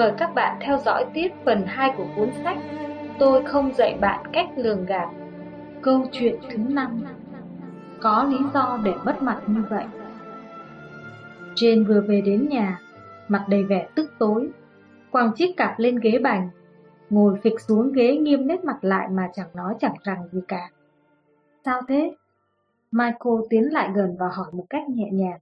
Mời 0.00 0.12
các 0.18 0.34
bạn 0.34 0.56
theo 0.60 0.78
dõi 0.78 1.06
tiếp 1.14 1.28
phần 1.44 1.64
2 1.66 1.92
của 1.96 2.06
cuốn 2.16 2.30
sách 2.44 2.56
Tôi 3.18 3.44
không 3.44 3.72
dạy 3.74 3.96
bạn 4.00 4.24
cách 4.32 4.46
lường 4.56 4.86
gạt. 4.86 5.08
Câu 5.82 6.06
chuyện 6.12 6.36
thứ 6.50 6.56
5 6.68 7.00
Có 8.00 8.24
lý 8.30 8.38
do 8.54 8.78
để 8.84 8.92
mất 9.04 9.22
mặt 9.22 9.40
như 9.46 9.62
vậy. 9.70 9.84
Jane 11.54 11.84
vừa 11.84 12.00
về 12.00 12.20
đến 12.20 12.48
nhà, 12.50 12.80
Mặt 13.28 13.44
đầy 13.48 13.64
vẻ 13.64 13.88
tức 13.94 14.12
tối 14.18 14.50
quàng 15.12 15.32
chiếc 15.34 15.54
cặp 15.56 15.78
lên 15.78 15.98
ghế 16.02 16.18
bành 16.18 16.48
Ngồi 17.10 17.38
phịch 17.42 17.60
xuống 17.60 17.92
ghế 17.92 18.16
nghiêm 18.16 18.46
nét 18.46 18.64
mặt 18.64 18.78
lại 18.80 19.08
mà 19.08 19.30
chẳng 19.34 19.48
nói 19.54 19.74
chẳng 19.80 19.94
rằng 20.02 20.28
gì 20.32 20.40
cả 20.48 20.70
Sao 21.64 21.82
thế? 21.88 22.16
Michael 22.90 23.36
tiến 23.50 23.72
lại 23.72 23.90
gần 23.94 24.16
và 24.18 24.26
hỏi 24.28 24.52
một 24.52 24.66
cách 24.70 24.88
nhẹ 24.88 25.08
nhàng 25.12 25.38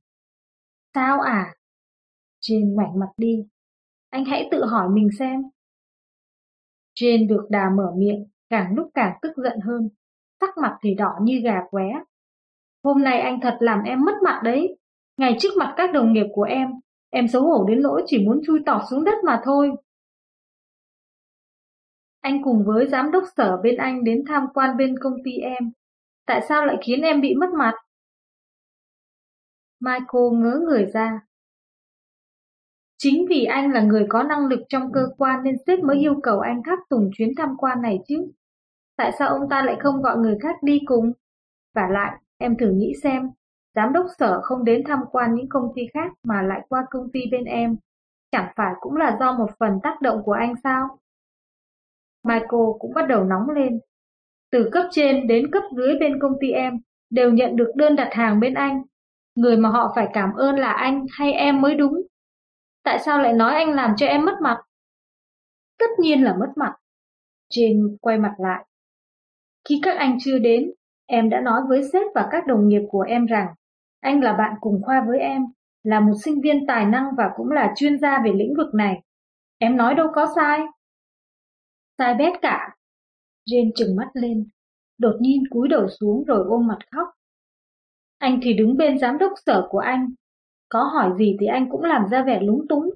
Sao 0.94 1.20
à? 1.20 1.54
Jane 2.40 2.74
ngoảnh 2.74 2.98
mặt 2.98 3.08
đi 3.16 3.46
anh 4.10 4.24
hãy 4.24 4.48
tự 4.50 4.64
hỏi 4.64 4.88
mình 4.88 5.08
xem. 5.18 5.42
Jane 7.00 7.28
được 7.28 7.46
đà 7.50 7.70
mở 7.70 7.92
miệng, 7.96 8.26
càng 8.50 8.74
lúc 8.74 8.90
càng 8.94 9.18
tức 9.22 9.32
giận 9.36 9.60
hơn, 9.60 9.88
sắc 10.40 10.58
mặt 10.58 10.78
thì 10.82 10.94
đỏ 10.94 11.12
như 11.22 11.40
gà 11.44 11.60
qué. 11.70 12.02
Hôm 12.84 13.02
nay 13.02 13.20
anh 13.20 13.40
thật 13.40 13.56
làm 13.60 13.82
em 13.82 14.04
mất 14.04 14.14
mặt 14.24 14.40
đấy. 14.44 14.76
Ngày 15.16 15.36
trước 15.40 15.48
mặt 15.58 15.74
các 15.76 15.92
đồng 15.92 16.12
nghiệp 16.12 16.26
của 16.32 16.42
em, 16.42 16.72
em 17.10 17.28
xấu 17.28 17.42
hổ 17.42 17.64
đến 17.68 17.82
nỗi 17.82 18.02
chỉ 18.06 18.26
muốn 18.26 18.40
chui 18.46 18.60
tọt 18.66 18.82
xuống 18.90 19.04
đất 19.04 19.14
mà 19.24 19.40
thôi. 19.44 19.70
Anh 22.20 22.42
cùng 22.44 22.64
với 22.64 22.86
giám 22.88 23.10
đốc 23.10 23.24
sở 23.36 23.56
bên 23.62 23.76
anh 23.76 24.04
đến 24.04 24.24
tham 24.28 24.46
quan 24.54 24.76
bên 24.76 24.94
công 25.00 25.14
ty 25.24 25.38
em. 25.38 25.70
Tại 26.26 26.40
sao 26.48 26.66
lại 26.66 26.76
khiến 26.82 27.00
em 27.00 27.20
bị 27.20 27.34
mất 27.34 27.50
mặt? 27.58 27.74
Michael 29.80 30.32
ngớ 30.32 30.60
người 30.66 30.86
ra, 30.94 31.20
Chính 33.02 33.26
vì 33.28 33.44
anh 33.44 33.72
là 33.72 33.82
người 33.82 34.06
có 34.08 34.22
năng 34.22 34.46
lực 34.46 34.60
trong 34.68 34.92
cơ 34.92 35.08
quan 35.18 35.42
nên 35.44 35.54
sếp 35.66 35.78
mới 35.78 35.98
yêu 35.98 36.20
cầu 36.22 36.40
anh 36.40 36.62
tháp 36.66 36.78
tùng 36.88 37.10
chuyến 37.14 37.28
tham 37.36 37.48
quan 37.58 37.82
này 37.82 37.98
chứ. 38.08 38.32
Tại 38.96 39.12
sao 39.18 39.28
ông 39.28 39.48
ta 39.50 39.62
lại 39.62 39.76
không 39.80 40.02
gọi 40.02 40.18
người 40.18 40.38
khác 40.42 40.56
đi 40.62 40.80
cùng? 40.86 41.12
Và 41.74 41.88
lại, 41.90 42.20
em 42.38 42.56
thử 42.56 42.70
nghĩ 42.70 42.92
xem, 43.02 43.30
giám 43.78 43.92
đốc 43.92 44.06
sở 44.18 44.40
không 44.42 44.64
đến 44.64 44.82
tham 44.86 45.00
quan 45.12 45.34
những 45.34 45.48
công 45.48 45.72
ty 45.74 45.82
khác 45.94 46.12
mà 46.22 46.42
lại 46.42 46.60
qua 46.68 46.86
công 46.90 47.12
ty 47.12 47.20
bên 47.30 47.44
em. 47.44 47.76
Chẳng 48.32 48.52
phải 48.56 48.74
cũng 48.80 48.96
là 48.96 49.16
do 49.20 49.32
một 49.32 49.50
phần 49.58 49.78
tác 49.82 50.00
động 50.00 50.22
của 50.24 50.32
anh 50.32 50.54
sao? 50.64 50.98
Michael 52.24 52.68
cũng 52.78 52.94
bắt 52.94 53.08
đầu 53.08 53.24
nóng 53.24 53.50
lên. 53.50 53.80
Từ 54.50 54.68
cấp 54.72 54.84
trên 54.90 55.26
đến 55.26 55.50
cấp 55.50 55.62
dưới 55.76 55.94
bên 56.00 56.18
công 56.20 56.32
ty 56.40 56.50
em 56.50 56.80
đều 57.10 57.32
nhận 57.32 57.56
được 57.56 57.72
đơn 57.76 57.96
đặt 57.96 58.08
hàng 58.12 58.40
bên 58.40 58.54
anh. 58.54 58.82
Người 59.34 59.56
mà 59.56 59.68
họ 59.68 59.92
phải 59.94 60.08
cảm 60.12 60.32
ơn 60.34 60.56
là 60.56 60.72
anh 60.72 61.06
hay 61.10 61.32
em 61.32 61.60
mới 61.60 61.74
đúng. 61.74 62.02
Tại 62.82 62.98
sao 62.98 63.18
lại 63.18 63.32
nói 63.32 63.54
anh 63.54 63.70
làm 63.74 63.94
cho 63.96 64.06
em 64.06 64.24
mất 64.24 64.34
mặt? 64.42 64.60
Tất 65.78 65.90
nhiên 65.98 66.24
là 66.24 66.36
mất 66.40 66.52
mặt. 66.56 66.74
Jane 67.54 67.96
quay 68.00 68.18
mặt 68.18 68.34
lại. 68.38 68.64
Khi 69.68 69.80
các 69.82 69.98
anh 69.98 70.18
chưa 70.20 70.38
đến, 70.38 70.70
em 71.06 71.30
đã 71.30 71.40
nói 71.40 71.60
với 71.68 71.82
sếp 71.92 72.06
và 72.14 72.28
các 72.30 72.46
đồng 72.46 72.68
nghiệp 72.68 72.82
của 72.90 73.00
em 73.00 73.26
rằng 73.26 73.46
anh 74.00 74.20
là 74.20 74.32
bạn 74.32 74.54
cùng 74.60 74.82
khoa 74.82 75.04
với 75.08 75.18
em, 75.18 75.42
là 75.82 76.00
một 76.00 76.12
sinh 76.24 76.40
viên 76.40 76.66
tài 76.66 76.86
năng 76.86 77.04
và 77.16 77.30
cũng 77.36 77.50
là 77.50 77.72
chuyên 77.76 77.98
gia 77.98 78.22
về 78.24 78.32
lĩnh 78.34 78.54
vực 78.56 78.74
này. 78.74 79.02
Em 79.58 79.76
nói 79.76 79.94
đâu 79.94 80.06
có 80.14 80.26
sai. 80.36 80.60
Sai 81.98 82.14
bét 82.14 82.32
cả. 82.42 82.74
Jane 83.50 83.70
trừng 83.74 83.96
mắt 83.96 84.08
lên, 84.14 84.44
đột 84.98 85.16
nhiên 85.20 85.42
cúi 85.50 85.68
đầu 85.68 85.88
xuống 86.00 86.24
rồi 86.24 86.44
ôm 86.48 86.66
mặt 86.66 86.78
khóc. 86.90 87.08
Anh 88.18 88.40
thì 88.42 88.52
đứng 88.54 88.76
bên 88.76 88.98
giám 88.98 89.18
đốc 89.18 89.32
sở 89.46 89.66
của 89.70 89.78
anh, 89.78 90.08
có 90.68 90.82
hỏi 90.82 91.10
gì 91.18 91.36
thì 91.40 91.46
anh 91.46 91.70
cũng 91.70 91.84
làm 91.84 92.08
ra 92.10 92.22
vẻ 92.22 92.40
lúng 92.42 92.68
túng. 92.68 92.90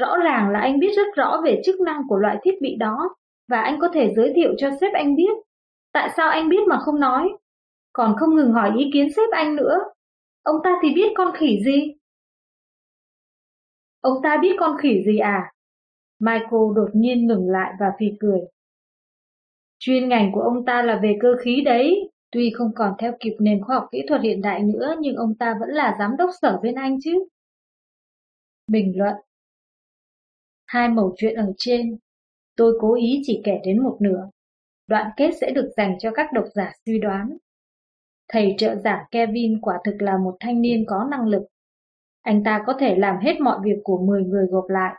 Rõ 0.00 0.16
ràng 0.24 0.50
là 0.50 0.60
anh 0.60 0.78
biết 0.80 0.92
rất 0.96 1.06
rõ 1.16 1.40
về 1.44 1.62
chức 1.64 1.80
năng 1.80 2.02
của 2.08 2.16
loại 2.16 2.36
thiết 2.42 2.54
bị 2.60 2.76
đó, 2.76 3.14
và 3.48 3.60
anh 3.60 3.80
có 3.80 3.88
thể 3.92 4.12
giới 4.16 4.32
thiệu 4.36 4.54
cho 4.58 4.70
sếp 4.80 4.92
anh 4.92 5.16
biết. 5.16 5.32
Tại 5.92 6.10
sao 6.16 6.30
anh 6.30 6.48
biết 6.48 6.68
mà 6.68 6.78
không 6.78 7.00
nói? 7.00 7.28
Còn 7.92 8.16
không 8.16 8.36
ngừng 8.36 8.52
hỏi 8.52 8.72
ý 8.78 8.90
kiến 8.92 9.08
sếp 9.16 9.30
anh 9.30 9.56
nữa. 9.56 9.78
Ông 10.42 10.56
ta 10.64 10.70
thì 10.82 10.88
biết 10.94 11.12
con 11.16 11.32
khỉ 11.36 11.60
gì? 11.64 11.94
Ông 14.00 14.18
ta 14.22 14.38
biết 14.42 14.56
con 14.58 14.76
khỉ 14.82 15.02
gì 15.06 15.18
à? 15.18 15.52
Michael 16.18 16.74
đột 16.76 16.88
nhiên 16.94 17.26
ngừng 17.26 17.50
lại 17.50 17.72
và 17.80 17.86
phì 17.98 18.06
cười. 18.20 18.40
Chuyên 19.78 20.08
ngành 20.08 20.32
của 20.34 20.40
ông 20.40 20.64
ta 20.64 20.82
là 20.82 21.00
về 21.02 21.16
cơ 21.20 21.28
khí 21.44 21.62
đấy, 21.64 22.12
Tuy 22.32 22.52
không 22.54 22.72
còn 22.74 22.94
theo 22.98 23.12
kịp 23.20 23.36
nền 23.40 23.64
khoa 23.64 23.76
học 23.76 23.88
kỹ 23.92 23.98
thuật 24.08 24.22
hiện 24.22 24.42
đại 24.42 24.62
nữa 24.62 24.94
nhưng 25.00 25.16
ông 25.16 25.34
ta 25.34 25.56
vẫn 25.60 25.68
là 25.68 25.96
giám 25.98 26.16
đốc 26.18 26.30
sở 26.42 26.58
bên 26.62 26.74
Anh 26.74 26.98
chứ. 27.04 27.24
Bình 28.66 28.92
luận 28.96 29.14
Hai 30.66 30.88
mẩu 30.88 31.14
chuyện 31.16 31.34
ở 31.34 31.52
trên, 31.58 31.98
tôi 32.56 32.78
cố 32.80 32.94
ý 32.94 33.20
chỉ 33.24 33.40
kể 33.44 33.60
đến 33.64 33.82
một 33.82 33.96
nửa. 34.00 34.28
Đoạn 34.86 35.10
kết 35.16 35.30
sẽ 35.40 35.50
được 35.50 35.72
dành 35.76 35.96
cho 36.00 36.10
các 36.14 36.26
độc 36.32 36.44
giả 36.54 36.72
suy 36.86 36.98
đoán. 36.98 37.36
Thầy 38.32 38.54
trợ 38.58 38.76
giảng 38.76 39.04
Kevin 39.10 39.60
quả 39.60 39.78
thực 39.84 40.02
là 40.02 40.18
một 40.18 40.36
thanh 40.40 40.60
niên 40.60 40.84
có 40.86 41.08
năng 41.10 41.28
lực. 41.28 41.42
Anh 42.22 42.44
ta 42.44 42.62
có 42.66 42.74
thể 42.78 42.96
làm 42.96 43.16
hết 43.22 43.40
mọi 43.40 43.58
việc 43.64 43.76
của 43.84 44.04
10 44.06 44.24
người 44.24 44.46
gộp 44.46 44.68
lại. 44.68 44.94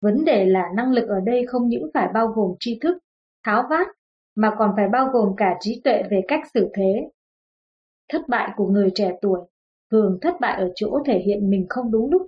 Vấn 0.00 0.24
đề 0.24 0.44
là 0.46 0.68
năng 0.76 0.92
lực 0.92 1.08
ở 1.08 1.20
đây 1.20 1.46
không 1.46 1.68
những 1.68 1.90
phải 1.94 2.08
bao 2.14 2.26
gồm 2.26 2.54
tri 2.60 2.78
thức, 2.82 2.98
tháo 3.44 3.66
vát 3.70 3.86
mà 4.34 4.54
còn 4.58 4.72
phải 4.76 4.88
bao 4.88 5.08
gồm 5.12 5.36
cả 5.36 5.56
trí 5.60 5.80
tuệ 5.84 6.02
về 6.10 6.22
cách 6.28 6.40
xử 6.54 6.70
thế. 6.74 7.08
Thất 8.08 8.28
bại 8.28 8.50
của 8.56 8.66
người 8.66 8.90
trẻ 8.94 9.12
tuổi 9.22 9.40
thường 9.90 10.18
thất 10.22 10.34
bại 10.40 10.60
ở 10.60 10.72
chỗ 10.74 11.02
thể 11.06 11.18
hiện 11.18 11.50
mình 11.50 11.66
không 11.68 11.90
đúng 11.90 12.10
lúc 12.10 12.22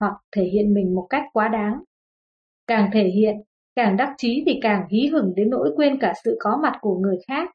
hoặc 0.00 0.14
thể 0.36 0.44
hiện 0.44 0.74
mình 0.74 0.94
một 0.94 1.06
cách 1.10 1.22
quá 1.32 1.48
đáng. 1.48 1.82
Càng 2.66 2.90
thể 2.92 3.04
hiện, 3.04 3.36
càng 3.76 3.96
đắc 3.96 4.14
chí 4.18 4.42
thì 4.46 4.58
càng 4.62 4.88
hí 4.90 5.06
hửng 5.06 5.34
đến 5.36 5.50
nỗi 5.50 5.72
quên 5.76 5.98
cả 6.00 6.12
sự 6.24 6.36
có 6.40 6.58
mặt 6.62 6.78
của 6.80 6.98
người 6.98 7.18
khác. 7.28 7.50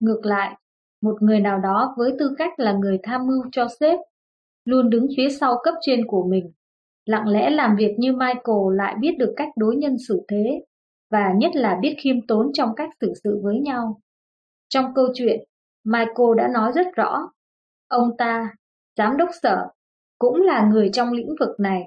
Ngược 0.00 0.20
lại, 0.26 0.56
một 1.02 1.22
người 1.22 1.40
nào 1.40 1.58
đó 1.58 1.94
với 1.98 2.14
tư 2.18 2.34
cách 2.38 2.52
là 2.56 2.72
người 2.72 2.98
tham 3.02 3.26
mưu 3.26 3.42
cho 3.52 3.68
sếp, 3.80 3.98
luôn 4.64 4.90
đứng 4.90 5.06
phía 5.16 5.28
sau 5.28 5.60
cấp 5.64 5.74
trên 5.80 6.06
của 6.06 6.26
mình, 6.28 6.52
lặng 7.06 7.28
lẽ 7.28 7.50
làm 7.50 7.76
việc 7.76 7.94
như 7.98 8.12
Michael 8.12 8.76
lại 8.76 8.94
biết 9.00 9.16
được 9.18 9.32
cách 9.36 9.48
đối 9.56 9.76
nhân 9.76 9.96
xử 10.08 10.20
thế, 10.28 10.64
và 11.10 11.32
nhất 11.36 11.56
là 11.56 11.78
biết 11.82 11.96
khiêm 11.98 12.26
tốn 12.26 12.50
trong 12.52 12.74
cách 12.74 12.90
xử 13.00 13.12
sự 13.24 13.40
với 13.42 13.60
nhau. 13.60 14.00
Trong 14.68 14.94
câu 14.94 15.06
chuyện, 15.14 15.40
Michael 15.84 16.36
đã 16.36 16.48
nói 16.48 16.72
rất 16.74 16.86
rõ, 16.94 17.30
ông 17.88 18.16
ta, 18.18 18.54
giám 18.96 19.16
đốc 19.16 19.28
sở, 19.42 19.66
cũng 20.18 20.36
là 20.42 20.68
người 20.72 20.90
trong 20.92 21.12
lĩnh 21.12 21.34
vực 21.40 21.60
này. 21.60 21.82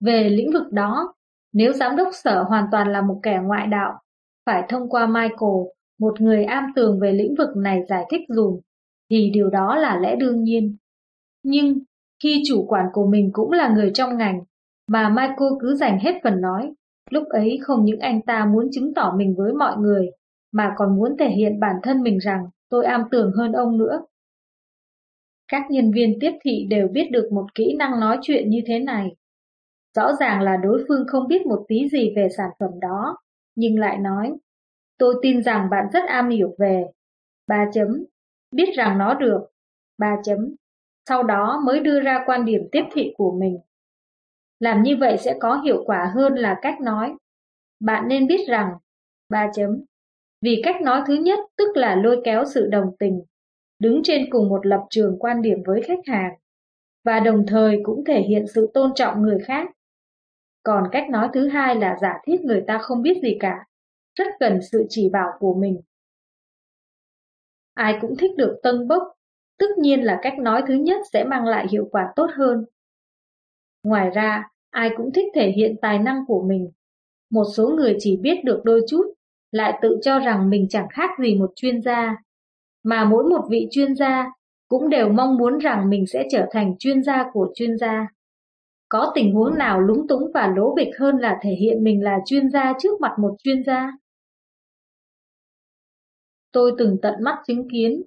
Về 0.00 0.28
lĩnh 0.28 0.52
vực 0.52 0.72
đó, 0.72 1.14
nếu 1.52 1.72
giám 1.72 1.96
đốc 1.96 2.08
sở 2.12 2.42
hoàn 2.42 2.66
toàn 2.72 2.92
là 2.92 3.02
một 3.02 3.20
kẻ 3.22 3.40
ngoại 3.42 3.66
đạo, 3.66 4.00
phải 4.46 4.62
thông 4.68 4.88
qua 4.88 5.06
Michael, 5.06 5.60
một 6.00 6.20
người 6.20 6.44
am 6.44 6.64
tường 6.76 7.00
về 7.00 7.12
lĩnh 7.12 7.34
vực 7.38 7.56
này 7.56 7.82
giải 7.88 8.04
thích 8.10 8.20
dùm, 8.28 8.60
thì 9.10 9.30
điều 9.34 9.50
đó 9.50 9.76
là 9.76 9.98
lẽ 9.98 10.16
đương 10.16 10.44
nhiên. 10.44 10.76
Nhưng, 11.42 11.78
khi 12.22 12.42
chủ 12.46 12.64
quản 12.68 12.86
của 12.92 13.06
mình 13.06 13.30
cũng 13.32 13.52
là 13.52 13.68
người 13.68 13.90
trong 13.94 14.16
ngành, 14.16 14.40
mà 14.88 15.08
Michael 15.08 15.52
cứ 15.60 15.74
dành 15.74 15.98
hết 15.98 16.14
phần 16.22 16.40
nói, 16.40 16.72
Lúc 17.10 17.28
ấy 17.28 17.58
không 17.62 17.84
những 17.84 18.00
anh 18.00 18.22
ta 18.22 18.44
muốn 18.44 18.68
chứng 18.72 18.94
tỏ 18.94 19.14
mình 19.16 19.34
với 19.38 19.52
mọi 19.52 19.76
người, 19.76 20.10
mà 20.52 20.74
còn 20.76 20.96
muốn 20.96 21.16
thể 21.18 21.30
hiện 21.30 21.60
bản 21.60 21.76
thân 21.82 22.02
mình 22.02 22.18
rằng 22.18 22.44
tôi 22.68 22.84
am 22.84 23.04
tường 23.10 23.32
hơn 23.36 23.52
ông 23.52 23.78
nữa. 23.78 24.00
Các 25.48 25.62
nhân 25.70 25.90
viên 25.92 26.18
tiếp 26.20 26.32
thị 26.44 26.66
đều 26.70 26.88
biết 26.88 27.08
được 27.10 27.28
một 27.32 27.46
kỹ 27.54 27.76
năng 27.78 28.00
nói 28.00 28.18
chuyện 28.22 28.50
như 28.50 28.60
thế 28.66 28.78
này. 28.78 29.08
Rõ 29.96 30.12
ràng 30.20 30.40
là 30.40 30.56
đối 30.56 30.84
phương 30.88 31.04
không 31.06 31.28
biết 31.28 31.46
một 31.46 31.64
tí 31.68 31.88
gì 31.88 32.12
về 32.16 32.28
sản 32.36 32.50
phẩm 32.60 32.70
đó, 32.80 33.16
nhưng 33.54 33.78
lại 33.78 33.98
nói, 33.98 34.32
tôi 35.00 35.14
tin 35.22 35.42
rằng 35.42 35.70
bạn 35.70 35.86
rất 35.92 36.04
am 36.08 36.28
hiểu 36.28 36.54
về. 36.58 36.84
Ba 37.46 37.66
chấm, 37.72 38.04
biết 38.52 38.74
rằng 38.76 38.98
nó 38.98 39.14
được. 39.14 39.40
Ba 39.98 40.16
chấm, 40.24 40.54
sau 41.08 41.22
đó 41.22 41.62
mới 41.66 41.80
đưa 41.80 42.00
ra 42.00 42.22
quan 42.26 42.44
điểm 42.44 42.68
tiếp 42.72 42.82
thị 42.92 43.12
của 43.16 43.36
mình. 43.40 43.58
Làm 44.60 44.82
như 44.82 44.96
vậy 44.96 45.16
sẽ 45.18 45.36
có 45.40 45.60
hiệu 45.64 45.82
quả 45.86 46.10
hơn 46.14 46.34
là 46.34 46.58
cách 46.62 46.80
nói. 46.80 47.14
Bạn 47.80 48.08
nên 48.08 48.26
biết 48.26 48.48
rằng, 48.48 48.72
ba 49.28 49.50
chấm, 49.54 49.84
vì 50.42 50.60
cách 50.64 50.82
nói 50.82 51.02
thứ 51.06 51.14
nhất 51.14 51.38
tức 51.56 51.76
là 51.76 51.94
lôi 51.94 52.20
kéo 52.24 52.44
sự 52.54 52.66
đồng 52.66 52.96
tình, 52.98 53.22
đứng 53.78 54.00
trên 54.04 54.30
cùng 54.30 54.48
một 54.48 54.66
lập 54.66 54.86
trường 54.90 55.18
quan 55.18 55.42
điểm 55.42 55.58
với 55.66 55.82
khách 55.82 56.06
hàng, 56.06 56.34
và 57.04 57.20
đồng 57.20 57.44
thời 57.46 57.80
cũng 57.82 58.04
thể 58.04 58.20
hiện 58.20 58.46
sự 58.54 58.70
tôn 58.74 58.90
trọng 58.94 59.22
người 59.22 59.38
khác. 59.44 59.70
Còn 60.62 60.84
cách 60.92 61.10
nói 61.10 61.28
thứ 61.32 61.48
hai 61.48 61.74
là 61.74 61.96
giả 62.00 62.18
thiết 62.24 62.40
người 62.40 62.64
ta 62.66 62.78
không 62.78 63.02
biết 63.02 63.18
gì 63.22 63.36
cả, 63.40 63.64
rất 64.14 64.26
cần 64.40 64.58
sự 64.72 64.86
chỉ 64.88 65.08
bảo 65.08 65.28
của 65.38 65.54
mình. 65.54 65.80
Ai 67.74 67.98
cũng 68.00 68.16
thích 68.16 68.30
được 68.36 68.60
tân 68.62 68.88
bốc, 68.88 69.02
tất 69.58 69.78
nhiên 69.78 70.00
là 70.04 70.18
cách 70.22 70.38
nói 70.38 70.62
thứ 70.68 70.74
nhất 70.74 71.00
sẽ 71.12 71.24
mang 71.24 71.44
lại 71.44 71.66
hiệu 71.70 71.88
quả 71.92 72.12
tốt 72.16 72.30
hơn. 72.34 72.64
Ngoài 73.82 74.10
ra, 74.10 74.48
ai 74.70 74.90
cũng 74.96 75.12
thích 75.12 75.26
thể 75.34 75.50
hiện 75.50 75.76
tài 75.82 75.98
năng 75.98 76.26
của 76.26 76.42
mình, 76.42 76.70
Một 77.30 77.44
số 77.56 77.68
người 77.68 77.96
chỉ 77.98 78.16
biết 78.16 78.44
được 78.44 78.60
đôi 78.64 78.82
chút, 78.88 79.04
lại 79.52 79.78
tự 79.82 79.98
cho 80.02 80.18
rằng 80.18 80.50
mình 80.50 80.66
chẳng 80.70 80.88
khác 80.90 81.10
gì 81.22 81.34
một 81.34 81.52
chuyên 81.56 81.82
gia. 81.82 82.16
Mà 82.82 83.04
mỗi 83.04 83.24
một 83.24 83.46
vị 83.50 83.68
chuyên 83.70 83.94
gia 83.94 84.32
cũng 84.68 84.88
đều 84.88 85.08
mong 85.08 85.36
muốn 85.36 85.58
rằng 85.58 85.90
mình 85.90 86.06
sẽ 86.06 86.28
trở 86.30 86.46
thành 86.52 86.74
chuyên 86.78 87.02
gia 87.02 87.30
của 87.32 87.52
chuyên 87.54 87.78
gia. 87.78 88.08
Có 88.90 89.12
tình 89.14 89.34
huống 89.34 89.58
nào 89.58 89.80
lúng 89.80 90.08
túng 90.08 90.22
và 90.34 90.52
lố 90.56 90.74
bịch 90.74 90.88
hơn 90.98 91.16
là 91.16 91.38
thể 91.42 91.50
hiện 91.50 91.84
mình 91.84 92.04
là 92.04 92.18
chuyên 92.26 92.50
gia 92.50 92.72
trước 92.78 93.00
mặt 93.00 93.12
một 93.18 93.36
chuyên 93.44 93.64
gia? 93.64 93.92
Tôi 96.52 96.72
từng 96.78 96.96
tận 97.02 97.14
mắt 97.22 97.38
chứng 97.46 97.68
kiến, 97.68 98.02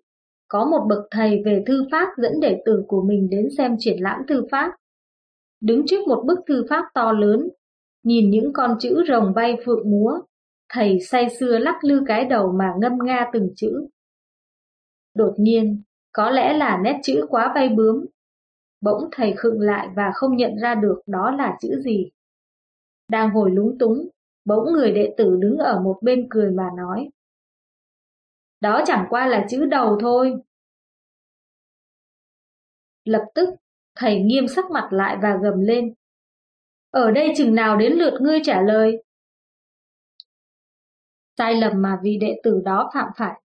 có 0.47 0.65
một 0.65 0.85
bậc 0.89 0.99
thầy 1.11 1.41
về 1.45 1.63
thư 1.67 1.87
pháp 1.91 2.07
dẫn 2.17 2.39
đệ 2.41 2.61
tử 2.65 2.83
của 2.87 3.01
mình 3.01 3.29
đến 3.29 3.47
xem 3.57 3.75
triển 3.79 3.97
lãm 3.99 4.19
thư 4.27 4.45
pháp. 4.51 4.71
Đứng 5.61 5.85
trước 5.87 6.07
một 6.07 6.23
bức 6.27 6.39
thư 6.47 6.65
pháp 6.69 6.83
to 6.93 7.11
lớn, 7.11 7.49
nhìn 8.03 8.29
những 8.29 8.53
con 8.53 8.77
chữ 8.79 9.03
rồng 9.07 9.33
bay 9.33 9.57
phượng 9.65 9.91
múa, 9.91 10.19
thầy 10.69 10.99
say 10.99 11.29
sưa 11.39 11.57
lắc 11.57 11.83
lư 11.83 12.03
cái 12.07 12.25
đầu 12.25 12.51
mà 12.59 12.73
ngâm 12.81 12.93
nga 13.03 13.29
từng 13.33 13.49
chữ. 13.55 13.87
Đột 15.15 15.33
nhiên, 15.37 15.81
có 16.11 16.29
lẽ 16.29 16.53
là 16.53 16.79
nét 16.83 16.99
chữ 17.03 17.25
quá 17.29 17.51
bay 17.55 17.69
bướm. 17.69 18.05
Bỗng 18.83 19.09
thầy 19.11 19.33
khựng 19.37 19.59
lại 19.59 19.87
và 19.95 20.11
không 20.13 20.37
nhận 20.37 20.55
ra 20.61 20.75
được 20.75 21.01
đó 21.05 21.31
là 21.31 21.57
chữ 21.61 21.81
gì. 21.85 22.09
Đang 23.07 23.29
hồi 23.29 23.51
lúng 23.51 23.77
túng, 23.79 24.09
bỗng 24.45 24.73
người 24.73 24.91
đệ 24.91 25.13
tử 25.17 25.37
đứng 25.39 25.57
ở 25.57 25.79
một 25.79 25.99
bên 26.01 26.27
cười 26.29 26.51
mà 26.51 26.69
nói. 26.77 27.09
Đó 28.59 28.83
chẳng 28.85 29.05
qua 29.09 29.27
là 29.27 29.45
chữ 29.49 29.65
đầu 29.65 29.97
thôi. 30.01 30.33
Lập 33.03 33.23
tức, 33.35 33.49
thầy 33.95 34.19
nghiêm 34.21 34.47
sắc 34.47 34.71
mặt 34.71 34.87
lại 34.91 35.17
và 35.21 35.37
gầm 35.43 35.59
lên. 35.59 35.93
Ở 36.91 37.11
đây 37.11 37.33
chừng 37.37 37.55
nào 37.55 37.77
đến 37.77 37.93
lượt 37.93 38.17
ngươi 38.21 38.39
trả 38.43 38.61
lời? 38.61 39.03
Sai 41.37 41.55
lầm 41.55 41.81
mà 41.81 41.99
vị 42.03 42.17
đệ 42.21 42.39
tử 42.43 42.61
đó 42.65 42.89
phạm 42.93 43.07
phải 43.17 43.41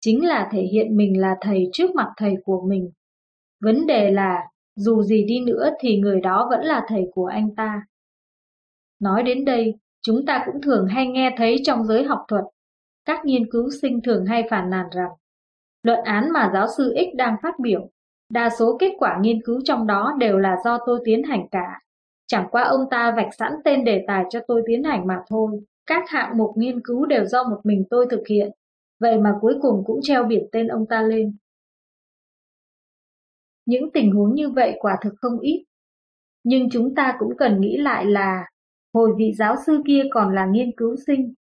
chính 0.00 0.26
là 0.26 0.48
thể 0.52 0.62
hiện 0.62 0.96
mình 0.96 1.20
là 1.20 1.36
thầy 1.40 1.68
trước 1.72 1.90
mặt 1.94 2.12
thầy 2.16 2.34
của 2.44 2.66
mình. 2.68 2.90
Vấn 3.60 3.86
đề 3.86 4.10
là, 4.10 4.40
dù 4.80 5.02
gì 5.02 5.24
đi 5.24 5.40
nữa 5.40 5.70
thì 5.80 5.98
người 5.98 6.20
đó 6.20 6.46
vẫn 6.50 6.64
là 6.64 6.84
thầy 6.88 7.04
của 7.14 7.26
anh 7.26 7.54
ta. 7.54 7.82
Nói 9.00 9.22
đến 9.22 9.44
đây, 9.44 9.74
chúng 10.02 10.26
ta 10.26 10.42
cũng 10.46 10.62
thường 10.62 10.86
hay 10.86 11.06
nghe 11.06 11.34
thấy 11.36 11.56
trong 11.64 11.84
giới 11.84 12.04
học 12.04 12.24
thuật, 12.28 12.44
các 13.04 13.24
nghiên 13.24 13.50
cứu 13.50 13.70
sinh 13.82 14.00
thường 14.04 14.24
hay 14.26 14.44
phản 14.50 14.70
nàn 14.70 14.86
rằng, 14.92 15.10
luận 15.82 15.98
án 16.04 16.32
mà 16.32 16.50
giáo 16.52 16.66
sư 16.76 16.94
X 16.96 17.16
đang 17.16 17.36
phát 17.42 17.58
biểu, 17.58 17.88
đa 18.32 18.50
số 18.58 18.76
kết 18.80 18.92
quả 18.98 19.18
nghiên 19.20 19.42
cứu 19.44 19.60
trong 19.64 19.86
đó 19.86 20.14
đều 20.18 20.38
là 20.38 20.56
do 20.64 20.78
tôi 20.86 21.00
tiến 21.04 21.22
hành 21.22 21.48
cả. 21.50 21.80
Chẳng 22.26 22.48
qua 22.50 22.62
ông 22.62 22.80
ta 22.90 23.14
vạch 23.16 23.34
sẵn 23.38 23.52
tên 23.64 23.84
đề 23.84 24.04
tài 24.06 24.24
cho 24.30 24.40
tôi 24.48 24.62
tiến 24.66 24.84
hành 24.84 25.06
mà 25.06 25.18
thôi. 25.28 25.60
Các 25.86 26.04
hạng 26.08 26.38
mục 26.38 26.50
nghiên 26.56 26.80
cứu 26.84 27.06
đều 27.06 27.24
do 27.24 27.44
một 27.44 27.60
mình 27.64 27.84
tôi 27.90 28.06
thực 28.10 28.22
hiện, 28.28 28.50
vậy 29.00 29.18
mà 29.18 29.34
cuối 29.40 29.54
cùng 29.62 29.82
cũng 29.86 30.00
treo 30.02 30.24
biển 30.24 30.48
tên 30.52 30.68
ông 30.68 30.86
ta 30.86 31.02
lên. 31.02 31.36
Những 33.70 33.90
tình 33.94 34.12
huống 34.12 34.34
như 34.34 34.50
vậy 34.50 34.76
quả 34.78 34.98
thực 35.02 35.14
không 35.16 35.38
ít, 35.40 35.64
nhưng 36.44 36.70
chúng 36.70 36.94
ta 36.94 37.16
cũng 37.18 37.36
cần 37.38 37.60
nghĩ 37.60 37.76
lại 37.76 38.04
là 38.04 38.44
hồi 38.94 39.10
vị 39.18 39.32
giáo 39.38 39.54
sư 39.66 39.82
kia 39.86 40.02
còn 40.10 40.34
là 40.34 40.46
nghiên 40.46 40.70
cứu 40.76 40.96
sinh, 41.06 41.34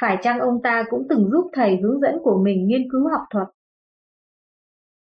phải 0.00 0.18
chăng 0.22 0.40
ông 0.40 0.62
ta 0.62 0.84
cũng 0.90 1.06
từng 1.08 1.30
giúp 1.30 1.50
thầy 1.52 1.76
hướng 1.82 2.00
dẫn 2.00 2.18
của 2.22 2.42
mình 2.44 2.66
nghiên 2.66 2.90
cứu 2.90 3.08
học 3.08 3.22
thuật? 3.30 3.48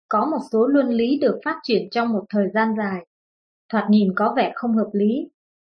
Có 0.10 0.26
một 0.26 0.38
số 0.52 0.68
luân 0.68 0.90
lý 0.90 1.20
được 1.22 1.40
phát 1.46 1.60
triển 1.64 1.90
trong 1.92 2.14
một 2.14 2.26
thời 2.30 2.50
gian 2.54 2.74
dài, 2.78 3.06
thoạt 3.70 3.90
nhìn 3.90 4.14
có 4.16 4.34
vẻ 4.38 4.52
không 4.56 4.74
hợp 4.74 4.90
lý, 4.94 5.30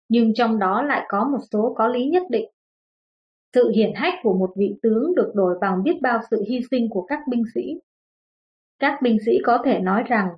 nhưng 0.10 0.34
trong 0.34 0.60
đó 0.60 0.82
lại 0.82 1.06
có 1.10 1.30
một 1.32 1.40
số 1.52 1.74
có 1.78 1.88
lý 1.88 2.06
nhất 2.06 2.24
định. 2.30 2.50
Sự 3.54 3.72
hiển 3.76 3.92
hách 3.96 4.14
của 4.24 4.34
một 4.38 4.54
vị 4.58 4.76
tướng 4.82 5.16
được 5.16 5.32
đổi 5.36 5.58
bằng 5.62 5.84
biết 5.84 6.00
bao 6.02 6.20
sự 6.32 6.44
hy 6.50 6.60
sinh 6.72 6.90
của 6.90 7.06
các 7.06 7.20
binh 7.30 7.44
sĩ. 7.56 7.62
Các 8.80 9.00
binh 9.04 9.18
sĩ 9.26 9.32
có 9.44 9.62
thể 9.66 9.80
nói 9.80 10.04
rằng, 10.08 10.30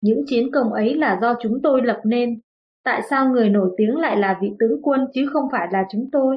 những 0.00 0.24
chiến 0.26 0.50
công 0.52 0.72
ấy 0.72 0.94
là 0.94 1.18
do 1.22 1.34
chúng 1.42 1.60
tôi 1.62 1.82
lập 1.82 2.00
nên, 2.04 2.40
tại 2.82 3.02
sao 3.10 3.28
người 3.28 3.48
nổi 3.48 3.74
tiếng 3.76 3.96
lại 3.96 4.16
là 4.16 4.38
vị 4.42 4.48
tướng 4.58 4.82
quân 4.82 5.00
chứ 5.14 5.30
không 5.32 5.48
phải 5.52 5.68
là 5.72 5.84
chúng 5.92 6.08
tôi? 6.12 6.36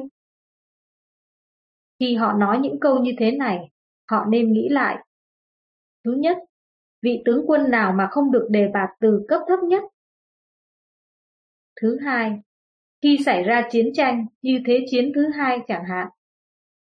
Khi 2.00 2.14
họ 2.14 2.32
nói 2.32 2.58
những 2.58 2.80
câu 2.80 2.98
như 2.98 3.12
thế 3.18 3.30
này, 3.30 3.58
họ 4.10 4.24
nên 4.28 4.52
nghĩ 4.52 4.68
lại. 4.68 5.04
Thứ 6.04 6.12
nhất, 6.12 6.36
vị 7.02 7.22
tướng 7.24 7.44
quân 7.46 7.70
nào 7.70 7.92
mà 7.92 8.08
không 8.10 8.32
được 8.32 8.46
đề 8.50 8.68
bạt 8.74 8.88
từ 9.00 9.24
cấp 9.28 9.40
thấp 9.48 9.58
nhất? 9.62 9.82
Thứ 11.80 11.98
hai, 12.04 12.40
khi 13.02 13.18
xảy 13.24 13.42
ra 13.42 13.68
chiến 13.70 13.90
tranh 13.94 14.26
như 14.42 14.58
thế 14.66 14.86
chiến 14.90 15.12
thứ 15.14 15.28
hai 15.28 15.58
chẳng 15.68 15.84
hạn, 15.84 16.08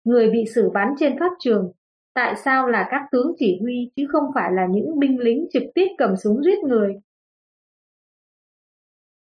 Người 0.08 0.30
bị 0.30 0.46
xử 0.56 0.70
bắn 0.74 0.88
trên 1.00 1.20
pháp 1.20 1.32
trường, 1.40 1.72
tại 2.18 2.36
sao 2.36 2.68
là 2.68 2.88
các 2.92 3.02
tướng 3.12 3.34
chỉ 3.38 3.60
huy 3.62 3.92
chứ 3.96 4.08
không 4.10 4.24
phải 4.36 4.52
là 4.54 4.68
những 4.70 5.00
binh 5.00 5.20
lính 5.20 5.48
trực 5.54 5.64
tiếp 5.76 5.86
cầm 5.98 6.16
súng 6.16 6.44
giết 6.44 6.58
người? 6.64 6.96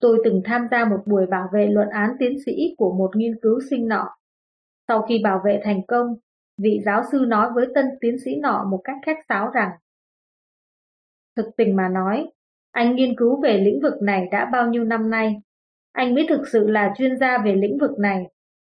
Tôi 0.00 0.18
từng 0.24 0.42
tham 0.44 0.66
gia 0.70 0.84
một 0.84 1.02
buổi 1.06 1.26
bảo 1.26 1.48
vệ 1.52 1.66
luận 1.66 1.88
án 1.88 2.10
tiến 2.18 2.38
sĩ 2.46 2.52
của 2.78 2.94
một 2.94 3.16
nghiên 3.16 3.32
cứu 3.42 3.60
sinh 3.70 3.88
nọ. 3.88 4.08
Sau 4.88 5.02
khi 5.02 5.20
bảo 5.24 5.40
vệ 5.44 5.60
thành 5.64 5.86
công, 5.88 6.14
vị 6.62 6.80
giáo 6.84 7.02
sư 7.12 7.24
nói 7.28 7.50
với 7.54 7.66
tân 7.74 7.86
tiến 8.00 8.16
sĩ 8.24 8.36
nọ 8.36 8.66
một 8.70 8.80
cách 8.84 8.96
khách 9.06 9.18
sáo 9.28 9.50
rằng 9.50 9.70
Thực 11.36 11.46
tình 11.56 11.76
mà 11.76 11.88
nói, 11.88 12.30
anh 12.70 12.96
nghiên 12.96 13.16
cứu 13.16 13.40
về 13.42 13.58
lĩnh 13.58 13.80
vực 13.82 14.02
này 14.02 14.28
đã 14.32 14.44
bao 14.52 14.68
nhiêu 14.68 14.84
năm 14.84 15.10
nay. 15.10 15.40
Anh 15.92 16.14
mới 16.14 16.26
thực 16.28 16.48
sự 16.48 16.68
là 16.68 16.92
chuyên 16.96 17.16
gia 17.16 17.38
về 17.44 17.54
lĩnh 17.54 17.78
vực 17.78 17.98
này 17.98 18.26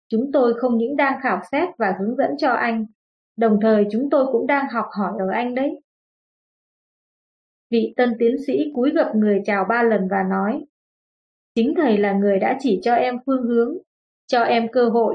Chúng 0.08 0.30
tôi 0.32 0.54
không 0.54 0.76
những 0.76 0.96
đang 0.96 1.20
khảo 1.22 1.40
sát 1.52 1.68
và 1.78 1.94
hướng 2.00 2.16
dẫn 2.16 2.30
cho 2.38 2.52
anh, 2.52 2.86
đồng 3.36 3.58
thời 3.62 3.86
chúng 3.92 4.08
tôi 4.10 4.26
cũng 4.32 4.46
đang 4.46 4.68
học 4.68 4.86
hỏi 4.98 5.12
ở 5.18 5.26
anh 5.32 5.54
đấy. 5.54 5.80
Vị 7.70 7.94
tân 7.96 8.16
tiến 8.18 8.36
sĩ 8.46 8.72
cúi 8.74 8.90
gập 8.90 9.14
người 9.14 9.42
chào 9.44 9.64
ba 9.68 9.82
lần 9.82 10.08
và 10.10 10.22
nói, 10.30 10.64
chính 11.54 11.74
thầy 11.76 11.98
là 11.98 12.12
người 12.12 12.38
đã 12.38 12.56
chỉ 12.60 12.80
cho 12.82 12.94
em 12.94 13.18
phương 13.26 13.42
hướng, 13.42 13.78
cho 14.26 14.42
em 14.42 14.68
cơ 14.72 14.88
hội. 14.88 15.14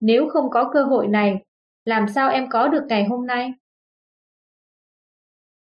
Nếu 0.00 0.28
không 0.28 0.50
có 0.50 0.70
cơ 0.72 0.84
hội 0.84 1.08
này, 1.08 1.44
làm 1.84 2.08
sao 2.08 2.30
em 2.30 2.48
có 2.50 2.68
được 2.68 2.84
ngày 2.88 3.04
hôm 3.04 3.26
nay? 3.26 3.52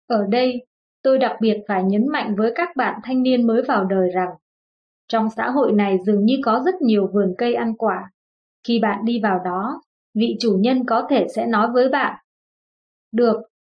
Ở 0.07 0.27
đây, 0.29 0.67
tôi 1.03 1.19
đặc 1.19 1.37
biệt 1.41 1.57
phải 1.69 1.85
nhấn 1.85 2.09
mạnh 2.09 2.35
với 2.37 2.53
các 2.55 2.69
bạn 2.77 3.01
thanh 3.05 3.23
niên 3.23 3.47
mới 3.47 3.63
vào 3.63 3.85
đời 3.85 4.11
rằng, 4.15 4.29
trong 5.09 5.29
xã 5.37 5.51
hội 5.51 5.73
này 5.73 5.99
dường 6.07 6.25
như 6.25 6.39
có 6.45 6.63
rất 6.65 6.83
nhiều 6.83 7.11
vườn 7.13 7.35
cây 7.39 7.55
ăn 7.55 7.75
quả, 7.77 8.11
khi 8.65 8.79
bạn 8.83 9.05
đi 9.05 9.21
vào 9.23 9.39
đó, 9.45 9.83
vị 10.15 10.37
chủ 10.41 10.59
nhân 10.61 10.85
có 10.87 11.07
thể 11.11 11.27
sẽ 11.35 11.47
nói 11.47 11.69
với 11.73 11.89
bạn 11.89 12.17
Được, 13.13 13.37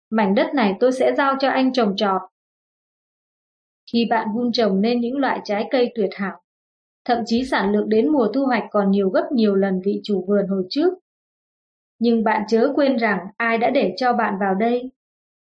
mảnh 0.10 0.36
đất 0.36 0.54
này 0.54 0.76
tôi 0.80 0.92
sẽ 0.92 1.14
giao 1.18 1.36
cho 1.40 1.50
anh 1.50 1.74
trồng 1.74 1.96
trọt. 1.96 2.22
Khi 3.94 4.08
bạn 4.10 4.28
vun 4.36 4.52
trồng 4.52 4.82
nên 4.82 5.00
những 5.00 5.18
loại 5.18 5.40
trái 5.44 5.68
cây 5.72 5.92
tuyệt 5.96 6.10
hảo, 6.14 6.42
thậm 7.06 7.18
chí 7.26 7.44
sản 7.44 7.72
lượng 7.72 7.90
đến 7.90 8.08
mùa 8.08 8.28
thu 8.34 8.46
hoạch 8.46 8.64
còn 8.72 8.92
nhiều 8.92 9.10
gấp 9.10 9.28
nhiều 9.32 9.56
lần 9.56 9.82
vị 9.86 10.02
chủ 10.04 10.26
vườn 10.28 10.48
hồi 10.48 10.64
trước. 10.70 10.94
Nhưng 12.00 12.24
bạn 12.24 12.42
chớ 12.48 12.72
quên 12.76 12.98
rằng 12.98 13.20
ai 13.38 13.58
đã 13.58 13.70
để 13.70 13.94
cho 13.98 14.14
bạn 14.14 14.34
vào 14.40 14.56
đây, 14.56 14.92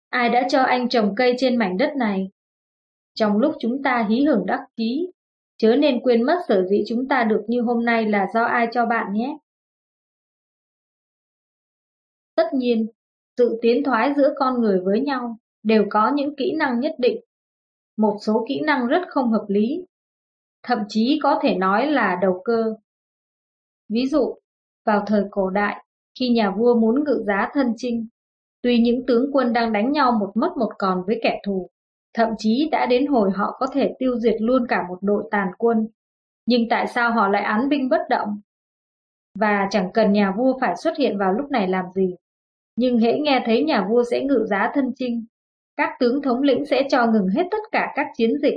ai 0.10 0.30
đã 0.30 0.48
cho 0.50 0.64
anh 0.64 0.90
trồng 0.90 1.16
cây 1.16 1.36
trên 1.38 1.58
mảnh 1.58 1.78
đất 1.78 1.96
này. 1.96 2.32
Trong 3.16 3.38
lúc 3.38 3.56
chúng 3.60 3.84
ta 3.84 4.08
hí 4.10 4.26
hưởng 4.26 4.46
đắc 4.46 4.60
chí, 4.78 5.12
Chớ 5.58 5.76
nên 5.76 6.00
quên 6.00 6.24
mất 6.24 6.38
sở 6.48 6.66
dĩ 6.66 6.84
chúng 6.88 7.08
ta 7.08 7.24
được 7.24 7.44
như 7.48 7.62
hôm 7.62 7.86
nay 7.86 8.06
là 8.06 8.28
do 8.34 8.44
ai 8.44 8.68
cho 8.72 8.86
bạn 8.86 9.14
nhé. 9.14 9.38
Tất 12.38 12.54
nhiên, 12.54 12.88
sự 13.38 13.60
tiến 13.62 13.84
thoái 13.84 14.14
giữa 14.18 14.34
con 14.40 14.62
người 14.62 14.80
với 14.80 15.00
nhau 15.02 15.38
đều 15.64 15.86
có 15.90 16.12
những 16.16 16.36
kỹ 16.36 16.56
năng 16.58 16.80
nhất 16.80 16.96
định. 16.98 17.20
Một 17.98 18.18
số 18.22 18.46
kỹ 18.48 18.62
năng 18.62 18.88
rất 18.88 19.02
không 19.08 19.32
hợp 19.32 19.46
lý, 19.48 19.86
thậm 20.64 20.80
chí 20.90 21.20
có 21.24 21.40
thể 21.42 21.56
nói 21.56 21.88
là 21.88 22.18
đầu 22.22 22.42
cơ. 22.46 22.76
Ví 23.90 24.08
dụ, 24.08 24.36
vào 24.86 25.04
thời 25.08 25.24
cổ 25.32 25.50
đại, 25.50 25.86
khi 26.20 26.30
nhà 26.30 26.52
vua 26.52 26.76
muốn 26.76 27.04
ngự 27.04 27.24
giá 27.28 27.50
thân 27.54 27.74
chinh, 27.78 28.08
tuy 28.62 28.80
những 28.80 29.06
tướng 29.06 29.30
quân 29.34 29.54
đang 29.54 29.74
đánh 29.74 29.92
nhau 29.92 30.12
một 30.20 30.32
mất 30.36 30.58
một 30.58 30.72
còn 30.78 31.04
với 31.08 31.20
kẻ 31.24 31.42
thù, 31.46 31.70
Thậm 32.18 32.30
chí 32.38 32.70
đã 32.72 32.86
đến 32.86 33.08
hồi 33.08 33.32
họ 33.32 33.56
có 33.60 33.68
thể 33.74 33.96
tiêu 34.00 34.20
diệt 34.20 34.36
luôn 34.40 34.68
cả 34.70 34.86
một 34.90 34.98
đội 35.02 35.24
tàn 35.32 35.48
quân. 35.58 35.88
Nhưng 36.46 36.70
tại 36.70 36.88
sao 36.88 37.12
họ 37.12 37.28
lại 37.28 37.44
án 37.44 37.70
binh 37.70 37.90
bất 37.90 38.02
động? 38.10 38.42
Và 39.40 39.68
chẳng 39.72 39.92
cần 39.94 40.12
nhà 40.14 40.34
vua 40.38 40.58
phải 40.62 40.76
xuất 40.76 40.98
hiện 40.98 41.18
vào 41.18 41.34
lúc 41.34 41.52
này 41.52 41.68
làm 41.68 41.86
gì. 41.96 42.16
Nhưng 42.78 42.98
hễ 42.98 43.20
nghe 43.20 43.44
thấy 43.46 43.64
nhà 43.64 43.88
vua 43.90 44.04
sẽ 44.12 44.24
ngự 44.24 44.46
giá 44.50 44.72
thân 44.74 44.92
chinh, 44.96 45.26
các 45.78 45.90
tướng 46.00 46.22
thống 46.22 46.42
lĩnh 46.42 46.66
sẽ 46.66 46.88
cho 46.90 47.08
ngừng 47.08 47.28
hết 47.28 47.44
tất 47.52 47.64
cả 47.72 47.92
các 47.96 48.08
chiến 48.18 48.34
dịch. 48.42 48.56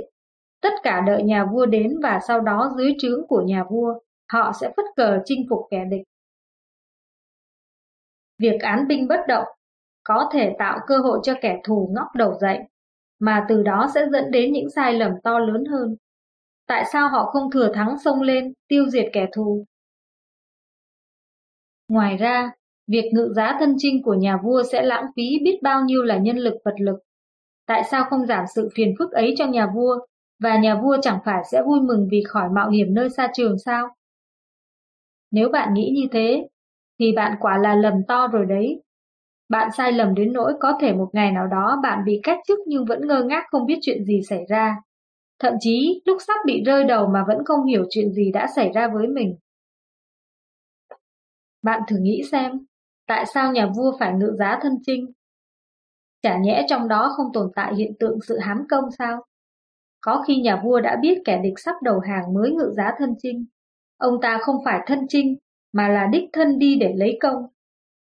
Tất 0.61 0.73
cả 0.83 1.01
đợi 1.07 1.23
nhà 1.23 1.45
vua 1.45 1.65
đến 1.65 1.99
và 2.03 2.19
sau 2.27 2.41
đó 2.41 2.71
dưới 2.77 2.93
trướng 2.99 3.27
của 3.27 3.41
nhà 3.41 3.63
vua, 3.69 3.99
họ 4.31 4.51
sẽ 4.61 4.71
phất 4.77 4.85
cờ 4.95 5.19
chinh 5.25 5.45
phục 5.49 5.59
kẻ 5.71 5.85
địch. 5.91 6.01
Việc 8.37 8.61
án 8.61 8.87
binh 8.87 9.07
bất 9.07 9.19
động 9.27 9.45
có 10.03 10.29
thể 10.33 10.55
tạo 10.59 10.79
cơ 10.87 10.97
hội 10.97 11.19
cho 11.23 11.33
kẻ 11.41 11.61
thù 11.63 11.91
ngóc 11.95 12.07
đầu 12.15 12.33
dậy 12.41 12.59
mà 13.19 13.45
từ 13.49 13.63
đó 13.63 13.91
sẽ 13.95 14.07
dẫn 14.11 14.31
đến 14.31 14.53
những 14.53 14.69
sai 14.69 14.93
lầm 14.93 15.11
to 15.23 15.39
lớn 15.39 15.63
hơn. 15.65 15.95
Tại 16.67 16.85
sao 16.93 17.09
họ 17.09 17.25
không 17.25 17.51
thừa 17.51 17.71
thắng 17.73 17.99
xông 17.99 18.21
lên, 18.21 18.53
tiêu 18.67 18.89
diệt 18.89 19.05
kẻ 19.13 19.27
thù? 19.33 19.65
Ngoài 21.87 22.17
ra, 22.17 22.51
việc 22.91 23.09
ngự 23.13 23.33
giá 23.35 23.57
thân 23.59 23.75
trinh 23.77 24.03
của 24.03 24.13
nhà 24.13 24.37
vua 24.43 24.63
sẽ 24.71 24.81
lãng 24.83 25.05
phí 25.15 25.23
biết 25.43 25.59
bao 25.61 25.81
nhiêu 25.85 26.03
là 26.03 26.17
nhân 26.17 26.37
lực 26.37 26.53
vật 26.65 26.75
lực. 26.79 26.99
Tại 27.67 27.83
sao 27.91 28.03
không 28.09 28.25
giảm 28.25 28.45
sự 28.55 28.69
phiền 28.75 28.93
phức 28.99 29.11
ấy 29.11 29.33
cho 29.37 29.47
nhà 29.47 29.67
vua, 29.75 29.99
và 30.39 30.57
nhà 30.57 30.81
vua 30.83 30.97
chẳng 31.01 31.19
phải 31.25 31.43
sẽ 31.51 31.61
vui 31.61 31.81
mừng 31.81 32.07
vì 32.11 32.23
khỏi 32.27 32.49
mạo 32.55 32.69
hiểm 32.69 32.93
nơi 32.93 33.09
xa 33.09 33.27
trường 33.33 33.59
sao? 33.65 33.89
Nếu 35.31 35.49
bạn 35.49 35.73
nghĩ 35.73 35.91
như 35.95 36.07
thế, 36.11 36.47
thì 36.99 37.11
bạn 37.15 37.37
quả 37.39 37.57
là 37.57 37.75
lầm 37.75 37.93
to 38.07 38.27
rồi 38.27 38.45
đấy. 38.45 38.81
Bạn 39.49 39.69
sai 39.77 39.91
lầm 39.91 40.15
đến 40.15 40.33
nỗi 40.33 40.53
có 40.59 40.77
thể 40.81 40.93
một 40.93 41.09
ngày 41.13 41.31
nào 41.31 41.47
đó 41.47 41.79
bạn 41.83 42.05
bị 42.05 42.19
cách 42.23 42.39
chức 42.47 42.59
nhưng 42.67 42.85
vẫn 42.85 43.07
ngơ 43.07 43.23
ngác 43.23 43.43
không 43.51 43.65
biết 43.65 43.77
chuyện 43.81 44.05
gì 44.05 44.21
xảy 44.29 44.45
ra. 44.49 44.75
Thậm 45.39 45.53
chí 45.59 46.01
lúc 46.05 46.17
sắp 46.27 46.39
bị 46.45 46.63
rơi 46.65 46.83
đầu 46.83 47.07
mà 47.07 47.23
vẫn 47.27 47.37
không 47.45 47.65
hiểu 47.65 47.85
chuyện 47.89 48.11
gì 48.11 48.31
đã 48.31 48.47
xảy 48.55 48.71
ra 48.75 48.87
với 48.93 49.07
mình. 49.07 49.35
Bạn 51.63 51.81
thử 51.87 51.95
nghĩ 52.01 52.21
xem, 52.31 52.51
tại 53.11 53.25
sao 53.33 53.51
nhà 53.51 53.67
vua 53.75 53.97
phải 53.99 54.13
ngự 54.13 54.35
giá 54.39 54.59
thân 54.61 54.73
trinh? 54.85 55.11
Chả 56.21 56.37
nhẽ 56.37 56.65
trong 56.69 56.87
đó 56.87 57.13
không 57.17 57.33
tồn 57.33 57.51
tại 57.55 57.75
hiện 57.75 57.93
tượng 57.99 58.19
sự 58.27 58.39
hám 58.39 58.63
công 58.69 58.83
sao? 58.97 59.25
Có 60.01 60.23
khi 60.27 60.41
nhà 60.41 60.61
vua 60.63 60.79
đã 60.79 60.97
biết 61.01 61.21
kẻ 61.25 61.39
địch 61.43 61.53
sắp 61.57 61.75
đầu 61.83 61.99
hàng 61.99 62.33
mới 62.33 62.51
ngự 62.51 62.73
giá 62.77 62.91
thân 62.97 63.15
trinh. 63.17 63.45
Ông 63.97 64.21
ta 64.21 64.37
không 64.41 64.55
phải 64.65 64.79
thân 64.87 64.99
trinh, 65.09 65.37
mà 65.71 65.87
là 65.87 66.07
đích 66.11 66.23
thân 66.33 66.59
đi 66.59 66.77
để 66.79 66.93
lấy 66.95 67.17
công. 67.21 67.35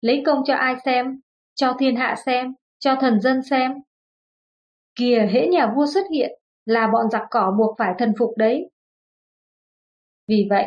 Lấy 0.00 0.22
công 0.26 0.42
cho 0.46 0.54
ai 0.54 0.76
xem? 0.84 1.20
Cho 1.54 1.76
thiên 1.78 1.96
hạ 1.96 2.14
xem, 2.26 2.54
cho 2.78 2.96
thần 3.00 3.20
dân 3.20 3.42
xem. 3.42 3.72
Kìa 4.94 5.28
hễ 5.32 5.46
nhà 5.46 5.72
vua 5.76 5.86
xuất 5.86 6.04
hiện, 6.12 6.38
là 6.64 6.86
bọn 6.92 7.10
giặc 7.10 7.22
cỏ 7.30 7.54
buộc 7.58 7.74
phải 7.78 7.94
thần 7.98 8.12
phục 8.18 8.30
đấy. 8.36 8.70
Vì 10.28 10.46
vậy, 10.50 10.66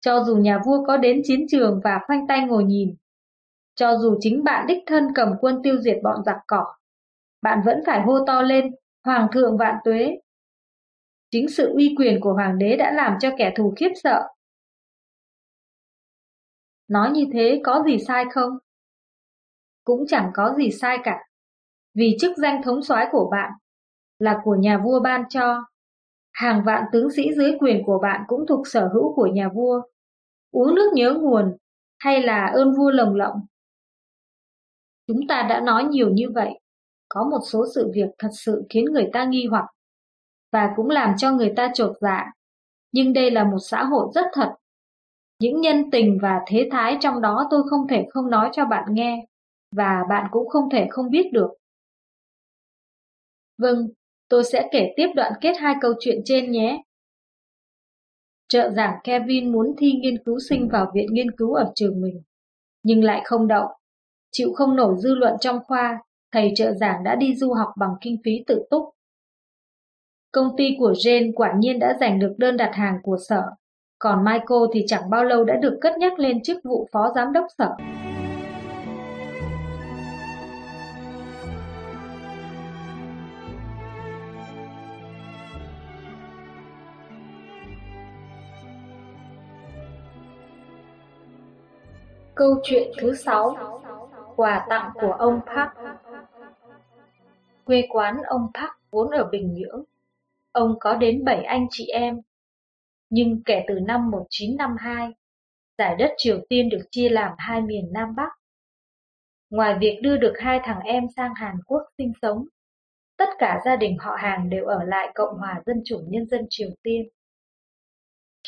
cho 0.00 0.24
dù 0.24 0.36
nhà 0.36 0.58
vua 0.66 0.84
có 0.86 0.96
đến 0.96 1.20
chiến 1.24 1.46
trường 1.48 1.80
và 1.84 2.00
khoanh 2.06 2.26
tay 2.26 2.40
ngồi 2.46 2.64
nhìn, 2.64 2.96
cho 3.74 3.96
dù 3.96 4.16
chính 4.20 4.44
bạn 4.44 4.66
đích 4.66 4.82
thân 4.86 5.08
cầm 5.14 5.28
quân 5.40 5.60
tiêu 5.62 5.76
diệt 5.80 5.96
bọn 6.02 6.22
giặc 6.26 6.36
cỏ, 6.46 6.64
bạn 7.42 7.60
vẫn 7.64 7.80
phải 7.86 8.02
hô 8.02 8.26
to 8.26 8.42
lên, 8.42 8.70
Hoàng 9.04 9.28
thượng 9.32 9.56
vạn 9.56 9.76
tuế. 9.84 10.18
Chính 11.30 11.48
sự 11.48 11.72
uy 11.74 11.94
quyền 11.98 12.20
của 12.20 12.32
hoàng 12.32 12.58
đế 12.58 12.76
đã 12.76 12.92
làm 12.92 13.16
cho 13.20 13.30
kẻ 13.38 13.52
thù 13.56 13.74
khiếp 13.76 13.90
sợ. 14.02 14.28
Nói 16.88 17.10
như 17.10 17.26
thế 17.32 17.60
có 17.64 17.82
gì 17.86 17.98
sai 18.06 18.24
không? 18.32 18.50
Cũng 19.84 20.04
chẳng 20.08 20.30
có 20.34 20.54
gì 20.58 20.70
sai 20.70 20.98
cả, 21.04 21.18
vì 21.94 22.16
chức 22.20 22.36
danh 22.36 22.62
thống 22.62 22.82
soái 22.82 23.06
của 23.12 23.28
bạn 23.30 23.52
là 24.18 24.40
của 24.44 24.54
nhà 24.54 24.78
vua 24.78 25.00
ban 25.00 25.28
cho. 25.28 25.64
Hàng 26.32 26.62
vạn 26.66 26.84
tướng 26.92 27.10
sĩ 27.10 27.32
dưới 27.36 27.52
quyền 27.60 27.82
của 27.86 27.98
bạn 28.02 28.24
cũng 28.26 28.46
thuộc 28.48 28.66
sở 28.66 28.88
hữu 28.94 29.14
của 29.14 29.26
nhà 29.26 29.48
vua. 29.54 29.82
Uống 30.50 30.74
nước 30.74 30.90
nhớ 30.94 31.14
nguồn 31.20 31.56
hay 31.98 32.22
là 32.22 32.46
ơn 32.46 32.74
vua 32.78 32.90
lồng 32.90 33.14
lộng. 33.14 33.46
Chúng 35.06 35.20
ta 35.28 35.46
đã 35.48 35.60
nói 35.60 35.84
nhiều 35.84 36.10
như 36.10 36.30
vậy, 36.34 36.60
có 37.08 37.24
một 37.24 37.40
số 37.50 37.66
sự 37.74 37.90
việc 37.94 38.08
thật 38.18 38.30
sự 38.32 38.62
khiến 38.70 38.84
người 38.84 39.10
ta 39.12 39.24
nghi 39.24 39.46
hoặc 39.50 39.64
và 40.52 40.72
cũng 40.76 40.90
làm 40.90 41.14
cho 41.16 41.32
người 41.32 41.52
ta 41.56 41.70
trột 41.74 41.96
dạ. 42.00 42.24
Nhưng 42.92 43.12
đây 43.12 43.30
là 43.30 43.44
một 43.44 43.58
xã 43.60 43.84
hội 43.84 44.06
rất 44.14 44.26
thật. 44.32 44.54
Những 45.38 45.60
nhân 45.60 45.90
tình 45.90 46.18
và 46.22 46.40
thế 46.46 46.68
thái 46.72 46.96
trong 47.00 47.20
đó 47.20 47.48
tôi 47.50 47.62
không 47.70 47.88
thể 47.88 48.06
không 48.10 48.30
nói 48.30 48.50
cho 48.52 48.64
bạn 48.64 48.84
nghe, 48.90 49.26
và 49.76 50.02
bạn 50.08 50.26
cũng 50.30 50.48
không 50.48 50.70
thể 50.70 50.86
không 50.90 51.10
biết 51.10 51.32
được. 51.32 51.50
Vâng, 53.58 53.88
Tôi 54.32 54.44
sẽ 54.44 54.68
kể 54.72 54.92
tiếp 54.96 55.06
đoạn 55.14 55.32
kết 55.40 55.52
hai 55.60 55.74
câu 55.80 55.92
chuyện 56.00 56.22
trên 56.24 56.50
nhé. 56.50 56.82
Trợ 58.48 58.70
giảng 58.70 58.94
Kevin 59.04 59.52
muốn 59.52 59.74
thi 59.78 59.92
nghiên 59.92 60.24
cứu 60.24 60.38
sinh 60.48 60.68
vào 60.68 60.90
viện 60.94 61.06
nghiên 61.10 61.30
cứu 61.30 61.54
ở 61.54 61.72
trường 61.74 62.00
mình, 62.00 62.22
nhưng 62.82 63.04
lại 63.04 63.22
không 63.24 63.48
đậu. 63.48 63.68
Chịu 64.32 64.52
không 64.54 64.76
nổi 64.76 64.94
dư 64.98 65.14
luận 65.14 65.36
trong 65.40 65.58
khoa, 65.64 66.02
thầy 66.32 66.52
trợ 66.54 66.74
giảng 66.74 67.04
đã 67.04 67.14
đi 67.14 67.34
du 67.34 67.52
học 67.52 67.68
bằng 67.78 67.94
kinh 68.00 68.16
phí 68.24 68.32
tự 68.46 68.62
túc. 68.70 68.84
Công 70.32 70.48
ty 70.56 70.76
của 70.78 70.92
Jane 70.92 71.32
quả 71.34 71.52
nhiên 71.58 71.78
đã 71.78 71.96
giành 72.00 72.18
được 72.18 72.34
đơn 72.38 72.56
đặt 72.56 72.70
hàng 72.74 72.98
của 73.02 73.16
sở, 73.28 73.42
còn 73.98 74.24
Michael 74.24 74.62
thì 74.72 74.84
chẳng 74.86 75.10
bao 75.10 75.24
lâu 75.24 75.44
đã 75.44 75.56
được 75.56 75.78
cất 75.80 75.98
nhắc 75.98 76.18
lên 76.18 76.42
chức 76.42 76.58
vụ 76.64 76.88
phó 76.92 77.12
giám 77.14 77.32
đốc 77.32 77.46
sở. 77.58 77.70
Câu 92.34 92.54
chuyện 92.62 92.92
thứ 92.98 93.14
sáu 93.14 93.71
Quà 94.36 94.66
tặng 94.68 94.90
của 94.94 95.12
ông 95.12 95.40
Park 95.46 95.70
Quê 97.64 97.86
quán 97.90 98.16
ông 98.26 98.50
Park 98.54 98.72
vốn 98.90 99.10
ở 99.10 99.28
Bình 99.32 99.54
Nhưỡng. 99.54 99.84
Ông 100.52 100.74
có 100.80 100.96
đến 100.96 101.24
7 101.24 101.42
anh 101.44 101.66
chị 101.70 101.86
em. 101.86 102.20
Nhưng 103.10 103.42
kể 103.44 103.64
từ 103.68 103.74
năm 103.80 104.10
1952, 104.10 105.12
giải 105.78 105.96
đất 105.98 106.10
Triều 106.16 106.40
Tiên 106.48 106.68
được 106.68 106.82
chia 106.90 107.08
làm 107.08 107.32
hai 107.38 107.62
miền 107.62 107.92
Nam 107.92 108.14
Bắc. 108.16 108.30
Ngoài 109.50 109.76
việc 109.80 109.98
đưa 110.02 110.16
được 110.16 110.34
hai 110.38 110.60
thằng 110.64 110.80
em 110.80 111.04
sang 111.16 111.34
Hàn 111.34 111.56
Quốc 111.66 111.82
sinh 111.98 112.12
sống, 112.22 112.46
tất 113.16 113.28
cả 113.38 113.60
gia 113.64 113.76
đình 113.76 113.98
họ 113.98 114.16
hàng 114.18 114.50
đều 114.50 114.64
ở 114.64 114.84
lại 114.84 115.12
Cộng 115.14 115.38
hòa 115.38 115.62
Dân 115.66 115.82
chủ 115.84 116.00
Nhân 116.08 116.26
dân 116.26 116.46
Triều 116.50 116.68
Tiên. 116.82 117.08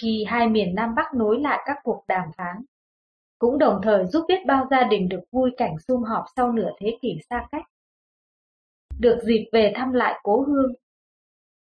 Khi 0.00 0.24
hai 0.28 0.48
miền 0.48 0.74
Nam 0.74 0.94
Bắc 0.94 1.14
nối 1.14 1.40
lại 1.40 1.62
các 1.66 1.76
cuộc 1.82 2.04
đàm 2.08 2.28
phán, 2.36 2.64
cũng 3.38 3.58
đồng 3.58 3.80
thời 3.82 4.06
giúp 4.06 4.24
biết 4.28 4.46
bao 4.46 4.66
gia 4.70 4.84
đình 4.84 5.08
được 5.08 5.20
vui 5.30 5.50
cảnh 5.56 5.76
sum 5.88 6.02
họp 6.02 6.24
sau 6.36 6.52
nửa 6.52 6.70
thế 6.80 6.98
kỷ 7.02 7.18
xa 7.30 7.46
cách. 7.52 7.62
Được 9.00 9.18
dịp 9.22 9.48
về 9.52 9.72
thăm 9.76 9.92
lại 9.92 10.20
cố 10.22 10.44
hương, 10.46 10.72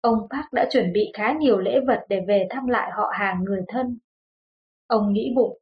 ông 0.02 0.28
Park 0.30 0.54
đã 0.54 0.68
chuẩn 0.72 0.94
bị 0.94 1.12
khá 1.14 1.34
nhiều 1.40 1.60
lễ 1.60 1.80
vật 1.88 2.06
để 2.10 2.22
về 2.28 2.48
thăm 2.50 2.68
lại 2.68 2.92
họ 2.92 3.12
hàng 3.14 3.44
người 3.44 3.62
thân. 3.68 4.00
Ông 4.88 5.14
nghĩ 5.14 5.34
bụng, 5.36 5.60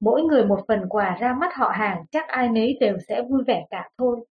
mỗi 0.00 0.22
người 0.22 0.44
một 0.44 0.60
phần 0.68 0.88
quà 0.88 1.16
ra 1.20 1.34
mắt 1.40 1.54
họ 1.54 1.68
hàng 1.74 2.04
chắc 2.10 2.28
ai 2.28 2.48
nấy 2.48 2.76
đều 2.80 2.98
sẽ 3.08 3.22
vui 3.22 3.42
vẻ 3.46 3.66
cả 3.70 3.88
thôi. 3.98 4.26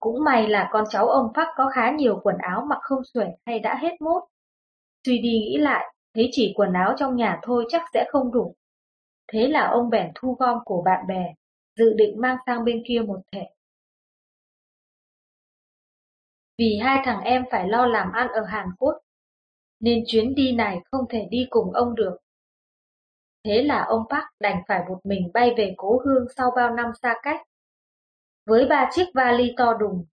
Cũng 0.00 0.24
may 0.24 0.48
là 0.48 0.68
con 0.72 0.84
cháu 0.90 1.08
ông 1.08 1.32
Park 1.34 1.48
có 1.56 1.70
khá 1.74 1.90
nhiều 1.90 2.20
quần 2.22 2.36
áo 2.38 2.66
mặc 2.68 2.78
không 2.82 3.04
xuể 3.14 3.26
hay 3.46 3.58
đã 3.58 3.74
hết 3.74 4.00
mốt. 4.00 4.22
Suy 5.06 5.18
đi 5.18 5.28
nghĩ 5.32 5.56
lại, 5.58 5.94
thấy 6.14 6.28
chỉ 6.32 6.52
quần 6.56 6.72
áo 6.72 6.94
trong 6.96 7.16
nhà 7.16 7.38
thôi 7.42 7.64
chắc 7.68 7.82
sẽ 7.94 8.06
không 8.12 8.32
đủ. 8.32 8.54
Thế 9.32 9.48
là 9.48 9.68
ông 9.68 9.90
bèn 9.90 10.12
thu 10.14 10.36
gom 10.38 10.58
của 10.64 10.82
bạn 10.82 11.06
bè, 11.06 11.34
dự 11.76 11.94
định 11.96 12.20
mang 12.20 12.36
sang 12.46 12.64
bên 12.64 12.82
kia 12.86 13.00
một 13.06 13.20
thể. 13.32 13.46
Vì 16.58 16.78
hai 16.82 17.02
thằng 17.04 17.20
em 17.20 17.44
phải 17.50 17.68
lo 17.68 17.86
làm 17.86 18.12
ăn 18.12 18.28
ở 18.28 18.44
Hàn 18.44 18.66
Quốc, 18.78 18.98
nên 19.80 20.04
chuyến 20.06 20.34
đi 20.34 20.52
này 20.52 20.80
không 20.90 21.04
thể 21.08 21.28
đi 21.30 21.46
cùng 21.50 21.72
ông 21.72 21.94
được. 21.94 22.16
Thế 23.44 23.62
là 23.62 23.84
ông 23.84 24.02
Park 24.10 24.24
đành 24.40 24.62
phải 24.68 24.84
một 24.88 25.00
mình 25.04 25.30
bay 25.34 25.54
về 25.56 25.74
cố 25.76 26.02
hương 26.04 26.26
sau 26.36 26.50
bao 26.56 26.74
năm 26.74 26.90
xa 27.02 27.14
cách. 27.22 27.40
Với 28.46 28.66
ba 28.66 28.90
chiếc 28.92 29.06
vali 29.14 29.54
to 29.56 29.74
đùng, 29.80 30.04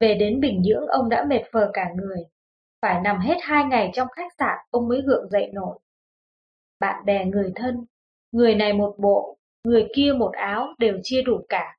về 0.00 0.14
đến 0.14 0.40
Bình 0.40 0.62
Nhưỡng 0.62 0.86
ông 0.86 1.08
đã 1.08 1.24
mệt 1.24 1.42
phờ 1.52 1.70
cả 1.72 1.90
người. 1.96 2.24
Phải 2.82 3.00
nằm 3.00 3.20
hết 3.20 3.36
hai 3.40 3.64
ngày 3.64 3.90
trong 3.94 4.08
khách 4.16 4.32
sạn 4.38 4.58
ông 4.70 4.88
mới 4.88 5.02
gượng 5.02 5.28
dậy 5.30 5.50
nổi. 5.52 5.78
Bạn 6.80 7.04
bè 7.04 7.24
người 7.24 7.52
thân 7.54 7.84
Người 8.32 8.54
này 8.54 8.72
một 8.72 8.94
bộ, 8.98 9.38
người 9.64 9.88
kia 9.94 10.12
một 10.18 10.32
áo 10.34 10.74
đều 10.78 10.98
chia 11.02 11.22
đủ 11.22 11.40
cả. 11.48 11.76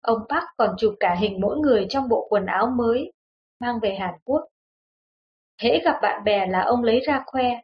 Ông 0.00 0.18
Park 0.28 0.44
còn 0.56 0.74
chụp 0.78 0.94
cả 1.00 1.14
hình 1.20 1.40
mỗi 1.40 1.56
người 1.58 1.86
trong 1.88 2.08
bộ 2.08 2.26
quần 2.30 2.46
áo 2.46 2.66
mới, 2.66 3.12
mang 3.60 3.80
về 3.82 3.94
Hàn 3.94 4.14
Quốc. 4.24 4.44
Hễ 5.58 5.80
gặp 5.84 5.98
bạn 6.02 6.24
bè 6.24 6.46
là 6.46 6.60
ông 6.60 6.84
lấy 6.84 7.00
ra 7.00 7.22
khoe. 7.26 7.60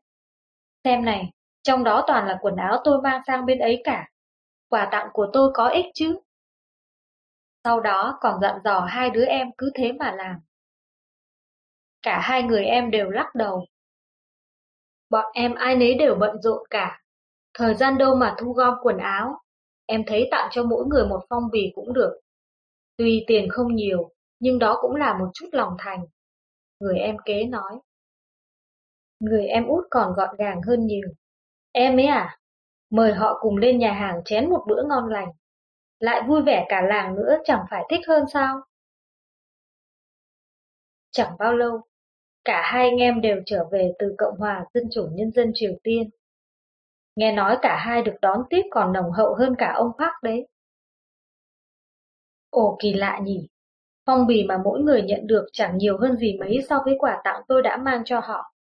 Xem 0.85 1.05
này, 1.05 1.31
trong 1.63 1.85
đó 1.85 2.05
toàn 2.07 2.27
là 2.27 2.39
quần 2.41 2.57
áo 2.57 2.81
tôi 2.85 3.03
mang 3.03 3.21
sang 3.27 3.47
bên 3.47 3.59
ấy 3.59 3.81
cả. 3.85 4.09
Quà 4.69 4.89
tặng 4.93 5.09
của 5.13 5.31
tôi 5.33 5.51
có 5.55 5.69
ích 5.69 5.87
chứ. 5.95 6.19
Sau 7.65 7.81
đó 7.81 8.19
còn 8.21 8.41
dặn 8.41 8.59
dò 8.65 8.81
hai 8.81 9.11
đứa 9.11 9.25
em 9.25 9.51
cứ 9.59 9.71
thế 9.75 9.93
mà 9.93 10.13
làm. 10.13 10.37
Cả 12.03 12.21
hai 12.21 12.43
người 12.43 12.65
em 12.65 12.91
đều 12.91 13.11
lắc 13.11 13.35
đầu. 13.35 13.67
Bọn 15.11 15.25
em 15.35 15.55
ai 15.55 15.77
nấy 15.77 15.95
đều 15.95 16.15
bận 16.15 16.43
rộn 16.43 16.67
cả, 16.71 17.00
Thời 17.55 17.75
gian 17.75 17.99
đâu 17.99 18.15
mà 18.15 18.37
thu 18.39 18.53
gom 18.53 18.75
quần 18.83 18.99
áo, 18.99 19.41
em 19.87 20.03
thấy 20.07 20.29
tặng 20.31 20.49
cho 20.53 20.65
mỗi 20.65 20.87
người 20.87 21.07
một 21.07 21.21
phong 21.29 21.51
bì 21.53 21.73
cũng 21.75 21.93
được. 21.93 22.21
Tuy 22.97 23.25
tiền 23.27 23.49
không 23.51 23.75
nhiều, 23.75 24.11
nhưng 24.39 24.59
đó 24.59 24.79
cũng 24.81 24.97
là 24.97 25.19
một 25.19 25.31
chút 25.35 25.47
lòng 25.53 25.77
thành. 25.79 26.05
Người 26.81 26.99
em 26.99 27.17
kế 27.25 27.45
nói. 27.45 27.73
Người 29.21 29.47
em 29.47 29.67
út 29.67 29.85
còn 29.91 30.13
gọn 30.17 30.37
gàng 30.39 30.63
hơn 30.63 30.87
nhiều. 30.87 31.09
Em 31.73 31.99
ấy 31.99 32.07
à, 32.07 32.39
mời 32.91 33.13
họ 33.13 33.39
cùng 33.41 33.57
lên 33.57 33.79
nhà 33.79 33.93
hàng 33.93 34.21
chén 34.25 34.51
một 34.51 34.65
bữa 34.69 34.83
ngon 34.89 35.09
lành. 35.09 35.29
Lại 35.99 36.23
vui 36.29 36.43
vẻ 36.43 36.67
cả 36.69 36.83
làng 36.83 37.15
nữa 37.15 37.39
chẳng 37.45 37.65
phải 37.71 37.85
thích 37.91 38.01
hơn 38.09 38.25
sao? 38.33 38.61
Chẳng 41.11 41.33
bao 41.39 41.53
lâu, 41.53 41.81
cả 42.45 42.63
hai 42.65 42.89
anh 42.89 42.97
em 42.97 43.21
đều 43.21 43.43
trở 43.47 43.65
về 43.73 43.93
từ 43.99 44.15
Cộng 44.19 44.39
hòa 44.39 44.65
Dân 44.75 44.89
chủ 44.93 45.09
Nhân 45.13 45.33
dân 45.33 45.51
Triều 45.55 45.73
Tiên. 45.83 46.11
Nghe 47.21 47.33
nói 47.33 47.59
cả 47.63 47.77
hai 47.77 48.03
được 48.03 48.15
đón 48.23 48.43
tiếp 48.51 48.63
còn 48.71 48.93
nồng 48.93 49.13
hậu 49.13 49.35
hơn 49.35 49.55
cả 49.59 49.73
ông 49.77 49.91
Park 49.99 50.13
đấy. 50.23 50.49
Ồ 52.51 52.77
kỳ 52.81 52.93
lạ 52.93 53.21
nhỉ, 53.23 53.49
phong 54.07 54.27
bì 54.27 54.45
mà 54.45 54.59
mỗi 54.65 54.81
người 54.81 55.03
nhận 55.03 55.27
được 55.27 55.47
chẳng 55.53 55.79
nhiều 55.79 55.99
hơn 55.99 56.17
gì 56.17 56.37
mấy 56.41 56.59
so 56.69 56.83
với 56.85 56.95
quà 56.99 57.21
tặng 57.25 57.43
tôi 57.49 57.63
đã 57.63 57.77
mang 57.77 58.03
cho 58.05 58.21
họ. 58.21 58.55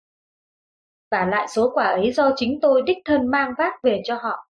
Và 1.12 1.26
lại 1.26 1.48
số 1.48 1.72
quà 1.74 1.86
ấy 1.86 2.12
do 2.12 2.32
chính 2.36 2.60
tôi 2.62 2.82
đích 2.82 2.98
thân 3.06 3.28
mang 3.28 3.54
vác 3.58 3.74
về 3.84 4.02
cho 4.04 4.16
họ. 4.16 4.48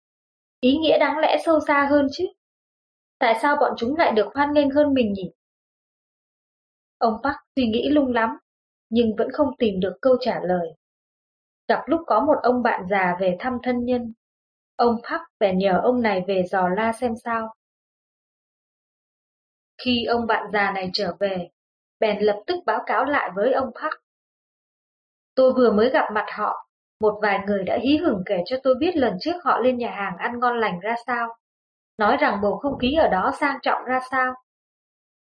Ý 0.61 0.77
nghĩa 0.77 0.99
đáng 0.99 1.19
lẽ 1.19 1.37
sâu 1.45 1.61
xa 1.67 1.87
hơn 1.91 2.07
chứ. 2.13 2.27
Tại 3.19 3.39
sao 3.43 3.57
bọn 3.61 3.73
chúng 3.77 3.97
lại 3.97 4.13
được 4.13 4.27
hoan 4.35 4.53
nghênh 4.53 4.71
hơn 4.71 4.95
mình 4.95 5.13
nhỉ? 5.13 5.31
Ông 6.99 7.15
Park 7.23 7.37
suy 7.57 7.67
nghĩ 7.67 7.89
lung 7.89 8.13
lắm, 8.13 8.31
nhưng 8.91 9.17
vẫn 9.17 9.31
không 9.33 9.57
tìm 9.59 9.81
được 9.81 9.95
câu 10.01 10.17
trả 10.21 10.41
lời. 10.43 10.75
Gặp 11.69 11.83
lúc 11.87 12.01
có 12.07 12.21
một 12.21 12.37
ông 12.43 12.63
bạn 12.63 12.83
già 12.91 13.17
về 13.21 13.37
thăm 13.41 13.59
thân 13.63 13.85
nhân, 13.85 14.13
ông 14.77 14.97
Park 15.03 15.23
bèn 15.39 15.59
nhờ 15.59 15.81
ông 15.83 16.03
này 16.03 16.25
về 16.29 16.45
dò 16.51 16.69
la 16.69 16.93
xem 16.93 17.13
sao. 17.25 17.55
Khi 19.79 20.05
ông 20.05 20.27
bạn 20.27 20.47
già 20.53 20.71
này 20.71 20.91
trở 20.93 21.17
về, 21.21 21.49
bèn 22.01 22.19
lập 22.21 22.43
tức 22.47 22.57
báo 22.67 22.83
cáo 22.87 23.05
lại 23.05 23.31
với 23.35 23.53
ông 23.53 23.71
Park. 23.75 23.95
Tôi 25.35 25.53
vừa 25.53 25.73
mới 25.73 25.91
gặp 25.91 26.05
mặt 26.13 26.27
họ, 26.37 26.69
một 27.01 27.19
vài 27.23 27.41
người 27.47 27.65
đã 27.65 27.79
hí 27.83 27.97
hửng 27.97 28.23
kể 28.27 28.43
cho 28.47 28.57
tôi 28.63 28.75
biết 28.75 28.97
lần 28.97 29.17
trước 29.21 29.45
họ 29.45 29.59
lên 29.59 29.79
nhà 29.79 29.91
hàng 29.91 30.17
ăn 30.19 30.41
ngon 30.41 30.61
lành 30.61 30.81
ra 30.81 30.95
sao, 31.07 31.37
nói 31.99 32.17
rằng 32.17 32.41
bầu 32.43 32.57
không 32.57 32.79
khí 32.79 32.95
ở 32.95 33.09
đó 33.09 33.33
sang 33.41 33.59
trọng 33.63 33.85
ra 33.85 34.01
sao. 34.11 34.35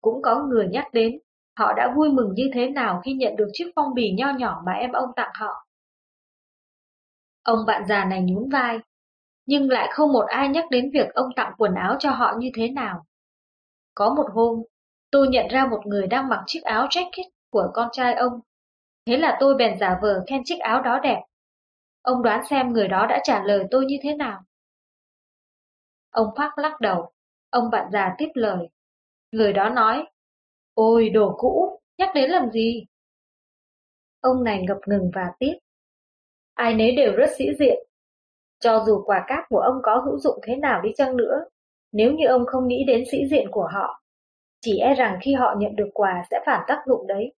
Cũng 0.01 0.23
có 0.23 0.43
người 0.43 0.69
nhắc 0.69 0.85
đến 0.93 1.19
họ 1.59 1.73
đã 1.77 1.93
vui 1.97 2.11
mừng 2.11 2.35
như 2.35 2.51
thế 2.55 2.71
nào 2.71 3.01
khi 3.05 3.13
nhận 3.13 3.37
được 3.37 3.49
chiếc 3.53 3.71
phong 3.77 3.95
bì 3.95 4.15
nho 4.19 4.33
nhỏ 4.39 4.63
mà 4.67 4.73
em 4.73 4.93
ông 4.93 5.11
tặng 5.17 5.31
họ. 5.35 5.67
Ông 7.43 7.67
bạn 7.67 7.87
già 7.89 8.05
này 8.05 8.23
nhún 8.23 8.49
vai, 8.49 8.79
nhưng 9.47 9.71
lại 9.71 9.89
không 9.93 10.13
một 10.13 10.25
ai 10.29 10.49
nhắc 10.49 10.65
đến 10.71 10.91
việc 10.95 11.15
ông 11.15 11.29
tặng 11.37 11.53
quần 11.59 11.75
áo 11.75 11.97
cho 11.99 12.11
họ 12.11 12.35
như 12.39 12.51
thế 12.55 12.71
nào. 12.71 13.05
Có 13.95 14.15
một 14.15 14.27
hôm, 14.35 14.63
tôi 15.11 15.29
nhận 15.29 15.49
ra 15.49 15.67
một 15.67 15.87
người 15.87 16.07
đang 16.07 16.29
mặc 16.29 16.43
chiếc 16.47 16.61
áo 16.63 16.87
jacket 16.87 17.31
của 17.51 17.71
con 17.75 17.89
trai 17.93 18.15
ông. 18.15 18.41
Thế 19.07 19.17
là 19.17 19.37
tôi 19.41 19.55
bèn 19.55 19.79
giả 19.79 19.99
vờ 20.03 20.25
khen 20.29 20.43
chiếc 20.45 20.59
áo 20.59 20.83
đó 20.83 21.01
đẹp. 21.03 21.23
Ông 22.03 22.23
đoán 22.23 22.45
xem 22.51 22.73
người 22.73 22.89
đó 22.89 23.07
đã 23.07 23.21
trả 23.25 23.43
lời 23.43 23.65
tôi 23.71 23.85
như 23.87 23.97
thế 24.03 24.15
nào? 24.15 24.43
Ông 26.11 26.27
Park 26.37 26.59
lắc 26.59 26.81
đầu, 26.81 27.13
ông 27.51 27.71
bạn 27.71 27.91
già 27.93 28.15
tiếp 28.19 28.29
lời. 28.35 28.69
Người 29.33 29.53
đó 29.53 29.69
nói, 29.69 30.05
ôi 30.75 31.09
đồ 31.09 31.35
cũ, 31.39 31.81
nhắc 31.99 32.11
đến 32.15 32.31
làm 32.31 32.51
gì? 32.51 32.87
Ông 34.21 34.45
này 34.45 34.63
ngập 34.69 34.79
ngừng 34.87 35.11
và 35.15 35.33
tiếp. 35.39 35.55
Ai 36.61 36.75
nấy 36.75 36.93
đều 36.97 37.13
rất 37.17 37.31
sĩ 37.39 37.45
diện. 37.59 37.79
Cho 38.59 38.85
dù 38.87 39.03
quà 39.07 39.25
cáp 39.29 39.45
của 39.49 39.59
ông 39.59 39.77
có 39.83 40.03
hữu 40.05 40.19
dụng 40.19 40.41
thế 40.43 40.57
nào 40.57 40.81
đi 40.83 40.91
chăng 40.97 41.17
nữa, 41.17 41.45
nếu 41.93 42.13
như 42.13 42.27
ông 42.27 42.47
không 42.47 42.69
nghĩ 42.69 42.85
đến 42.87 43.05
sĩ 43.11 43.19
diện 43.31 43.49
của 43.51 43.69
họ, 43.73 44.03
chỉ 44.61 44.79
e 44.79 44.95
rằng 44.95 45.19
khi 45.23 45.35
họ 45.35 45.55
nhận 45.59 45.77
được 45.77 45.89
quà 45.95 46.23
sẽ 46.31 46.41
phản 46.47 46.65
tác 46.69 46.83
dụng 46.87 47.07
đấy. 47.07 47.35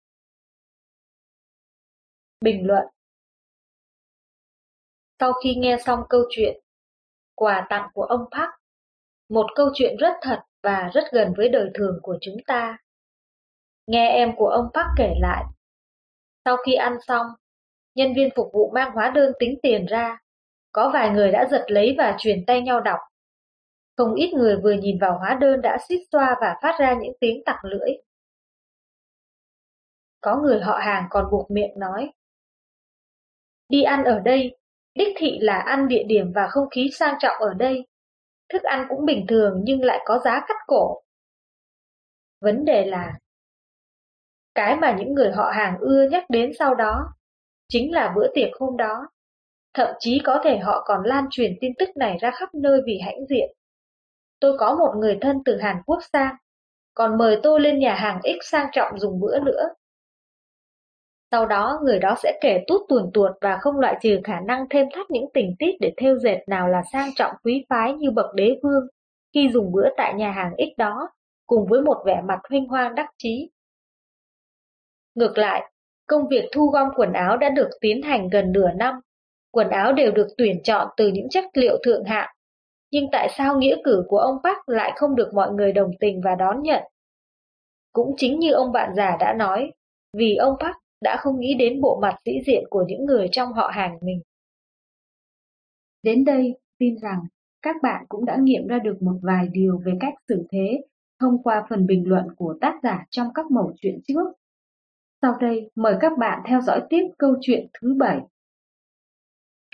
Bình 2.42 2.68
luận 2.68 2.86
Sau 5.20 5.34
khi 5.44 5.56
nghe 5.56 5.78
xong 5.86 6.00
câu 6.10 6.22
chuyện, 6.30 6.60
quà 7.36 7.68
tặng 7.70 7.90
của 7.94 8.04
ông 8.04 8.26
Park, 8.32 8.50
một 9.30 9.46
câu 9.56 9.70
chuyện 9.74 9.98
rất 9.98 10.14
thật 10.22 10.40
và 10.64 10.90
rất 10.94 11.04
gần 11.12 11.34
với 11.38 11.50
đời 11.50 11.70
thường 11.74 12.00
của 12.02 12.18
chúng 12.22 12.38
ta. 12.48 12.78
Nghe 13.88 14.10
em 14.10 14.36
của 14.38 14.48
ông 14.48 14.70
Park 14.74 14.88
kể 14.98 15.14
lại, 15.20 15.44
sau 16.46 16.58
khi 16.66 16.74
ăn 16.74 16.98
xong, 17.08 17.28
nhân 17.96 18.14
viên 18.16 18.30
phục 18.36 18.48
vụ 18.54 18.72
mang 18.76 18.92
hóa 18.92 19.12
đơn 19.16 19.34
tính 19.40 19.60
tiền 19.62 19.86
ra, 19.86 20.18
có 20.72 20.92
vài 20.94 21.10
người 21.10 21.32
đã 21.32 21.48
giật 21.52 21.66
lấy 21.68 21.96
và 21.98 22.16
truyền 22.20 22.46
tay 22.48 22.62
nhau 22.62 22.82
đọc. 22.82 23.00
Không 23.98 24.16
ít 24.16 24.34
người 24.34 24.58
vừa 24.64 24.74
nhìn 24.74 24.98
vào 25.02 25.18
hóa 25.18 25.38
đơn 25.42 25.62
đã 25.62 25.78
xít 25.90 26.00
xoa 26.12 26.36
và 26.42 26.56
phát 26.62 26.76
ra 26.80 26.94
những 27.02 27.14
tiếng 27.20 27.42
tặc 27.46 27.66
lưỡi. 27.66 27.90
Có 30.22 30.42
người 30.44 30.62
họ 30.62 30.78
hàng 30.78 31.08
còn 31.10 31.26
buộc 31.32 31.52
miệng 31.52 31.80
nói. 31.80 32.12
Đi 33.70 33.84
ăn 33.84 34.04
ở 34.04 34.20
đây, 34.20 34.58
đích 34.96 35.16
thị 35.18 35.38
là 35.42 35.60
ăn 35.60 35.88
địa 35.88 36.04
điểm 36.08 36.32
và 36.36 36.48
không 36.48 36.70
khí 36.70 36.90
sang 36.94 37.16
trọng 37.20 37.36
ở 37.40 37.54
đây. 37.54 37.88
Thức 38.50 38.64
ăn 38.64 38.86
cũng 38.90 39.06
bình 39.06 39.26
thường 39.28 39.62
nhưng 39.64 39.84
lại 39.84 40.00
có 40.06 40.20
giá 40.26 40.40
cắt 40.48 40.58
cổ. 40.68 41.02
Vấn 42.42 42.66
đề 42.66 42.86
là 42.86 43.14
cái 44.56 44.76
mà 44.76 44.96
những 45.00 45.14
người 45.14 45.32
họ 45.32 45.52
hàng 45.54 45.78
ưa 45.80 46.08
nhắc 46.12 46.24
đến 46.30 46.52
sau 46.60 46.76
đó 46.76 47.14
chính 47.72 47.94
là 47.94 48.14
bữa 48.16 48.28
tiệc 48.34 48.50
hôm 48.60 48.78
đó. 48.78 49.08
Thậm 49.74 49.88
chí 50.00 50.22
có 50.24 50.40
thể 50.44 50.58
họ 50.58 50.84
còn 50.86 51.04
lan 51.04 51.26
truyền 51.30 51.52
tin 51.62 51.72
tức 51.80 51.90
này 51.96 52.18
ra 52.22 52.32
khắp 52.32 52.50
nơi 52.56 52.82
vì 52.86 53.00
hãnh 53.06 53.26
diện. 53.30 53.50
Tôi 54.40 54.58
có 54.58 54.76
một 54.76 54.94
người 54.98 55.18
thân 55.22 55.38
từ 55.46 55.58
Hàn 55.58 55.76
Quốc 55.86 56.00
sang, 56.14 56.36
còn 56.94 57.18
mời 57.18 57.40
tôi 57.44 57.60
lên 57.60 57.80
nhà 57.80 57.96
hàng 57.96 58.20
X 58.24 58.52
sang 58.52 58.68
trọng 58.72 59.00
dùng 59.00 59.20
bữa 59.20 59.40
nữa. 59.40 59.64
Sau 61.32 61.46
đó 61.46 61.80
người 61.84 62.00
đó 62.00 62.16
sẽ 62.24 62.40
kể 62.42 62.64
tút 62.68 62.82
tuồn 62.90 63.12
tuột 63.14 63.32
và 63.42 63.58
không 63.62 63.80
loại 63.80 63.98
trừ 64.02 64.20
khả 64.24 64.40
năng 64.40 64.66
thêm 64.70 64.88
thắt 64.94 65.12
những 65.12 65.26
tình 65.34 65.56
tiết 65.60 65.72
để 65.80 65.94
theo 65.98 66.18
dệt 66.18 66.40
nào 66.48 66.68
là 66.68 66.82
sang 66.94 67.10
trọng 67.16 67.36
quý 67.44 67.66
phái 67.70 67.94
như 67.94 68.12
bậc 68.12 68.36
đế 68.36 68.60
vương 68.64 68.88
khi 69.34 69.50
dùng 69.50 69.72
bữa 69.72 69.90
tại 69.98 70.14
nhà 70.14 70.32
hàng 70.32 70.52
X 70.58 70.78
đó, 70.78 71.10
cùng 71.48 71.68
với 71.70 71.82
một 71.82 72.04
vẻ 72.06 72.22
mặt 72.28 72.40
huynh 72.50 72.68
hoang 72.68 72.96
đắc 72.96 73.10
chí. 73.18 73.50
Ngược 75.16 75.38
lại, 75.38 75.72
công 76.12 76.28
việc 76.28 76.46
thu 76.52 76.68
gom 76.68 76.88
quần 76.96 77.14
áo 77.14 77.38
đã 77.38 77.50
được 77.50 77.70
tiến 77.82 78.02
hành 78.02 78.30
gần 78.30 78.52
nửa 78.52 78.72
năm. 78.72 78.96
Quần 79.52 79.70
áo 79.70 79.94
đều 79.94 80.12
được 80.12 80.28
tuyển 80.38 80.64
chọn 80.64 80.88
từ 80.98 81.08
những 81.08 81.30
chất 81.30 81.44
liệu 81.54 81.78
thượng 81.86 82.04
hạng 82.04 82.30
nhưng 82.92 83.06
tại 83.12 83.30
sao 83.38 83.58
nghĩa 83.58 83.76
cử 83.84 84.04
của 84.08 84.18
ông 84.18 84.38
Park 84.44 84.70
lại 84.70 84.92
không 84.96 85.16
được 85.16 85.34
mọi 85.34 85.52
người 85.52 85.74
đồng 85.74 85.92
tình 86.00 86.22
và 86.24 86.36
đón 86.36 86.62
nhận? 86.62 86.84
Cũng 87.94 88.14
chính 88.18 88.40
như 88.40 88.54
ông 88.54 88.72
bạn 88.72 88.96
già 88.96 89.18
đã 89.20 89.34
nói, 89.34 89.72
vì 90.18 90.36
ông 90.36 90.56
Park 90.60 90.76
đã 91.02 91.18
không 91.20 91.40
nghĩ 91.40 91.54
đến 91.54 91.82
bộ 91.82 92.00
mặt 92.02 92.16
sĩ 92.26 92.32
diện 92.46 92.64
của 92.70 92.86
những 92.88 93.06
người 93.06 93.28
trong 93.32 93.54
họ 93.54 93.72
hàng 93.74 93.98
mình. 94.02 94.22
Đến 96.04 96.26
đây, 96.26 96.54
tin 96.80 96.96
rằng 97.02 97.20
các 97.62 97.76
bạn 97.82 98.06
cũng 98.10 98.26
đã 98.26 98.38
nghiệm 98.42 98.68
ra 98.68 98.80
được 98.80 99.02
một 99.02 99.20
vài 99.22 99.48
điều 99.52 99.82
về 99.86 99.94
cách 100.00 100.14
xử 100.28 100.44
thế 100.52 100.82
thông 101.20 101.44
qua 101.44 101.66
phần 101.70 101.88
bình 101.88 102.04
luận 102.08 102.26
của 102.36 102.58
tác 102.62 102.80
giả 102.84 103.06
trong 103.10 103.28
các 103.34 103.52
mẩu 103.52 103.74
chuyện 103.82 104.00
trước. 104.08 104.41
Sau 105.22 105.38
đây, 105.40 105.72
mời 105.76 105.96
các 106.02 106.12
bạn 106.18 106.42
theo 106.48 106.62
dõi 106.62 106.82
tiếp 106.90 107.04
câu 107.18 107.36
chuyện 107.42 107.68
thứ 107.82 107.94
bảy. 108.00 108.20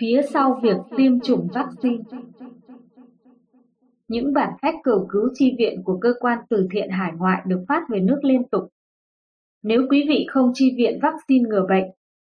Phía 0.00 0.22
sau 0.32 0.60
việc 0.62 0.76
tiêm 0.96 1.20
chủng 1.20 1.48
vaccine 1.54 2.02
những 4.08 4.32
bản 4.32 4.52
khách 4.62 4.74
cầu 4.82 5.06
cứu 5.10 5.28
chi 5.34 5.54
viện 5.58 5.82
của 5.84 5.98
cơ 6.00 6.12
quan 6.20 6.38
từ 6.50 6.68
thiện 6.72 6.90
hải 6.90 7.12
ngoại 7.16 7.42
được 7.46 7.64
phát 7.68 7.82
về 7.88 8.00
nước 8.00 8.20
liên 8.22 8.48
tục. 8.48 8.68
Nếu 9.62 9.82
quý 9.90 10.04
vị 10.08 10.26
không 10.30 10.50
chi 10.54 10.74
viện 10.76 10.98
vaccine 11.02 11.48
ngừa 11.48 11.66
bệnh, 11.68 11.84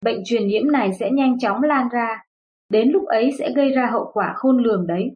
bệnh 0.04 0.22
truyền 0.24 0.46
nhiễm 0.46 0.72
này 0.72 0.90
sẽ 1.00 1.10
nhanh 1.10 1.38
chóng 1.38 1.62
lan 1.62 1.88
ra, 1.88 2.24
đến 2.68 2.90
lúc 2.90 3.06
ấy 3.06 3.30
sẽ 3.38 3.52
gây 3.56 3.72
ra 3.72 3.86
hậu 3.92 4.10
quả 4.12 4.32
khôn 4.36 4.58
lường 4.58 4.86
đấy. 4.86 5.10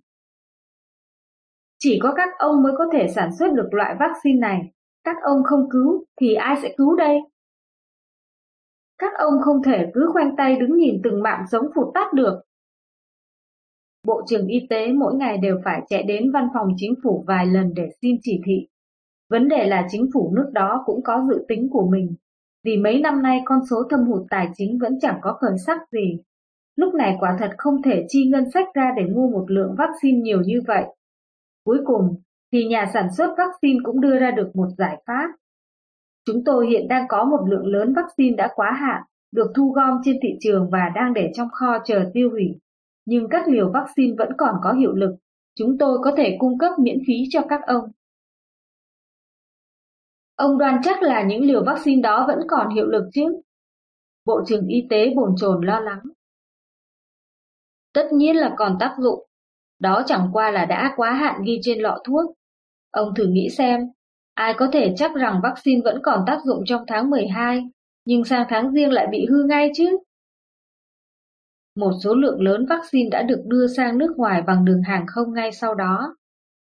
Chỉ 1.78 1.98
có 2.02 2.14
các 2.16 2.28
ông 2.38 2.62
mới 2.62 2.72
có 2.78 2.84
thể 2.92 3.08
sản 3.08 3.30
xuất 3.38 3.52
được 3.52 3.68
loại 3.70 3.94
vaccine 4.00 4.38
này, 4.38 4.60
các 5.04 5.16
ông 5.22 5.42
không 5.44 5.70
cứu 5.70 6.04
thì 6.20 6.34
ai 6.34 6.56
sẽ 6.62 6.74
cứu 6.76 6.96
đây? 6.96 7.18
Các 9.02 9.12
ông 9.18 9.34
không 9.44 9.62
thể 9.62 9.86
cứ 9.94 10.10
khoanh 10.12 10.36
tay 10.36 10.56
đứng 10.56 10.76
nhìn 10.76 11.00
từng 11.04 11.22
mạng 11.22 11.44
sống 11.50 11.66
phụt 11.74 11.94
tắt 11.94 12.12
được, 12.12 12.42
Bộ 14.06 14.22
trưởng 14.26 14.46
Y 14.46 14.66
tế 14.70 14.92
mỗi 14.92 15.14
ngày 15.14 15.38
đều 15.38 15.60
phải 15.64 15.82
chạy 15.88 16.02
đến 16.02 16.32
văn 16.32 16.48
phòng 16.54 16.68
chính 16.76 16.94
phủ 17.02 17.24
vài 17.26 17.46
lần 17.46 17.72
để 17.74 17.88
xin 18.02 18.16
chỉ 18.22 18.40
thị. 18.46 18.68
Vấn 19.30 19.48
đề 19.48 19.66
là 19.66 19.86
chính 19.90 20.06
phủ 20.14 20.32
nước 20.36 20.50
đó 20.52 20.82
cũng 20.86 21.02
có 21.02 21.26
dự 21.28 21.44
tính 21.48 21.68
của 21.70 21.88
mình, 21.90 22.14
vì 22.64 22.76
mấy 22.76 23.00
năm 23.00 23.22
nay 23.22 23.42
con 23.44 23.58
số 23.70 23.82
thâm 23.90 24.00
hụt 24.04 24.22
tài 24.30 24.48
chính 24.54 24.78
vẫn 24.78 24.98
chẳng 25.00 25.18
có 25.22 25.32
khởi 25.40 25.58
sắc 25.66 25.78
gì. 25.92 26.18
Lúc 26.76 26.94
này 26.94 27.16
quả 27.20 27.36
thật 27.38 27.50
không 27.58 27.82
thể 27.82 28.04
chi 28.08 28.28
ngân 28.28 28.50
sách 28.50 28.66
ra 28.74 28.90
để 28.96 29.04
mua 29.14 29.28
một 29.28 29.44
lượng 29.48 29.74
vaccine 29.78 30.20
nhiều 30.20 30.40
như 30.40 30.60
vậy. 30.66 30.84
Cuối 31.64 31.78
cùng, 31.84 32.16
thì 32.52 32.64
nhà 32.64 32.90
sản 32.94 33.06
xuất 33.16 33.34
vaccine 33.38 33.78
cũng 33.82 34.00
đưa 34.00 34.18
ra 34.18 34.30
được 34.30 34.56
một 34.56 34.68
giải 34.78 35.02
pháp. 35.06 35.28
Chúng 36.24 36.44
tôi 36.44 36.66
hiện 36.66 36.88
đang 36.88 37.06
có 37.08 37.24
một 37.24 37.44
lượng 37.48 37.66
lớn 37.66 37.92
vaccine 37.96 38.36
đã 38.36 38.48
quá 38.54 38.72
hạn, 38.72 39.02
được 39.32 39.52
thu 39.56 39.72
gom 39.72 40.00
trên 40.04 40.16
thị 40.22 40.28
trường 40.40 40.70
và 40.70 40.92
đang 40.94 41.14
để 41.14 41.30
trong 41.34 41.48
kho 41.50 41.78
chờ 41.84 42.10
tiêu 42.14 42.30
hủy 42.30 42.58
nhưng 43.04 43.28
các 43.30 43.48
liều 43.48 43.70
vaccine 43.72 44.14
vẫn 44.18 44.28
còn 44.38 44.54
có 44.62 44.72
hiệu 44.72 44.92
lực, 44.92 45.16
chúng 45.54 45.78
tôi 45.78 45.98
có 46.04 46.12
thể 46.16 46.36
cung 46.40 46.58
cấp 46.58 46.72
miễn 46.78 46.98
phí 47.06 47.14
cho 47.30 47.40
các 47.48 47.60
ông. 47.66 47.84
Ông 50.34 50.58
đoan 50.58 50.80
chắc 50.82 51.02
là 51.02 51.22
những 51.22 51.44
liều 51.44 51.64
vaccine 51.64 52.02
đó 52.02 52.24
vẫn 52.28 52.38
còn 52.48 52.74
hiệu 52.74 52.86
lực 52.86 53.10
chứ? 53.14 53.40
Bộ 54.24 54.40
trưởng 54.46 54.66
Y 54.66 54.86
tế 54.90 55.12
bồn 55.16 55.34
chồn 55.36 55.66
lo 55.66 55.80
lắng. 55.80 56.02
Tất 57.92 58.08
nhiên 58.12 58.36
là 58.36 58.54
còn 58.56 58.76
tác 58.80 58.96
dụng, 58.98 59.26
đó 59.78 60.02
chẳng 60.06 60.28
qua 60.32 60.50
là 60.50 60.64
đã 60.64 60.92
quá 60.96 61.12
hạn 61.12 61.42
ghi 61.44 61.58
trên 61.62 61.78
lọ 61.78 61.98
thuốc. 62.04 62.34
Ông 62.90 63.14
thử 63.14 63.26
nghĩ 63.26 63.48
xem, 63.50 63.80
ai 64.34 64.54
có 64.58 64.68
thể 64.72 64.94
chắc 64.96 65.14
rằng 65.14 65.40
vaccine 65.42 65.80
vẫn 65.84 66.00
còn 66.02 66.24
tác 66.26 66.38
dụng 66.44 66.62
trong 66.66 66.84
tháng 66.86 67.10
12, 67.10 67.62
nhưng 68.04 68.24
sang 68.24 68.46
tháng 68.48 68.72
riêng 68.72 68.92
lại 68.92 69.06
bị 69.10 69.26
hư 69.30 69.44
ngay 69.44 69.70
chứ? 69.74 69.98
Một 71.74 71.90
số 72.04 72.14
lượng 72.14 72.40
lớn 72.40 72.66
vaccine 72.68 73.08
đã 73.10 73.22
được 73.22 73.42
đưa 73.44 73.66
sang 73.66 73.98
nước 73.98 74.14
ngoài 74.16 74.42
bằng 74.42 74.64
đường 74.64 74.82
hàng 74.82 75.04
không 75.08 75.34
ngay 75.34 75.52
sau 75.52 75.74
đó. 75.74 76.16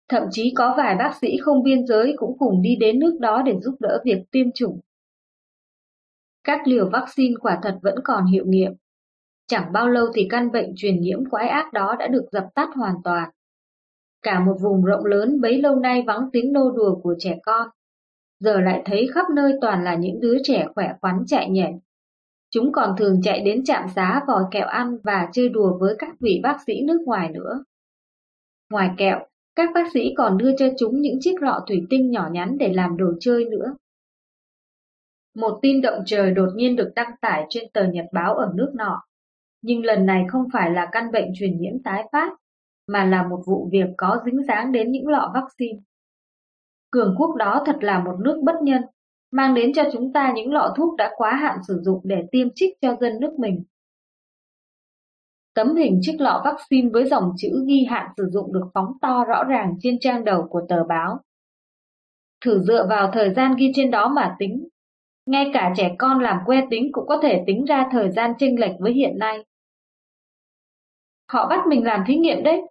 Thậm 0.08 0.22
chí 0.30 0.52
có 0.56 0.74
vài 0.76 0.96
bác 0.96 1.14
sĩ 1.20 1.36
không 1.42 1.62
biên 1.62 1.86
giới 1.86 2.14
cũng 2.16 2.38
cùng 2.38 2.62
đi 2.62 2.76
đến 2.80 2.98
nước 2.98 3.18
đó 3.20 3.42
để 3.42 3.54
giúp 3.60 3.76
đỡ 3.80 4.02
việc 4.04 4.22
tiêm 4.30 4.46
chủng. 4.54 4.80
Các 6.44 6.60
liều 6.66 6.90
vaccine 6.90 7.34
quả 7.40 7.58
thật 7.62 7.78
vẫn 7.82 7.94
còn 8.04 8.26
hiệu 8.26 8.44
nghiệm. 8.46 8.72
Chẳng 9.46 9.72
bao 9.72 9.88
lâu 9.88 10.06
thì 10.14 10.26
căn 10.30 10.52
bệnh 10.52 10.72
truyền 10.76 11.00
nhiễm 11.00 11.30
quái 11.30 11.48
ác 11.48 11.72
đó 11.72 11.96
đã 11.98 12.06
được 12.06 12.24
dập 12.32 12.44
tắt 12.54 12.68
hoàn 12.76 12.94
toàn. 13.04 13.30
Cả 14.24 14.40
một 14.40 14.56
vùng 14.60 14.84
rộng 14.84 15.04
lớn 15.04 15.40
bấy 15.40 15.58
lâu 15.58 15.76
nay 15.76 16.04
vắng 16.06 16.28
tiếng 16.32 16.52
nô 16.52 16.70
đùa 16.70 16.94
của 17.02 17.14
trẻ 17.18 17.38
con. 17.42 17.68
Giờ 18.40 18.60
lại 18.60 18.82
thấy 18.84 19.08
khắp 19.14 19.26
nơi 19.34 19.52
toàn 19.60 19.84
là 19.84 19.94
những 19.94 20.20
đứa 20.20 20.36
trẻ 20.42 20.66
khỏe 20.74 20.94
khoắn 21.00 21.24
chạy 21.26 21.50
nhảy. 21.50 21.74
Chúng 22.50 22.72
còn 22.72 22.96
thường 22.98 23.20
chạy 23.22 23.40
đến 23.40 23.64
trạm 23.64 23.88
xá 23.88 24.20
vòi 24.28 24.44
kẹo 24.50 24.66
ăn 24.66 24.98
và 25.02 25.28
chơi 25.32 25.48
đùa 25.48 25.78
với 25.80 25.94
các 25.98 26.20
vị 26.20 26.40
bác 26.42 26.58
sĩ 26.66 26.82
nước 26.84 27.02
ngoài 27.06 27.28
nữa. 27.28 27.64
Ngoài 28.70 28.90
kẹo, 28.96 29.26
các 29.56 29.70
bác 29.74 29.92
sĩ 29.94 30.14
còn 30.16 30.38
đưa 30.38 30.56
cho 30.56 30.66
chúng 30.78 31.00
những 31.00 31.18
chiếc 31.20 31.42
lọ 31.42 31.64
thủy 31.68 31.86
tinh 31.90 32.10
nhỏ 32.10 32.28
nhắn 32.32 32.58
để 32.58 32.72
làm 32.72 32.96
đồ 32.96 33.12
chơi 33.20 33.44
nữa. 33.44 33.74
Một 35.34 35.58
tin 35.62 35.80
động 35.80 36.02
trời 36.06 36.30
đột 36.30 36.48
nhiên 36.54 36.76
được 36.76 36.92
đăng 36.96 37.10
tải 37.20 37.46
trên 37.48 37.64
tờ 37.72 37.86
nhật 37.86 38.06
báo 38.12 38.34
ở 38.34 38.52
nước 38.54 38.72
nọ. 38.74 39.02
Nhưng 39.62 39.84
lần 39.84 40.06
này 40.06 40.24
không 40.28 40.44
phải 40.52 40.70
là 40.70 40.88
căn 40.92 41.12
bệnh 41.12 41.28
truyền 41.34 41.58
nhiễm 41.58 41.82
tái 41.84 42.08
phát, 42.12 42.32
mà 42.86 43.04
là 43.04 43.26
một 43.28 43.42
vụ 43.46 43.68
việc 43.72 43.86
có 43.96 44.20
dính 44.24 44.42
dáng 44.48 44.72
đến 44.72 44.90
những 44.90 45.08
lọ 45.08 45.32
vaccine. 45.34 45.78
Cường 46.90 47.14
quốc 47.18 47.36
đó 47.36 47.62
thật 47.66 47.76
là 47.80 48.04
một 48.04 48.16
nước 48.20 48.40
bất 48.44 48.54
nhân, 48.62 48.82
mang 49.32 49.54
đến 49.54 49.72
cho 49.74 49.82
chúng 49.92 50.12
ta 50.12 50.32
những 50.34 50.52
lọ 50.52 50.74
thuốc 50.76 50.96
đã 50.96 51.12
quá 51.16 51.34
hạn 51.34 51.58
sử 51.68 51.80
dụng 51.82 52.00
để 52.04 52.16
tiêm 52.30 52.48
trích 52.54 52.76
cho 52.80 52.96
dân 53.00 53.20
nước 53.20 53.38
mình. 53.38 53.64
Tấm 55.54 55.76
hình 55.76 55.98
chiếc 56.02 56.16
lọ 56.18 56.42
vaccine 56.44 56.88
với 56.92 57.04
dòng 57.04 57.32
chữ 57.36 57.64
ghi 57.66 57.84
hạn 57.90 58.10
sử 58.16 58.28
dụng 58.30 58.52
được 58.52 58.66
phóng 58.74 58.92
to 59.00 59.24
rõ 59.24 59.44
ràng 59.44 59.74
trên 59.80 59.98
trang 60.00 60.24
đầu 60.24 60.46
của 60.50 60.60
tờ 60.68 60.84
báo. 60.84 61.20
Thử 62.44 62.62
dựa 62.62 62.86
vào 62.88 63.10
thời 63.12 63.34
gian 63.34 63.54
ghi 63.58 63.72
trên 63.74 63.90
đó 63.90 64.08
mà 64.08 64.36
tính. 64.38 64.68
Ngay 65.26 65.50
cả 65.52 65.72
trẻ 65.76 65.94
con 65.98 66.20
làm 66.20 66.38
que 66.46 66.66
tính 66.70 66.88
cũng 66.92 67.06
có 67.06 67.18
thể 67.22 67.44
tính 67.46 67.64
ra 67.64 67.88
thời 67.92 68.10
gian 68.10 68.32
chênh 68.38 68.60
lệch 68.60 68.74
với 68.78 68.92
hiện 68.92 69.18
nay. 69.18 69.44
Họ 71.32 71.48
bắt 71.48 71.66
mình 71.68 71.84
làm 71.84 72.04
thí 72.06 72.16
nghiệm 72.16 72.42
đấy. 72.42 72.62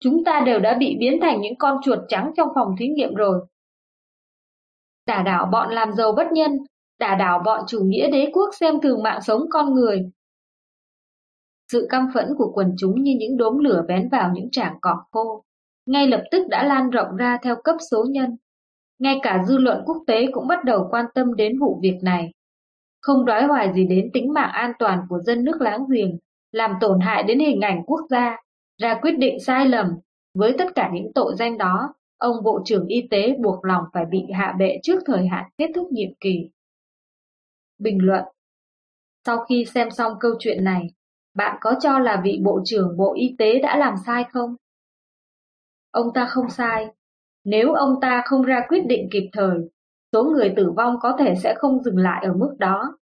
Chúng 0.00 0.24
ta 0.24 0.42
đều 0.46 0.58
đã 0.58 0.76
bị 0.78 0.96
biến 0.98 1.18
thành 1.22 1.40
những 1.40 1.56
con 1.58 1.78
chuột 1.84 1.98
trắng 2.08 2.32
trong 2.36 2.48
phòng 2.54 2.74
thí 2.78 2.88
nghiệm 2.88 3.14
rồi. 3.14 3.46
Đả 5.06 5.22
đảo 5.22 5.48
bọn 5.52 5.70
làm 5.70 5.92
giàu 5.92 6.12
bất 6.12 6.32
nhân, 6.32 6.50
đả 6.98 7.14
đảo 7.14 7.42
bọn 7.44 7.64
chủ 7.68 7.80
nghĩa 7.84 8.10
đế 8.10 8.30
quốc 8.32 8.50
xem 8.60 8.80
thường 8.80 9.02
mạng 9.02 9.20
sống 9.22 9.42
con 9.50 9.74
người. 9.74 10.10
Sự 11.72 11.86
căm 11.90 12.08
phẫn 12.14 12.28
của 12.38 12.52
quần 12.54 12.74
chúng 12.78 13.02
như 13.02 13.16
những 13.18 13.36
đốm 13.36 13.58
lửa 13.58 13.84
bén 13.88 14.08
vào 14.08 14.30
những 14.34 14.50
trảng 14.50 14.76
cỏ 14.80 15.04
khô, 15.10 15.44
ngay 15.86 16.08
lập 16.08 16.22
tức 16.30 16.48
đã 16.48 16.64
lan 16.64 16.90
rộng 16.90 17.16
ra 17.16 17.38
theo 17.42 17.56
cấp 17.64 17.76
số 17.90 18.04
nhân. 18.10 18.36
Ngay 18.98 19.20
cả 19.22 19.44
dư 19.48 19.58
luận 19.58 19.82
quốc 19.86 19.96
tế 20.06 20.26
cũng 20.32 20.46
bắt 20.46 20.64
đầu 20.64 20.88
quan 20.90 21.06
tâm 21.14 21.34
đến 21.34 21.58
vụ 21.58 21.78
việc 21.82 21.98
này. 22.02 22.30
Không 23.00 23.24
đói 23.24 23.44
hoài 23.44 23.72
gì 23.74 23.86
đến 23.86 24.10
tính 24.12 24.32
mạng 24.32 24.50
an 24.52 24.72
toàn 24.78 25.00
của 25.08 25.18
dân 25.18 25.44
nước 25.44 25.60
láng 25.60 25.84
giềng, 25.90 26.18
làm 26.52 26.74
tổn 26.80 27.00
hại 27.00 27.22
đến 27.22 27.38
hình 27.38 27.60
ảnh 27.60 27.82
quốc 27.86 28.00
gia, 28.10 28.36
ra 28.78 28.98
quyết 29.02 29.18
định 29.18 29.40
sai 29.40 29.68
lầm. 29.68 29.86
Với 30.34 30.54
tất 30.58 30.74
cả 30.74 30.90
những 30.94 31.12
tội 31.14 31.34
danh 31.38 31.58
đó, 31.58 31.94
ông 32.18 32.36
Bộ 32.44 32.60
trưởng 32.64 32.86
Y 32.86 33.08
tế 33.10 33.36
buộc 33.38 33.64
lòng 33.64 33.84
phải 33.92 34.04
bị 34.10 34.22
hạ 34.34 34.54
bệ 34.58 34.78
trước 34.82 34.98
thời 35.06 35.26
hạn 35.26 35.44
kết 35.58 35.70
thúc 35.74 35.92
nhiệm 35.92 36.10
kỳ. 36.20 36.50
Bình 37.78 37.98
luận 38.00 38.24
Sau 39.26 39.44
khi 39.48 39.64
xem 39.64 39.90
xong 39.90 40.12
câu 40.20 40.32
chuyện 40.38 40.64
này, 40.64 40.86
bạn 41.34 41.56
có 41.60 41.74
cho 41.80 41.98
là 41.98 42.20
vị 42.24 42.40
Bộ 42.44 42.60
trưởng 42.64 42.96
Bộ 42.96 43.14
Y 43.14 43.34
tế 43.38 43.58
đã 43.58 43.76
làm 43.76 43.94
sai 44.06 44.24
không? 44.32 44.56
Ông 45.90 46.06
ta 46.14 46.26
không 46.26 46.50
sai. 46.50 46.86
Nếu 47.44 47.72
ông 47.72 48.00
ta 48.00 48.22
không 48.26 48.42
ra 48.42 48.60
quyết 48.68 48.86
định 48.86 49.08
kịp 49.12 49.28
thời, 49.32 49.58
số 50.12 50.24
người 50.24 50.52
tử 50.56 50.72
vong 50.76 50.96
có 51.00 51.16
thể 51.18 51.34
sẽ 51.42 51.54
không 51.58 51.82
dừng 51.82 51.96
lại 51.96 52.24
ở 52.24 52.32
mức 52.32 52.56
đó. 52.58 52.98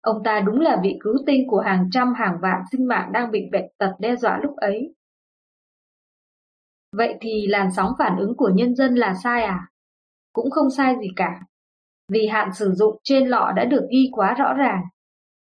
Ông 0.00 0.22
ta 0.24 0.40
đúng 0.40 0.60
là 0.60 0.80
vị 0.82 0.98
cứu 1.00 1.14
tinh 1.26 1.48
của 1.48 1.60
hàng 1.60 1.88
trăm 1.92 2.14
hàng 2.14 2.38
vạn 2.42 2.62
sinh 2.72 2.88
mạng 2.88 3.12
đang 3.12 3.30
bị 3.30 3.48
bệnh 3.52 3.66
tật 3.78 3.92
đe 3.98 4.16
dọa 4.16 4.38
lúc 4.42 4.56
ấy. 4.56 4.94
Vậy 6.96 7.14
thì 7.20 7.46
làn 7.46 7.70
sóng 7.76 7.92
phản 7.98 8.16
ứng 8.18 8.36
của 8.36 8.50
nhân 8.54 8.74
dân 8.74 8.94
là 8.94 9.14
sai 9.14 9.42
à? 9.42 9.66
Cũng 10.32 10.50
không 10.50 10.70
sai 10.70 10.96
gì 11.00 11.08
cả. 11.16 11.40
Vì 12.12 12.26
hạn 12.26 12.52
sử 12.54 12.72
dụng 12.72 13.00
trên 13.04 13.28
lọ 13.28 13.52
đã 13.56 13.64
được 13.64 13.86
ghi 13.90 14.08
quá 14.12 14.34
rõ 14.34 14.54
ràng. 14.54 14.82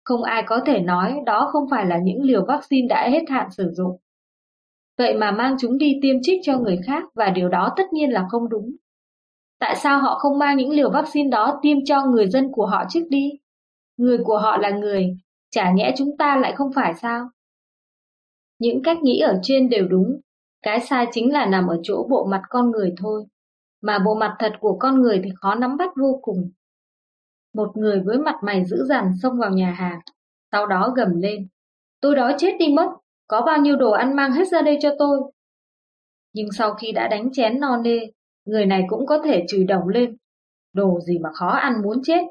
Không 0.04 0.24
ai 0.24 0.44
có 0.48 0.62
thể 0.66 0.80
nói 0.80 1.20
đó 1.26 1.50
không 1.52 1.70
phải 1.72 1.86
là 1.86 1.98
những 2.04 2.24
liều 2.24 2.46
vaccine 2.46 2.88
đã 2.88 3.10
hết 3.10 3.24
hạn 3.30 3.52
sử 3.52 3.72
dụng. 3.72 3.98
Vậy 4.98 5.18
mà 5.18 5.32
mang 5.32 5.56
chúng 5.60 5.78
đi 5.78 6.00
tiêm 6.02 6.16
trích 6.22 6.40
cho 6.44 6.58
người 6.60 6.80
khác 6.86 7.04
và 7.14 7.30
điều 7.30 7.50
đó 7.50 7.74
tất 7.78 7.94
nhiên 7.94 8.10
là 8.10 8.26
không 8.30 8.50
đúng. 8.50 8.76
Tại 9.60 9.76
sao 9.76 10.00
họ 10.00 10.20
không 10.20 10.40
mang 10.40 10.58
những 10.58 10.70
liều 10.70 10.92
vaccine 10.92 11.30
đó 11.30 11.60
tiêm 11.62 11.78
cho 11.86 12.06
người 12.06 12.28
dân 12.28 12.52
của 12.52 12.66
họ 12.66 12.84
trước 12.90 13.06
đi? 13.10 13.30
Người 14.00 14.18
của 14.24 14.38
họ 14.38 14.58
là 14.58 14.70
người, 14.70 15.18
chả 15.52 15.72
nhẽ 15.72 15.94
chúng 15.98 16.18
ta 16.18 16.38
lại 16.38 16.54
không 16.56 16.72
phải 16.76 16.94
sao? 16.94 17.30
Những 18.60 18.84
cách 18.84 18.98
nghĩ 19.02 19.20
ở 19.20 19.40
trên 19.44 19.70
đều 19.70 19.88
đúng, 19.88 20.20
cái 20.62 20.80
sai 20.80 21.08
chính 21.12 21.34
là 21.34 21.46
nằm 21.46 21.68
ở 21.68 21.80
chỗ 21.84 22.08
bộ 22.10 22.28
mặt 22.32 22.42
con 22.50 22.72
người 22.72 22.94
thôi, 22.98 23.26
mà 23.82 24.00
bộ 24.06 24.16
mặt 24.16 24.36
thật 24.40 24.52
của 24.60 24.78
con 24.80 25.02
người 25.02 25.22
thì 25.24 25.30
khó 25.36 25.56
nắm 25.56 25.78
bắt 25.78 25.90
vô 26.02 26.20
cùng. 26.22 26.52
Một 27.54 27.78
người 27.78 28.02
với 28.06 28.18
mặt 28.18 28.36
mày 28.44 28.66
dữ 28.66 28.78
dằn 28.90 29.12
xông 29.22 29.40
vào 29.40 29.52
nhà 29.52 29.72
hàng, 29.72 30.00
sau 30.52 30.68
đó 30.68 30.94
gầm 30.96 31.22
lên. 31.22 31.48
Tôi 32.02 32.16
đói 32.16 32.36
chết 32.38 32.56
đi 32.60 32.68
mất, 32.74 32.90
có 33.28 33.42
bao 33.42 33.58
nhiêu 33.58 33.76
đồ 33.76 33.92
ăn 33.92 34.16
mang 34.16 34.32
hết 34.32 34.48
ra 34.48 34.62
đây 34.62 34.78
cho 34.82 34.96
tôi. 35.00 35.20
Nhưng 36.34 36.52
sau 36.52 36.74
khi 36.74 36.92
đã 36.92 37.08
đánh 37.08 37.32
chén 37.32 37.60
no 37.60 37.78
nê, 37.78 38.00
người 38.46 38.66
này 38.66 38.84
cũng 38.90 39.06
có 39.06 39.22
thể 39.24 39.46
chửi 39.48 39.64
đồng 39.64 39.88
lên. 39.88 40.18
Đồ 40.74 41.00
gì 41.00 41.20
mà 41.20 41.30
khó 41.34 41.48
ăn 41.48 41.82
muốn 41.84 42.02
chết. 42.04 42.22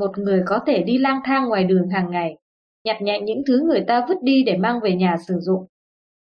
Một 0.00 0.18
người 0.18 0.42
có 0.46 0.60
thể 0.66 0.82
đi 0.82 0.98
lang 0.98 1.20
thang 1.24 1.48
ngoài 1.48 1.64
đường 1.64 1.88
hàng 1.88 2.10
ngày, 2.10 2.38
nhặt 2.84 2.96
nhạnh 3.02 3.24
những 3.24 3.42
thứ 3.46 3.60
người 3.60 3.84
ta 3.88 4.06
vứt 4.08 4.18
đi 4.22 4.42
để 4.46 4.56
mang 4.56 4.80
về 4.80 4.94
nhà 4.94 5.16
sử 5.28 5.34
dụng. 5.40 5.66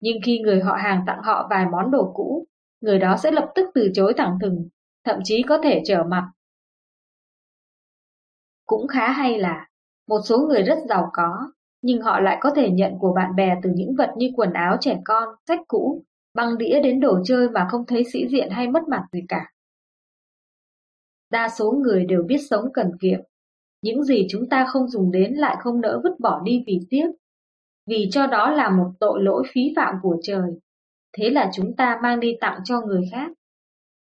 Nhưng 0.00 0.16
khi 0.24 0.38
người 0.38 0.60
họ 0.60 0.74
hàng 0.74 1.04
tặng 1.06 1.22
họ 1.22 1.46
vài 1.50 1.66
món 1.72 1.90
đồ 1.90 2.12
cũ, 2.14 2.46
người 2.80 2.98
đó 2.98 3.16
sẽ 3.16 3.30
lập 3.30 3.52
tức 3.54 3.70
từ 3.74 3.90
chối 3.94 4.14
thẳng 4.16 4.38
thừng, 4.40 4.68
thậm 5.04 5.20
chí 5.24 5.42
có 5.42 5.58
thể 5.62 5.82
trở 5.84 6.02
mặt. 6.02 6.30
Cũng 8.66 8.88
khá 8.88 9.12
hay 9.12 9.38
là, 9.38 9.68
một 10.08 10.20
số 10.24 10.38
người 10.38 10.62
rất 10.62 10.78
giàu 10.88 11.10
có, 11.12 11.52
nhưng 11.82 12.02
họ 12.02 12.20
lại 12.20 12.38
có 12.40 12.50
thể 12.50 12.70
nhận 12.70 12.98
của 12.98 13.12
bạn 13.12 13.36
bè 13.36 13.54
từ 13.62 13.70
những 13.74 13.94
vật 13.98 14.10
như 14.16 14.30
quần 14.36 14.52
áo 14.52 14.76
trẻ 14.80 14.98
con, 15.04 15.28
sách 15.48 15.60
cũ, 15.68 16.02
băng 16.34 16.58
đĩa 16.58 16.80
đến 16.82 17.00
đồ 17.00 17.18
chơi 17.24 17.50
mà 17.50 17.68
không 17.70 17.86
thấy 17.86 18.04
sĩ 18.12 18.28
diện 18.28 18.50
hay 18.50 18.68
mất 18.68 18.88
mặt 18.88 19.02
gì 19.12 19.20
cả. 19.28 19.50
Đa 21.30 21.48
số 21.48 21.72
người 21.72 22.04
đều 22.04 22.22
biết 22.22 22.38
sống 22.50 22.64
cần 22.74 22.92
kiệm, 23.00 23.20
những 23.82 24.04
gì 24.04 24.26
chúng 24.30 24.48
ta 24.48 24.66
không 24.68 24.88
dùng 24.88 25.12
đến 25.12 25.34
lại 25.34 25.56
không 25.60 25.80
nỡ 25.80 26.00
vứt 26.04 26.20
bỏ 26.20 26.42
đi 26.44 26.64
vì 26.66 26.78
tiếc, 26.90 27.06
vì 27.86 28.08
cho 28.12 28.26
đó 28.26 28.50
là 28.50 28.70
một 28.70 28.90
tội 29.00 29.22
lỗi 29.22 29.42
phí 29.52 29.60
phạm 29.76 29.94
của 30.02 30.16
trời. 30.22 30.50
Thế 31.12 31.30
là 31.30 31.50
chúng 31.54 31.76
ta 31.76 31.98
mang 32.02 32.20
đi 32.20 32.36
tặng 32.40 32.60
cho 32.64 32.80
người 32.80 33.08
khác. 33.12 33.32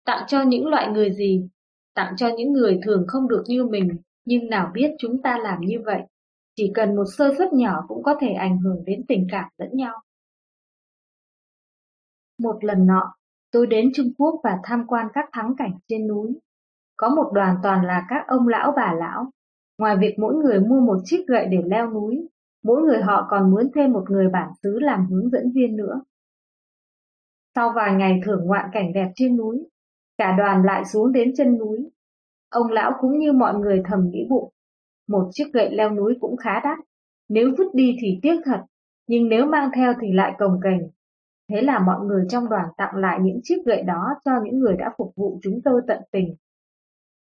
Tặng 0.04 0.24
cho 0.28 0.42
những 0.42 0.66
loại 0.66 0.88
người 0.88 1.12
gì? 1.12 1.48
Tặng 1.94 2.14
cho 2.16 2.28
những 2.36 2.52
người 2.52 2.80
thường 2.84 3.04
không 3.08 3.28
được 3.28 3.42
như 3.46 3.64
mình, 3.64 3.88
nhưng 4.24 4.48
nào 4.48 4.70
biết 4.74 4.90
chúng 4.98 5.22
ta 5.22 5.38
làm 5.38 5.60
như 5.60 5.76
vậy. 5.84 6.00
Chỉ 6.56 6.70
cần 6.74 6.96
một 6.96 7.04
sơ 7.16 7.34
suất 7.38 7.52
nhỏ 7.52 7.84
cũng 7.88 8.02
có 8.02 8.14
thể 8.20 8.28
ảnh 8.32 8.58
hưởng 8.58 8.84
đến 8.84 9.04
tình 9.08 9.26
cảm 9.30 9.50
lẫn 9.58 9.68
nhau. 9.72 10.02
Một 12.38 12.64
lần 12.64 12.86
nọ, 12.86 13.14
tôi 13.50 13.66
đến 13.66 13.90
Trung 13.94 14.12
Quốc 14.18 14.40
và 14.44 14.58
tham 14.64 14.84
quan 14.86 15.06
các 15.14 15.28
thắng 15.32 15.54
cảnh 15.56 15.72
trên 15.88 16.06
núi. 16.06 16.38
Có 16.96 17.08
một 17.08 17.30
đoàn 17.34 17.56
toàn 17.62 17.86
là 17.86 18.06
các 18.08 18.24
ông 18.28 18.48
lão 18.48 18.72
bà 18.76 18.94
lão. 18.98 19.30
Ngoài 19.78 19.96
việc 20.00 20.14
mỗi 20.18 20.34
người 20.34 20.60
mua 20.60 20.80
một 20.80 20.98
chiếc 21.04 21.26
gậy 21.26 21.46
để 21.50 21.58
leo 21.64 21.90
núi, 21.90 22.28
mỗi 22.64 22.82
người 22.82 23.02
họ 23.02 23.26
còn 23.30 23.50
muốn 23.50 23.70
thêm 23.74 23.92
một 23.92 24.10
người 24.10 24.28
bản 24.32 24.48
xứ 24.62 24.78
làm 24.78 25.06
hướng 25.06 25.30
dẫn 25.30 25.52
viên 25.54 25.76
nữa. 25.76 26.02
Sau 27.54 27.72
vài 27.76 27.94
ngày 27.94 28.20
thưởng 28.24 28.46
ngoạn 28.46 28.70
cảnh 28.72 28.92
đẹp 28.92 29.12
trên 29.14 29.36
núi, 29.36 29.68
cả 30.18 30.34
đoàn 30.38 30.62
lại 30.62 30.84
xuống 30.84 31.12
đến 31.12 31.32
chân 31.36 31.58
núi. 31.58 31.90
Ông 32.50 32.72
lão 32.72 32.92
cũng 33.00 33.18
như 33.18 33.32
mọi 33.32 33.54
người 33.54 33.82
thầm 33.84 34.10
nghĩ 34.10 34.26
bụng, 34.30 34.52
một 35.08 35.28
chiếc 35.32 35.52
gậy 35.52 35.74
leo 35.74 35.90
núi 35.90 36.16
cũng 36.20 36.36
khá 36.36 36.60
đắt, 36.64 36.78
nếu 37.28 37.50
vứt 37.58 37.74
đi 37.74 37.96
thì 38.00 38.18
tiếc 38.22 38.40
thật, 38.44 38.60
nhưng 39.06 39.28
nếu 39.28 39.46
mang 39.46 39.70
theo 39.76 39.92
thì 40.00 40.12
lại 40.12 40.34
cồng 40.38 40.60
kềnh. 40.64 40.90
Thế 41.50 41.62
là 41.62 41.78
mọi 41.78 42.04
người 42.06 42.24
trong 42.28 42.48
đoàn 42.48 42.66
tặng 42.76 42.96
lại 42.96 43.18
những 43.22 43.40
chiếc 43.42 43.64
gậy 43.66 43.82
đó 43.82 44.08
cho 44.24 44.32
những 44.44 44.58
người 44.58 44.76
đã 44.76 44.92
phục 44.98 45.12
vụ 45.16 45.38
chúng 45.42 45.60
tôi 45.64 45.80
tận 45.86 45.98
tình. 46.12 46.34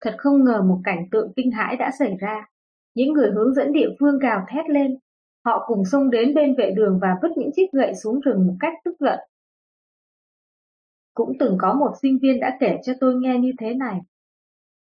Thật 0.03 0.15
không 0.19 0.45
ngờ 0.45 0.63
một 0.63 0.81
cảnh 0.85 1.09
tượng 1.11 1.33
kinh 1.37 1.51
hãi 1.51 1.77
đã 1.77 1.91
xảy 1.99 2.17
ra. 2.21 2.47
Những 2.95 3.13
người 3.13 3.31
hướng 3.31 3.55
dẫn 3.55 3.73
địa 3.73 3.89
phương 4.01 4.19
gào 4.19 4.47
thét 4.49 4.71
lên. 4.71 4.99
Họ 5.45 5.65
cùng 5.67 5.85
xông 5.85 6.11
đến 6.11 6.35
bên 6.35 6.55
vệ 6.59 6.71
đường 6.77 6.99
và 7.03 7.17
vứt 7.23 7.29
những 7.37 7.51
chiếc 7.57 7.73
gậy 7.73 7.95
xuống 7.95 8.21
rừng 8.21 8.47
một 8.47 8.55
cách 8.61 8.73
tức 8.85 8.97
giận. 9.01 9.19
Cũng 11.15 11.33
từng 11.39 11.57
có 11.61 11.75
một 11.75 11.93
sinh 12.03 12.19
viên 12.23 12.41
đã 12.41 12.57
kể 12.61 12.79
cho 12.83 12.93
tôi 13.01 13.15
nghe 13.15 13.39
như 13.39 13.53
thế 13.59 13.75
này. 13.75 14.01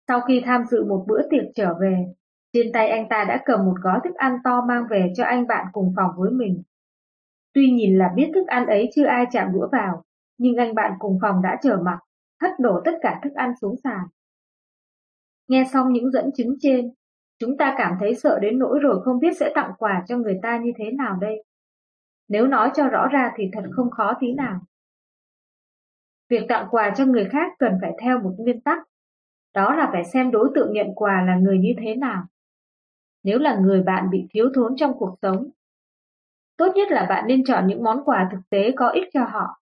Sau 0.08 0.22
khi 0.22 0.42
tham 0.46 0.64
dự 0.72 0.86
một 0.86 1.06
bữa 1.08 1.22
tiệc 1.30 1.44
trở 1.56 1.74
về, 1.82 2.06
Trên 2.54 2.72
tay 2.74 2.90
anh 2.90 3.10
ta 3.10 3.26
đã 3.28 3.42
cầm 3.46 3.66
một 3.66 3.76
gói 3.82 4.00
thức 4.04 4.16
ăn 4.16 4.38
to 4.44 4.62
mang 4.68 4.84
về 4.90 5.14
cho 5.16 5.24
anh 5.24 5.48
bạn 5.48 5.66
cùng 5.72 5.94
phòng 5.96 6.12
với 6.18 6.32
mình. 6.32 6.64
Tuy 7.54 7.72
nhìn 7.72 7.98
là 7.98 8.14
biết 8.16 8.32
thức 8.36 8.48
ăn 8.48 8.66
ấy 8.66 8.90
chưa 8.96 9.06
ai 9.06 9.26
chạm 9.32 9.54
đũa 9.54 9.68
vào, 9.72 10.04
nhưng 10.38 10.56
anh 10.56 10.76
bạn 10.76 10.92
cùng 11.00 11.20
phòng 11.22 11.42
đã 11.42 11.58
trở 11.64 11.78
mặt, 11.78 12.00
hất 12.42 12.52
đổ 12.60 12.82
tất 12.86 12.92
cả 13.02 13.20
thức 13.24 13.34
ăn 13.36 13.54
xuống 13.62 13.76
sàn. 13.84 14.00
Nghe 15.52 15.64
xong 15.74 15.94
những 15.94 16.12
dẫn 16.12 16.30
chứng 16.36 16.56
trên, 16.60 16.92
chúng 17.40 17.58
ta 17.58 17.76
cảm 17.78 17.94
thấy 18.00 18.16
sợ 18.16 18.40
đến 18.42 18.60
nỗi 18.60 18.80
rồi 18.80 19.02
không 19.04 19.20
biết 19.20 19.38
sẽ 19.40 19.52
tặng 19.56 19.72
quà 19.78 20.04
cho 20.08 20.18
người 20.18 20.40
ta 20.44 20.58
như 20.58 20.72
thế 20.78 20.92
nào 20.92 21.18
đây. 21.22 21.44
Nếu 22.28 22.48
nói 22.48 22.72
cho 22.76 22.88
rõ 22.88 23.08
ra 23.08 23.32
thì 23.36 23.50
thật 23.54 23.64
không 23.72 23.90
khó 23.90 24.14
tí 24.20 24.34
nào. 24.34 24.60
Việc 26.30 26.46
tặng 26.50 26.68
quà 26.72 26.94
cho 26.98 27.06
người 27.06 27.26
khác 27.32 27.52
cần 27.60 27.78
phải 27.82 27.92
theo 28.02 28.20
một 28.20 28.34
nguyên 28.38 28.62
tắc, 28.62 28.80
đó 29.54 29.76
là 29.76 29.90
phải 29.92 30.06
xem 30.06 30.32
đối 30.32 30.50
tượng 30.56 30.74
nhận 30.74 30.88
quà 30.96 31.24
là 31.28 31.36
người 31.36 31.58
như 31.58 31.74
thế 31.78 31.96
nào. 31.96 32.26
Nếu 33.24 33.40
là 33.40 33.56
người 33.56 33.84
bạn 33.84 34.10
bị 34.10 34.28
thiếu 34.30 34.50
thốn 34.56 34.76
trong 34.76 34.94
cuộc 34.98 35.16
sống, 35.22 35.50
tốt 36.58 36.72
nhất 36.76 36.92
là 36.92 37.06
bạn 37.10 37.28
nên 37.28 37.44
chọn 37.44 37.68
những 37.68 37.84
món 37.84 38.04
quà 38.06 38.30
thực 38.32 38.42
tế 38.50 38.72
có 38.76 38.90
ích 38.90 39.08
cho 39.14 39.24
họ. 39.24 39.62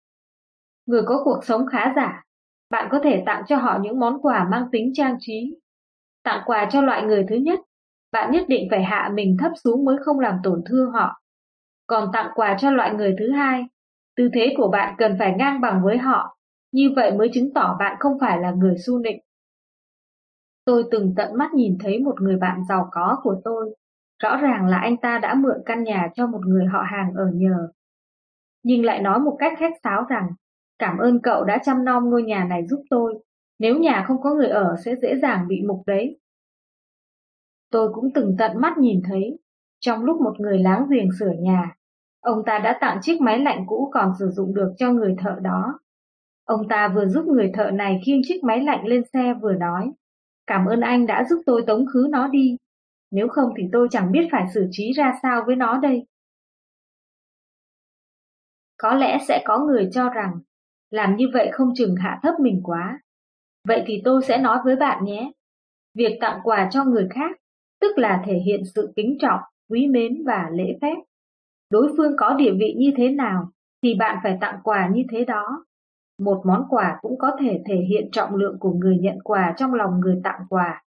Người 0.86 1.02
có 1.06 1.22
cuộc 1.24 1.44
sống 1.44 1.66
khá 1.66 1.92
giả, 1.96 2.24
bạn 2.70 2.88
có 2.90 3.00
thể 3.04 3.22
tặng 3.26 3.42
cho 3.48 3.56
họ 3.56 3.78
những 3.82 4.00
món 4.00 4.22
quà 4.22 4.48
mang 4.50 4.68
tính 4.72 4.92
trang 4.94 5.16
trí. 5.20 5.56
Tặng 6.22 6.42
quà 6.46 6.68
cho 6.72 6.80
loại 6.80 7.02
người 7.02 7.24
thứ 7.28 7.36
nhất, 7.36 7.60
bạn 8.12 8.30
nhất 8.30 8.44
định 8.48 8.68
phải 8.70 8.82
hạ 8.82 9.10
mình 9.14 9.36
thấp 9.40 9.52
xuống 9.64 9.84
mới 9.84 9.96
không 10.04 10.20
làm 10.20 10.36
tổn 10.42 10.62
thương 10.66 10.90
họ. 10.90 11.22
Còn 11.86 12.10
tặng 12.12 12.30
quà 12.34 12.56
cho 12.60 12.70
loại 12.70 12.94
người 12.94 13.14
thứ 13.18 13.30
hai, 13.32 13.64
tư 14.16 14.28
thế 14.34 14.54
của 14.56 14.68
bạn 14.68 14.94
cần 14.98 15.16
phải 15.18 15.34
ngang 15.38 15.60
bằng 15.60 15.80
với 15.84 15.98
họ, 15.98 16.36
như 16.72 16.92
vậy 16.96 17.12
mới 17.12 17.30
chứng 17.34 17.54
tỏ 17.54 17.76
bạn 17.78 17.96
không 18.00 18.18
phải 18.20 18.38
là 18.40 18.50
người 18.50 18.74
su 18.86 18.98
nịnh. 18.98 19.18
Tôi 20.64 20.84
từng 20.90 21.14
tận 21.16 21.38
mắt 21.38 21.54
nhìn 21.54 21.78
thấy 21.80 21.98
một 21.98 22.20
người 22.20 22.36
bạn 22.36 22.64
giàu 22.68 22.88
có 22.92 23.20
của 23.22 23.40
tôi, 23.44 23.74
rõ 24.22 24.36
ràng 24.36 24.66
là 24.66 24.78
anh 24.78 24.96
ta 24.96 25.18
đã 25.18 25.34
mượn 25.34 25.56
căn 25.66 25.84
nhà 25.84 26.08
cho 26.14 26.26
một 26.26 26.46
người 26.46 26.66
họ 26.66 26.82
hàng 26.82 27.12
ở 27.14 27.30
nhờ. 27.34 27.68
Nhưng 28.62 28.84
lại 28.84 29.02
nói 29.02 29.20
một 29.20 29.36
cách 29.38 29.52
khách 29.58 29.72
sáo 29.84 30.04
rằng, 30.08 30.28
cảm 30.78 30.98
ơn 30.98 31.20
cậu 31.22 31.44
đã 31.44 31.58
chăm 31.64 31.84
nom 31.84 32.10
ngôi 32.10 32.22
nhà 32.22 32.44
này 32.44 32.66
giúp 32.66 32.82
tôi, 32.90 33.14
nếu 33.60 33.78
nhà 33.78 34.04
không 34.08 34.22
có 34.22 34.34
người 34.34 34.48
ở 34.48 34.76
sẽ 34.84 34.96
dễ 35.02 35.16
dàng 35.22 35.48
bị 35.48 35.56
mục 35.68 35.82
đấy. 35.86 36.18
Tôi 37.70 37.88
cũng 37.94 38.12
từng 38.14 38.36
tận 38.38 38.60
mắt 38.60 38.78
nhìn 38.78 39.02
thấy, 39.08 39.38
trong 39.80 40.04
lúc 40.04 40.20
một 40.20 40.34
người 40.38 40.58
láng 40.58 40.86
giềng 40.90 41.08
sửa 41.18 41.32
nhà, 41.40 41.76
ông 42.20 42.42
ta 42.46 42.58
đã 42.58 42.78
tặng 42.80 42.98
chiếc 43.02 43.20
máy 43.20 43.38
lạnh 43.38 43.64
cũ 43.66 43.90
còn 43.94 44.12
sử 44.18 44.30
dụng 44.30 44.54
được 44.54 44.72
cho 44.76 44.92
người 44.92 45.14
thợ 45.18 45.36
đó. 45.42 45.80
Ông 46.44 46.68
ta 46.68 46.88
vừa 46.94 47.06
giúp 47.06 47.26
người 47.26 47.50
thợ 47.54 47.70
này 47.70 48.00
khiêng 48.06 48.20
chiếc 48.24 48.44
máy 48.44 48.60
lạnh 48.60 48.86
lên 48.86 49.02
xe 49.12 49.34
vừa 49.42 49.54
nói, 49.54 49.92
cảm 50.46 50.66
ơn 50.66 50.80
anh 50.80 51.06
đã 51.06 51.24
giúp 51.30 51.42
tôi 51.46 51.64
tống 51.66 51.86
khứ 51.92 52.08
nó 52.10 52.28
đi, 52.28 52.56
nếu 53.10 53.28
không 53.28 53.52
thì 53.56 53.62
tôi 53.72 53.88
chẳng 53.90 54.12
biết 54.12 54.28
phải 54.32 54.44
xử 54.54 54.68
trí 54.70 54.92
ra 54.92 55.12
sao 55.22 55.42
với 55.46 55.56
nó 55.56 55.78
đây. 55.78 56.06
Có 58.78 58.94
lẽ 58.94 59.18
sẽ 59.28 59.42
có 59.46 59.58
người 59.58 59.88
cho 59.92 60.08
rằng, 60.08 60.32
làm 60.90 61.16
như 61.16 61.26
vậy 61.32 61.48
không 61.52 61.68
chừng 61.74 61.96
hạ 61.96 62.20
thấp 62.22 62.34
mình 62.40 62.60
quá. 62.64 63.00
Vậy 63.68 63.82
thì 63.86 64.02
tôi 64.04 64.22
sẽ 64.22 64.38
nói 64.38 64.58
với 64.64 64.76
bạn 64.76 65.04
nhé. 65.04 65.32
Việc 65.94 66.18
tặng 66.20 66.40
quà 66.44 66.68
cho 66.70 66.84
người 66.84 67.08
khác, 67.10 67.36
tức 67.80 67.98
là 67.98 68.22
thể 68.26 68.38
hiện 68.46 68.62
sự 68.74 68.92
kính 68.96 69.16
trọng, 69.20 69.40
quý 69.70 69.86
mến 69.86 70.24
và 70.26 70.48
lễ 70.52 70.78
phép. 70.82 70.94
Đối 71.70 71.92
phương 71.96 72.12
có 72.16 72.34
địa 72.34 72.52
vị 72.60 72.74
như 72.78 72.92
thế 72.96 73.08
nào, 73.08 73.50
thì 73.82 73.94
bạn 73.94 74.18
phải 74.22 74.38
tặng 74.40 74.58
quà 74.62 74.88
như 74.92 75.02
thế 75.10 75.24
đó. 75.24 75.64
Một 76.18 76.42
món 76.46 76.66
quà 76.68 76.98
cũng 77.02 77.18
có 77.18 77.36
thể 77.40 77.62
thể 77.66 77.76
hiện 77.76 78.08
trọng 78.12 78.34
lượng 78.34 78.56
của 78.60 78.72
người 78.72 78.98
nhận 78.98 79.18
quà 79.24 79.54
trong 79.56 79.74
lòng 79.74 80.00
người 80.00 80.20
tặng 80.24 80.40
quà. 80.48 80.82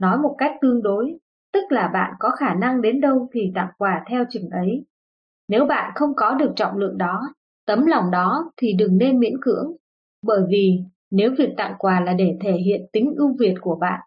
Nói 0.00 0.18
một 0.18 0.34
cách 0.38 0.52
tương 0.60 0.82
đối, 0.82 1.18
tức 1.52 1.64
là 1.68 1.88
bạn 1.88 2.14
có 2.18 2.30
khả 2.30 2.54
năng 2.54 2.82
đến 2.82 3.00
đâu 3.00 3.28
thì 3.32 3.52
tặng 3.54 3.68
quà 3.78 4.04
theo 4.08 4.24
chừng 4.30 4.50
ấy. 4.50 4.84
Nếu 5.48 5.66
bạn 5.66 5.92
không 5.94 6.14
có 6.16 6.34
được 6.34 6.52
trọng 6.56 6.76
lượng 6.76 6.98
đó, 6.98 7.22
tấm 7.66 7.86
lòng 7.86 8.10
đó 8.10 8.52
thì 8.56 8.72
đừng 8.78 8.98
nên 8.98 9.20
miễn 9.20 9.34
cưỡng, 9.40 9.72
bởi 10.22 10.42
vì 10.48 10.80
nếu 11.16 11.30
việc 11.38 11.48
tặng 11.56 11.74
quà 11.78 12.00
là 12.00 12.12
để 12.12 12.36
thể 12.40 12.52
hiện 12.52 12.86
tính 12.92 13.14
ưu 13.16 13.36
việt 13.38 13.54
của 13.60 13.76
bạn, 13.80 14.00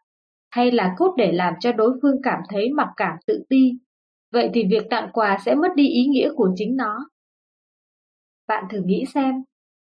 hay 0.50 0.72
là 0.72 0.96
cốt 0.98 1.13
để 1.17 1.32
làm 1.32 1.54
cho 1.60 1.72
đối 1.72 2.00
phương 2.02 2.22
cảm 2.24 2.39
thấy 2.50 2.70
mặc 2.74 2.89
cảm 2.98 3.17
tự 3.28 3.43
ti, 3.50 3.72
vậy 4.32 4.50
thì 4.54 4.63
việc 4.72 4.89
tặng 4.89 5.10
quà 5.13 5.38
sẽ 5.46 5.56
mất 5.56 5.76
đi 5.76 5.88
ý 5.88 6.06
nghĩa 6.06 6.30
của 6.36 6.52
chính 6.56 6.76
nó. 6.76 7.10
Bạn 8.48 8.63
thử 8.70 8.82
nghĩ 8.86 9.06
xem, 9.13 9.43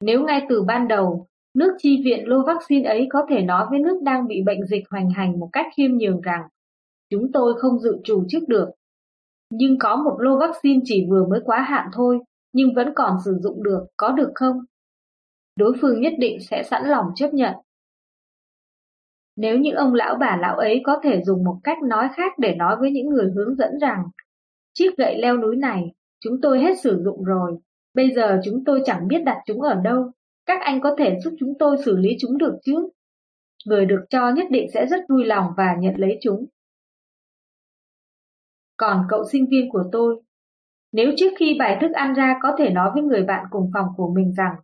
nếu 0.00 0.24
ngay 0.24 0.46
từ 0.48 0.62
ban 0.62 0.88
đầu, 0.88 1.26
nước 1.54 1.76
chi 1.78 2.02
viện 2.04 2.28
lô 2.28 2.46
vaccine 2.46 2.88
ấy 2.88 3.06
có 3.10 3.26
thể 3.28 3.42
nói 3.42 3.66
với 3.70 3.78
nước 3.78 4.02
đang 4.02 4.26
bị 4.26 4.42
bệnh 4.46 4.66
dịch 4.66 4.82
hoành 4.90 5.10
hành 5.10 5.40
một 5.40 5.48
cách 5.52 5.66
khiêm 5.76 5.90
nhường 5.90 6.20
rằng 6.20 6.42
chúng 7.10 7.32
tôi 7.32 7.54
không 7.58 7.78
dự 7.78 7.96
trù 8.04 8.24
trước 8.28 8.48
được. 8.48 8.70
Nhưng 9.50 9.78
có 9.78 9.96
một 9.96 10.16
lô 10.18 10.38
vaccine 10.38 10.80
chỉ 10.84 11.06
vừa 11.10 11.26
mới 11.30 11.40
quá 11.44 11.60
hạn 11.60 11.88
thôi, 11.92 12.18
nhưng 12.52 12.74
vẫn 12.74 12.92
còn 12.94 13.16
sử 13.24 13.38
dụng 13.40 13.62
được, 13.62 13.86
có 13.96 14.12
được 14.12 14.30
không? 14.34 14.56
Đối 15.56 15.72
phương 15.80 16.00
nhất 16.00 16.12
định 16.18 16.38
sẽ 16.50 16.62
sẵn 16.62 16.86
lòng 16.86 17.06
chấp 17.14 17.34
nhận. 17.34 17.54
Nếu 19.36 19.58
những 19.58 19.74
ông 19.74 19.94
lão 19.94 20.16
bà 20.20 20.38
lão 20.40 20.56
ấy 20.56 20.80
có 20.84 21.00
thể 21.02 21.22
dùng 21.24 21.44
một 21.44 21.60
cách 21.64 21.78
nói 21.82 22.08
khác 22.14 22.32
để 22.38 22.54
nói 22.54 22.76
với 22.80 22.90
những 22.90 23.06
người 23.06 23.30
hướng 23.34 23.54
dẫn 23.56 23.78
rằng 23.80 24.02
chiếc 24.72 24.96
gậy 24.96 25.18
leo 25.18 25.36
núi 25.36 25.56
này 25.56 25.92
chúng 26.20 26.40
tôi 26.42 26.60
hết 26.60 26.80
sử 26.80 27.02
dụng 27.04 27.24
rồi, 27.24 27.58
bây 27.94 28.10
giờ 28.14 28.40
chúng 28.44 28.64
tôi 28.64 28.82
chẳng 28.84 29.08
biết 29.08 29.22
đặt 29.24 29.42
chúng 29.46 29.60
ở 29.60 29.74
đâu, 29.74 30.10
các 30.46 30.60
anh 30.60 30.80
có 30.80 30.94
thể 30.98 31.18
giúp 31.24 31.34
chúng 31.38 31.52
tôi 31.58 31.76
xử 31.84 31.96
lý 31.96 32.10
chúng 32.20 32.38
được 32.38 32.58
chứ? 32.64 32.88
Người 33.66 33.86
được 33.86 34.04
cho 34.10 34.30
nhất 34.30 34.46
định 34.50 34.70
sẽ 34.74 34.86
rất 34.86 35.00
vui 35.08 35.24
lòng 35.24 35.46
và 35.56 35.76
nhận 35.78 35.94
lấy 35.96 36.18
chúng. 36.22 36.46
Còn 38.76 39.06
cậu 39.08 39.24
sinh 39.32 39.46
viên 39.50 39.70
của 39.70 39.84
tôi, 39.92 40.22
nếu 40.92 41.12
trước 41.16 41.32
khi 41.38 41.56
bài 41.58 41.78
thức 41.80 41.92
ăn 41.92 42.14
ra 42.14 42.38
có 42.42 42.54
thể 42.58 42.70
nói 42.70 42.90
với 42.94 43.02
người 43.02 43.22
bạn 43.22 43.46
cùng 43.50 43.70
phòng 43.74 43.86
của 43.96 44.12
mình 44.14 44.32
rằng 44.36 44.54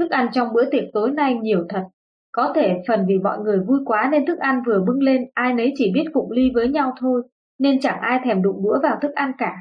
thức 0.00 0.10
ăn 0.10 0.28
trong 0.32 0.52
bữa 0.52 0.70
tiệc 0.70 0.84
tối 0.92 1.10
nay 1.10 1.34
nhiều 1.34 1.66
thật, 1.68 1.82
có 2.32 2.52
thể 2.54 2.82
phần 2.88 3.04
vì 3.08 3.18
mọi 3.18 3.38
người 3.38 3.60
vui 3.60 3.80
quá 3.84 4.08
nên 4.12 4.26
thức 4.26 4.38
ăn 4.38 4.62
vừa 4.66 4.84
bưng 4.86 5.02
lên 5.02 5.24
ai 5.34 5.54
nấy 5.54 5.72
chỉ 5.76 5.92
biết 5.94 6.04
cụng 6.12 6.30
ly 6.30 6.50
với 6.54 6.68
nhau 6.68 6.92
thôi, 7.00 7.22
nên 7.58 7.80
chẳng 7.80 8.00
ai 8.00 8.20
thèm 8.24 8.42
đụng 8.42 8.62
đũa 8.64 8.78
vào 8.82 8.98
thức 9.02 9.12
ăn 9.14 9.32
cả. 9.38 9.56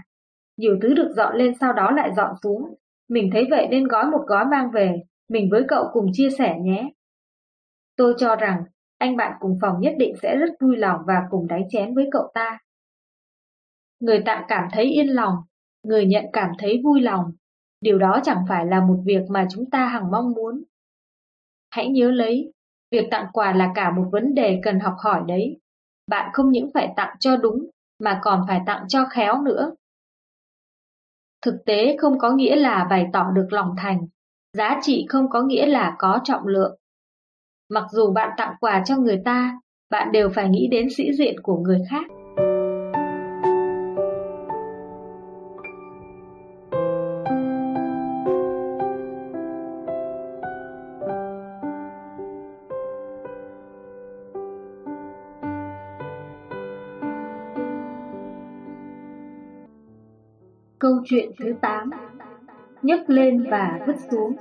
Nhiều 0.57 0.77
thứ 0.81 0.93
được 0.93 1.11
dọn 1.15 1.35
lên 1.35 1.53
sau 1.59 1.73
đó 1.73 1.91
lại 1.91 2.11
dọn 2.15 2.31
xuống, 2.43 2.61
mình 3.09 3.29
thấy 3.33 3.47
vậy 3.49 3.67
nên 3.71 3.87
gói 3.87 4.05
một 4.05 4.21
gói 4.27 4.45
mang 4.45 4.71
về, 4.71 4.95
mình 5.29 5.49
với 5.51 5.63
cậu 5.67 5.85
cùng 5.93 6.05
chia 6.13 6.29
sẻ 6.29 6.55
nhé. 6.61 6.89
Tôi 7.97 8.13
cho 8.17 8.35
rằng 8.35 8.63
anh 8.97 9.17
bạn 9.17 9.33
cùng 9.39 9.57
phòng 9.61 9.79
nhất 9.79 9.93
định 9.97 10.13
sẽ 10.21 10.37
rất 10.37 10.49
vui 10.59 10.77
lòng 10.77 11.01
và 11.07 11.21
cùng 11.29 11.47
đánh 11.47 11.63
chén 11.69 11.95
với 11.95 12.09
cậu 12.11 12.31
ta. 12.33 12.59
Người 13.99 14.21
tặng 14.25 14.45
cảm 14.47 14.67
thấy 14.71 14.85
yên 14.85 15.07
lòng, 15.07 15.33
người 15.83 16.05
nhận 16.05 16.25
cảm 16.33 16.51
thấy 16.59 16.81
vui 16.83 17.01
lòng. 17.01 17.25
Điều 17.81 17.97
đó 17.97 18.19
chẳng 18.23 18.45
phải 18.49 18.65
là 18.65 18.85
một 18.85 18.97
việc 19.05 19.21
mà 19.29 19.47
chúng 19.51 19.69
ta 19.69 19.87
hằng 19.87 20.11
mong 20.11 20.31
muốn. 20.31 20.63
Hãy 21.69 21.89
nhớ 21.89 22.11
lấy, 22.11 22.53
việc 22.91 23.07
tặng 23.11 23.27
quà 23.33 23.53
là 23.53 23.71
cả 23.75 23.91
một 23.91 24.09
vấn 24.11 24.33
đề 24.33 24.59
cần 24.63 24.79
học 24.79 24.95
hỏi 25.03 25.21
đấy. 25.27 25.59
Bạn 26.07 26.29
không 26.33 26.51
những 26.51 26.69
phải 26.73 26.93
tặng 26.95 27.15
cho 27.19 27.37
đúng, 27.37 27.69
mà 27.99 28.19
còn 28.23 28.45
phải 28.47 28.61
tặng 28.65 28.85
cho 28.87 29.05
khéo 29.05 29.41
nữa. 29.41 29.71
Thực 31.41 31.55
tế 31.65 31.95
không 31.99 32.19
có 32.19 32.31
nghĩa 32.31 32.55
là 32.55 32.87
bày 32.89 33.05
tỏ 33.13 33.31
được 33.31 33.47
lòng 33.49 33.75
thành, 33.77 34.07
giá 34.53 34.79
trị 34.81 35.05
không 35.09 35.29
có 35.29 35.41
nghĩa 35.41 35.65
là 35.65 35.95
có 35.99 36.19
trọng 36.23 36.47
lượng. 36.47 36.79
Mặc 37.69 37.83
dù 37.91 38.11
bạn 38.11 38.29
tặng 38.37 38.55
quà 38.59 38.83
cho 38.85 38.97
người 38.97 39.21
ta, 39.25 39.59
bạn 39.89 40.11
đều 40.11 40.29
phải 40.29 40.49
nghĩ 40.49 40.67
đến 40.71 40.87
sĩ 40.97 41.13
diện 41.13 41.35
của 41.43 41.57
người 41.57 41.81
khác. 41.89 42.05
Câu 60.99 61.05
chuyện 61.09 61.31
thứ 61.39 61.53
8 61.61 61.89
nhấc 62.83 63.09
lên 63.09 63.43
và 63.51 63.79
vứt 63.87 63.95
xuống 64.11 64.35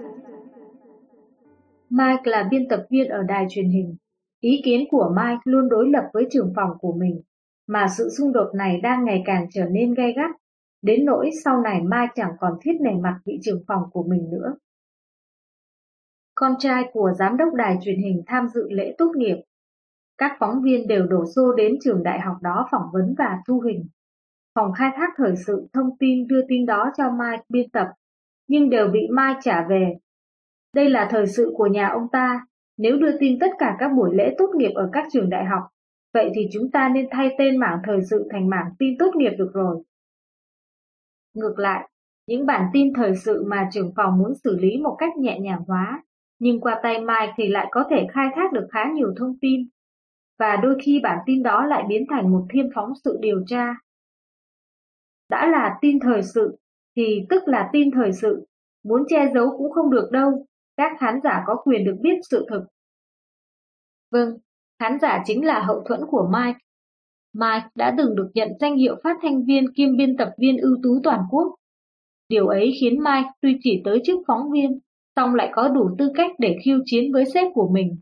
Mike 1.90 2.22
là 2.24 2.48
biên 2.50 2.68
tập 2.68 2.86
viên 2.90 3.08
ở 3.08 3.22
đài 3.22 3.46
truyền 3.50 3.68
hình. 3.68 3.96
Ý 4.40 4.60
kiến 4.64 4.84
của 4.90 5.14
Mike 5.16 5.40
luôn 5.44 5.68
đối 5.68 5.90
lập 5.90 6.04
với 6.12 6.26
trưởng 6.30 6.52
phòng 6.56 6.70
của 6.80 6.92
mình, 6.92 7.22
mà 7.66 7.86
sự 7.98 8.08
xung 8.18 8.32
đột 8.32 8.50
này 8.54 8.80
đang 8.80 9.04
ngày 9.04 9.22
càng 9.26 9.46
trở 9.52 9.64
nên 9.64 9.94
gay 9.94 10.12
gắt, 10.16 10.30
đến 10.82 11.04
nỗi 11.04 11.30
sau 11.44 11.60
này 11.60 11.80
Mike 11.80 12.12
chẳng 12.14 12.32
còn 12.40 12.52
thiết 12.62 12.72
nề 12.80 12.92
mặt 13.02 13.20
vị 13.24 13.38
trưởng 13.42 13.62
phòng 13.68 13.82
của 13.92 14.02
mình 14.02 14.30
nữa. 14.30 14.56
Con 16.34 16.52
trai 16.58 16.84
của 16.92 17.12
giám 17.18 17.36
đốc 17.36 17.54
đài 17.54 17.78
truyền 17.82 17.98
hình 18.02 18.22
tham 18.26 18.48
dự 18.54 18.70
lễ 18.70 18.94
tốt 18.98 19.12
nghiệp. 19.16 19.36
Các 20.18 20.36
phóng 20.40 20.62
viên 20.62 20.88
đều 20.88 21.06
đổ 21.06 21.24
xô 21.36 21.52
đến 21.52 21.76
trường 21.84 22.02
đại 22.02 22.20
học 22.20 22.36
đó 22.42 22.68
phỏng 22.70 22.90
vấn 22.92 23.14
và 23.18 23.38
thu 23.48 23.60
hình. 23.60 23.88
Phòng 24.54 24.72
khai 24.72 24.90
thác 24.96 25.10
thời 25.16 25.34
sự 25.46 25.68
thông 25.72 25.96
tin 25.98 26.26
đưa 26.26 26.40
tin 26.48 26.66
đó 26.66 26.92
cho 26.96 27.10
Mike 27.10 27.42
biên 27.48 27.70
tập, 27.70 27.86
nhưng 28.48 28.70
đều 28.70 28.88
bị 28.88 29.00
Mike 29.10 29.40
trả 29.42 29.66
về. 29.68 29.94
Đây 30.74 30.90
là 30.90 31.08
thời 31.10 31.26
sự 31.26 31.52
của 31.54 31.66
nhà 31.66 31.88
ông 31.88 32.08
ta, 32.12 32.46
nếu 32.78 32.96
đưa 32.96 33.18
tin 33.18 33.38
tất 33.38 33.50
cả 33.58 33.76
các 33.78 33.88
buổi 33.96 34.14
lễ 34.14 34.34
tốt 34.38 34.50
nghiệp 34.56 34.70
ở 34.74 34.90
các 34.92 35.06
trường 35.12 35.30
đại 35.30 35.44
học, 35.44 35.62
vậy 36.14 36.30
thì 36.34 36.48
chúng 36.52 36.70
ta 36.70 36.88
nên 36.88 37.08
thay 37.10 37.34
tên 37.38 37.56
mảng 37.56 37.78
thời 37.84 38.00
sự 38.10 38.28
thành 38.30 38.48
mảng 38.48 38.66
tin 38.78 38.98
tốt 38.98 39.10
nghiệp 39.16 39.32
được 39.38 39.50
rồi. 39.54 39.82
Ngược 41.34 41.58
lại, 41.58 41.88
những 42.26 42.46
bản 42.46 42.70
tin 42.72 42.92
thời 42.94 43.16
sự 43.16 43.44
mà 43.46 43.68
trưởng 43.72 43.92
phòng 43.96 44.18
muốn 44.18 44.34
xử 44.44 44.56
lý 44.56 44.78
một 44.78 44.96
cách 44.98 45.16
nhẹ 45.16 45.38
nhàng 45.40 45.62
hóa, 45.66 46.02
nhưng 46.38 46.60
qua 46.60 46.80
tay 46.82 47.00
Mike 47.00 47.32
thì 47.36 47.48
lại 47.48 47.66
có 47.70 47.84
thể 47.90 48.06
khai 48.12 48.28
thác 48.34 48.52
được 48.52 48.68
khá 48.70 48.84
nhiều 48.94 49.12
thông 49.16 49.38
tin, 49.40 49.68
và 50.38 50.56
đôi 50.56 50.76
khi 50.82 51.00
bản 51.02 51.18
tin 51.26 51.42
đó 51.42 51.66
lại 51.66 51.84
biến 51.88 52.06
thành 52.10 52.32
một 52.32 52.46
thiên 52.50 52.70
phóng 52.74 52.92
sự 53.04 53.18
điều 53.20 53.44
tra. 53.46 53.74
Đã 55.28 55.46
là 55.46 55.78
tin 55.80 56.00
thời 56.00 56.22
sự, 56.22 56.56
thì 56.96 57.20
tức 57.30 57.42
là 57.46 57.70
tin 57.72 57.90
thời 57.90 58.12
sự, 58.12 58.46
muốn 58.84 59.02
che 59.08 59.30
giấu 59.34 59.50
cũng 59.58 59.72
không 59.72 59.90
được 59.90 60.08
đâu, 60.12 60.46
các 60.76 60.92
khán 60.98 61.20
giả 61.24 61.42
có 61.46 61.56
quyền 61.64 61.84
được 61.84 61.96
biết 62.00 62.18
sự 62.30 62.46
thực. 62.50 62.62
Vâng, 64.10 64.28
khán 64.78 64.98
giả 65.00 65.22
chính 65.26 65.46
là 65.46 65.60
hậu 65.60 65.82
thuẫn 65.88 66.00
của 66.10 66.30
Mike. 66.32 66.58
Mike 67.32 67.68
đã 67.74 67.94
từng 67.98 68.16
được 68.16 68.30
nhận 68.34 68.48
danh 68.60 68.76
hiệu 68.76 68.96
phát 69.04 69.16
thanh 69.22 69.44
viên 69.44 69.72
kiêm 69.72 69.96
biên 69.96 70.16
tập 70.16 70.32
viên 70.38 70.56
ưu 70.56 70.76
tú 70.82 71.00
toàn 71.02 71.20
quốc. 71.30 71.54
Điều 72.28 72.46
ấy 72.48 72.72
khiến 72.80 72.98
Mike 73.04 73.30
tuy 73.40 73.58
chỉ 73.60 73.82
tới 73.84 74.00
chức 74.04 74.18
phóng 74.26 74.50
viên, 74.52 74.78
song 75.16 75.34
lại 75.34 75.50
có 75.54 75.68
đủ 75.68 75.90
tư 75.98 76.12
cách 76.14 76.30
để 76.38 76.56
khiêu 76.64 76.78
chiến 76.84 77.12
với 77.12 77.24
sếp 77.34 77.46
của 77.54 77.68
mình. 77.72 78.00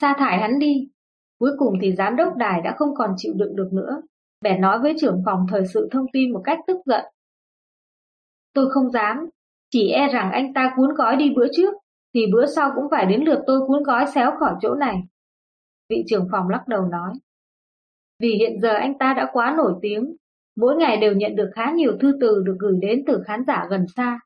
Sa 0.00 0.14
thải 0.18 0.38
hắn 0.38 0.58
đi. 0.58 0.88
Cuối 1.38 1.50
cùng 1.58 1.74
thì 1.82 1.92
giám 1.92 2.16
đốc 2.16 2.36
đài 2.36 2.60
đã 2.64 2.74
không 2.78 2.94
còn 2.94 3.10
chịu 3.16 3.32
đựng 3.36 3.56
được 3.56 3.68
nữa. 3.72 4.02
Bèn 4.40 4.60
nói 4.60 4.78
với 4.78 4.94
trưởng 5.00 5.22
phòng 5.26 5.46
thời 5.50 5.66
sự 5.66 5.88
thông 5.90 6.06
tin 6.12 6.32
một 6.32 6.42
cách 6.44 6.58
tức 6.66 6.76
giận. 6.86 7.04
Tôi 8.52 8.70
không 8.70 8.90
dám, 8.90 9.28
chỉ 9.70 9.88
e 9.88 10.08
rằng 10.08 10.32
anh 10.32 10.54
ta 10.54 10.72
cuốn 10.76 10.94
gói 10.94 11.16
đi 11.16 11.30
bữa 11.36 11.46
trước, 11.52 11.74
thì 12.14 12.26
bữa 12.32 12.46
sau 12.46 12.72
cũng 12.74 12.84
phải 12.90 13.06
đến 13.06 13.24
lượt 13.24 13.42
tôi 13.46 13.60
cuốn 13.66 13.82
gói 13.82 14.06
xéo 14.14 14.30
khỏi 14.40 14.54
chỗ 14.60 14.74
này. 14.74 14.96
Vị 15.88 16.04
trưởng 16.06 16.28
phòng 16.32 16.48
lắc 16.48 16.68
đầu 16.68 16.82
nói. 16.82 17.12
Vì 18.18 18.34
hiện 18.34 18.60
giờ 18.60 18.74
anh 18.74 18.98
ta 18.98 19.14
đã 19.14 19.30
quá 19.32 19.54
nổi 19.56 19.72
tiếng, 19.82 20.16
mỗi 20.56 20.76
ngày 20.76 20.96
đều 20.96 21.12
nhận 21.12 21.36
được 21.36 21.50
khá 21.54 21.70
nhiều 21.70 21.92
thư 22.00 22.12
từ 22.20 22.42
được 22.44 22.56
gửi 22.58 22.78
đến 22.80 23.04
từ 23.06 23.22
khán 23.26 23.44
giả 23.46 23.66
gần 23.70 23.86
xa. 23.96 24.20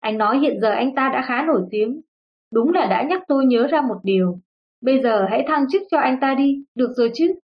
Anh 0.00 0.18
nói 0.18 0.38
hiện 0.38 0.60
giờ 0.60 0.70
anh 0.70 0.94
ta 0.94 1.10
đã 1.12 1.24
khá 1.26 1.42
nổi 1.46 1.62
tiếng, 1.70 2.00
đúng 2.52 2.72
là 2.72 2.86
đã 2.86 3.02
nhắc 3.10 3.22
tôi 3.28 3.46
nhớ 3.46 3.66
ra 3.66 3.80
một 3.80 4.00
điều. 4.02 4.38
Bây 4.80 5.02
giờ 5.02 5.26
hãy 5.30 5.44
thăng 5.48 5.64
chức 5.72 5.82
cho 5.90 5.98
anh 5.98 6.18
ta 6.20 6.34
đi, 6.34 6.64
được 6.74 6.92
rồi 6.96 7.10
chứ? 7.14 7.34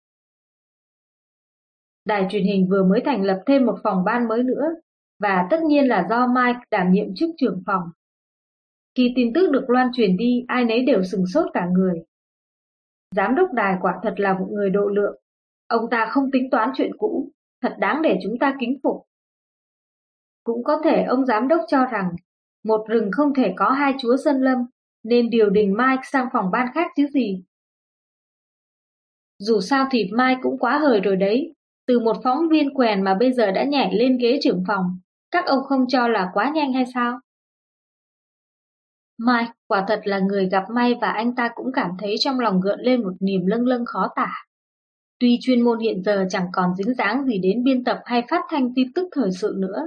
Đài 2.04 2.26
truyền 2.30 2.44
hình 2.44 2.68
vừa 2.70 2.84
mới 2.84 3.00
thành 3.04 3.22
lập 3.22 3.42
thêm 3.46 3.66
một 3.66 3.78
phòng 3.82 4.04
ban 4.04 4.28
mới 4.28 4.42
nữa, 4.42 4.64
và 5.18 5.46
tất 5.50 5.62
nhiên 5.62 5.88
là 5.88 6.06
do 6.10 6.26
Mike 6.26 6.60
đảm 6.70 6.92
nhiệm 6.92 7.06
chức 7.14 7.30
trưởng 7.36 7.62
phòng. 7.66 7.82
Khi 8.94 9.12
tin 9.16 9.32
tức 9.32 9.50
được 9.50 9.70
loan 9.70 9.90
truyền 9.92 10.16
đi, 10.16 10.44
ai 10.48 10.64
nấy 10.64 10.84
đều 10.84 11.02
sừng 11.04 11.26
sốt 11.26 11.46
cả 11.54 11.66
người. 11.72 12.02
Giám 13.16 13.34
đốc 13.34 13.52
đài 13.52 13.76
quả 13.80 14.00
thật 14.02 14.14
là 14.16 14.38
một 14.38 14.46
người 14.50 14.70
độ 14.70 14.86
lượng. 14.88 15.16
Ông 15.66 15.90
ta 15.90 16.06
không 16.10 16.30
tính 16.30 16.50
toán 16.50 16.70
chuyện 16.76 16.90
cũ, 16.98 17.30
thật 17.62 17.76
đáng 17.78 18.02
để 18.02 18.18
chúng 18.22 18.38
ta 18.38 18.56
kính 18.60 18.78
phục. 18.82 19.02
Cũng 20.44 20.64
có 20.64 20.80
thể 20.84 21.02
ông 21.02 21.26
giám 21.26 21.48
đốc 21.48 21.60
cho 21.68 21.84
rằng 21.84 22.10
một 22.64 22.86
rừng 22.88 23.10
không 23.12 23.34
thể 23.34 23.52
có 23.56 23.70
hai 23.70 23.94
chúa 24.00 24.16
sân 24.24 24.40
lâm, 24.40 24.58
nên 25.02 25.30
điều 25.30 25.50
đình 25.50 25.72
Mike 25.72 26.02
sang 26.04 26.28
phòng 26.32 26.50
ban 26.50 26.66
khác 26.74 26.86
chứ 26.96 27.06
gì. 27.14 27.42
Dù 29.38 29.60
sao 29.60 29.88
thì 29.90 30.10
Mike 30.12 30.40
cũng 30.42 30.58
quá 30.58 30.78
hời 30.78 31.00
rồi 31.00 31.16
đấy, 31.16 31.54
từ 31.90 31.98
một 31.98 32.16
phóng 32.24 32.48
viên 32.48 32.74
quèn 32.74 33.02
mà 33.02 33.14
bây 33.14 33.32
giờ 33.32 33.50
đã 33.50 33.64
nhảy 33.64 33.94
lên 33.94 34.18
ghế 34.18 34.38
trưởng 34.42 34.64
phòng, 34.68 34.84
các 35.30 35.46
ông 35.46 35.64
không 35.64 35.88
cho 35.88 36.08
là 36.08 36.30
quá 36.34 36.52
nhanh 36.54 36.72
hay 36.72 36.84
sao? 36.94 37.18
Mike 39.18 39.52
quả 39.68 39.84
thật 39.88 40.00
là 40.04 40.18
người 40.18 40.48
gặp 40.48 40.64
may 40.74 40.94
và 41.00 41.08
anh 41.08 41.34
ta 41.34 41.50
cũng 41.54 41.72
cảm 41.74 41.90
thấy 41.98 42.14
trong 42.20 42.40
lòng 42.40 42.60
gợn 42.60 42.80
lên 42.80 43.02
một 43.02 43.12
niềm 43.20 43.46
lâng 43.46 43.66
lâng 43.66 43.84
khó 43.84 44.08
tả. 44.16 44.32
Tuy 45.20 45.38
chuyên 45.40 45.60
môn 45.60 45.78
hiện 45.78 46.02
giờ 46.02 46.26
chẳng 46.30 46.46
còn 46.52 46.74
dính 46.74 46.94
dáng 46.94 47.24
gì 47.24 47.38
đến 47.38 47.64
biên 47.64 47.84
tập 47.84 48.00
hay 48.04 48.22
phát 48.30 48.44
thanh 48.50 48.74
tin 48.74 48.92
tức 48.92 49.08
thời 49.12 49.30
sự 49.32 49.54
nữa, 49.58 49.86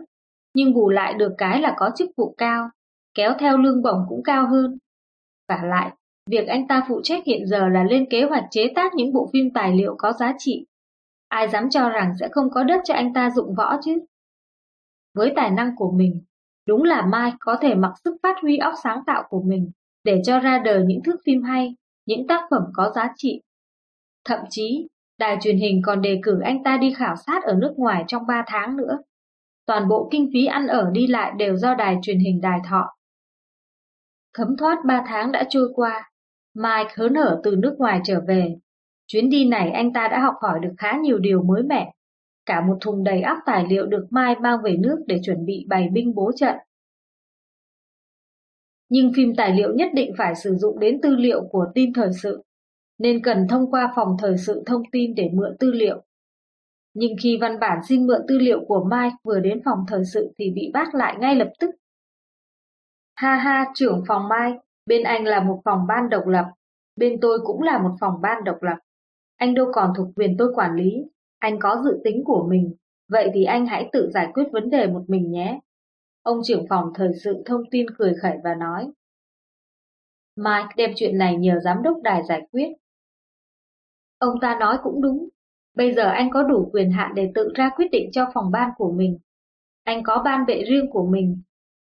nhưng 0.53 0.73
bù 0.73 0.89
lại 0.89 1.13
được 1.13 1.31
cái 1.37 1.61
là 1.61 1.73
có 1.77 1.89
chức 1.95 2.09
vụ 2.17 2.35
cao, 2.37 2.69
kéo 3.13 3.33
theo 3.39 3.57
lương 3.57 3.81
bổng 3.81 3.99
cũng 4.09 4.23
cao 4.23 4.47
hơn. 4.47 4.77
Và 5.49 5.59
lại, 5.63 5.91
việc 6.29 6.47
anh 6.47 6.67
ta 6.67 6.85
phụ 6.89 7.01
trách 7.03 7.23
hiện 7.25 7.47
giờ 7.47 7.67
là 7.69 7.83
lên 7.83 8.05
kế 8.09 8.23
hoạch 8.23 8.43
chế 8.51 8.71
tác 8.75 8.95
những 8.95 9.13
bộ 9.13 9.29
phim 9.33 9.49
tài 9.53 9.75
liệu 9.75 9.95
có 9.97 10.13
giá 10.13 10.33
trị. 10.37 10.65
Ai 11.33 11.49
dám 11.49 11.69
cho 11.69 11.89
rằng 11.89 12.13
sẽ 12.19 12.27
không 12.31 12.49
có 12.49 12.63
đất 12.63 12.81
cho 12.83 12.93
anh 12.93 13.13
ta 13.13 13.29
dụng 13.29 13.55
võ 13.55 13.77
chứ? 13.83 13.99
Với 15.13 15.33
tài 15.35 15.51
năng 15.51 15.75
của 15.75 15.91
mình, 15.91 16.23
đúng 16.67 16.83
là 16.83 17.05
Mai 17.05 17.33
có 17.39 17.57
thể 17.61 17.75
mặc 17.75 17.93
sức 18.03 18.15
phát 18.23 18.35
huy 18.41 18.57
óc 18.57 18.73
sáng 18.83 18.99
tạo 19.05 19.23
của 19.29 19.41
mình 19.45 19.71
để 20.03 20.21
cho 20.25 20.39
ra 20.39 20.61
đời 20.65 20.83
những 20.87 21.03
thước 21.03 21.15
phim 21.25 21.43
hay, 21.43 21.75
những 22.05 22.27
tác 22.27 22.41
phẩm 22.51 22.61
có 22.73 22.91
giá 22.95 23.09
trị. 23.15 23.41
Thậm 24.25 24.39
chí, 24.49 24.87
đài 25.19 25.37
truyền 25.41 25.57
hình 25.57 25.81
còn 25.85 26.01
đề 26.01 26.19
cử 26.23 26.39
anh 26.43 26.63
ta 26.63 26.77
đi 26.77 26.93
khảo 26.93 27.15
sát 27.15 27.43
ở 27.43 27.53
nước 27.53 27.73
ngoài 27.77 28.03
trong 28.07 28.27
3 28.27 28.43
tháng 28.47 28.77
nữa. 28.77 28.97
Toàn 29.65 29.87
bộ 29.87 30.09
kinh 30.11 30.29
phí 30.33 30.45
ăn 30.45 30.67
ở 30.67 30.89
đi 30.91 31.07
lại 31.07 31.33
đều 31.37 31.55
do 31.57 31.75
đài 31.75 31.97
truyền 32.01 32.19
hình 32.19 32.41
đài 32.41 32.59
thọ. 32.69 32.93
Thấm 34.33 34.47
thoát 34.57 34.77
3 34.85 35.03
tháng 35.07 35.31
đã 35.31 35.43
trôi 35.49 35.69
qua, 35.75 36.11
Mike 36.53 36.93
hớn 36.95 37.15
hở 37.15 37.41
từ 37.43 37.55
nước 37.55 37.75
ngoài 37.77 38.01
trở 38.03 38.21
về. 38.27 38.55
Chuyến 39.13 39.29
đi 39.29 39.45
này 39.45 39.71
anh 39.71 39.93
ta 39.93 40.07
đã 40.07 40.19
học 40.19 40.35
hỏi 40.41 40.59
được 40.59 40.73
khá 40.77 40.97
nhiều 41.01 41.17
điều 41.17 41.43
mới 41.43 41.63
mẻ. 41.63 41.93
Cả 42.45 42.61
một 42.61 42.77
thùng 42.81 43.03
đầy 43.03 43.21
ắp 43.21 43.37
tài 43.45 43.65
liệu 43.69 43.85
được 43.85 44.07
Mai 44.09 44.35
mang 44.39 44.57
về 44.63 44.77
nước 44.79 45.03
để 45.07 45.19
chuẩn 45.23 45.45
bị 45.45 45.65
bày 45.69 45.89
binh 45.93 46.15
bố 46.15 46.31
trận. 46.35 46.55
Nhưng 48.89 49.11
phim 49.15 49.35
tài 49.37 49.55
liệu 49.55 49.73
nhất 49.75 49.89
định 49.93 50.13
phải 50.17 50.35
sử 50.35 50.55
dụng 50.55 50.79
đến 50.79 51.01
tư 51.01 51.15
liệu 51.15 51.43
của 51.51 51.65
tin 51.75 51.93
thời 51.93 52.09
sự, 52.23 52.43
nên 52.97 53.23
cần 53.23 53.47
thông 53.49 53.71
qua 53.71 53.93
phòng 53.95 54.17
thời 54.19 54.37
sự 54.37 54.63
thông 54.65 54.83
tin 54.91 55.15
để 55.15 55.29
mượn 55.33 55.57
tư 55.59 55.71
liệu. 55.71 56.03
Nhưng 56.93 57.11
khi 57.23 57.37
văn 57.41 57.59
bản 57.59 57.79
xin 57.87 58.07
mượn 58.07 58.21
tư 58.27 58.37
liệu 58.37 58.65
của 58.67 58.83
mai 58.83 59.11
vừa 59.23 59.39
đến 59.39 59.61
phòng 59.65 59.79
thời 59.87 60.05
sự 60.05 60.31
thì 60.37 60.51
bị 60.51 60.71
bác 60.73 60.95
lại 60.95 61.15
ngay 61.19 61.35
lập 61.35 61.51
tức. 61.59 61.69
Ha 63.15 63.35
ha, 63.35 63.65
trưởng 63.75 64.03
phòng 64.07 64.27
mai 64.29 64.53
bên 64.85 65.03
anh 65.03 65.25
là 65.25 65.43
một 65.43 65.61
phòng 65.65 65.87
ban 65.87 66.09
độc 66.09 66.27
lập, 66.27 66.45
bên 66.95 67.19
tôi 67.21 67.39
cũng 67.43 67.61
là 67.61 67.77
một 67.77 67.95
phòng 67.99 68.21
ban 68.21 68.43
độc 68.43 68.63
lập. 68.63 68.77
Anh 69.43 69.53
đâu 69.53 69.71
còn 69.73 69.93
thuộc 69.97 70.07
quyền 70.15 70.35
tôi 70.37 70.53
quản 70.55 70.75
lý, 70.75 71.03
anh 71.39 71.59
có 71.59 71.81
dự 71.83 72.01
tính 72.03 72.23
của 72.25 72.47
mình, 72.49 72.75
vậy 73.09 73.31
thì 73.33 73.43
anh 73.43 73.65
hãy 73.65 73.89
tự 73.91 74.09
giải 74.13 74.31
quyết 74.33 74.43
vấn 74.51 74.69
đề 74.69 74.87
một 74.87 75.03
mình 75.07 75.31
nhé. 75.31 75.59
Ông 76.21 76.39
trưởng 76.43 76.65
phòng 76.69 76.91
thời 76.95 77.09
sự 77.23 77.43
thông 77.45 77.61
tin 77.71 77.85
cười 77.97 78.13
khẩy 78.21 78.37
và 78.43 78.55
nói. 78.55 78.91
Mike 80.35 80.73
đem 80.77 80.91
chuyện 80.95 81.17
này 81.17 81.37
nhờ 81.37 81.59
giám 81.63 81.83
đốc 81.83 81.97
đài 82.03 82.23
giải 82.29 82.47
quyết. 82.51 82.67
Ông 84.17 84.39
ta 84.41 84.57
nói 84.59 84.77
cũng 84.83 85.01
đúng, 85.01 85.29
bây 85.75 85.93
giờ 85.93 86.03
anh 86.03 86.29
có 86.31 86.43
đủ 86.43 86.69
quyền 86.73 86.91
hạn 86.91 87.11
để 87.15 87.31
tự 87.35 87.51
ra 87.55 87.69
quyết 87.75 87.87
định 87.91 88.09
cho 88.11 88.31
phòng 88.33 88.51
ban 88.51 88.69
của 88.77 88.91
mình. 88.91 89.17
Anh 89.83 90.03
có 90.03 90.21
ban 90.25 90.45
vệ 90.45 90.63
riêng 90.69 90.89
của 90.91 91.05
mình, 91.05 91.41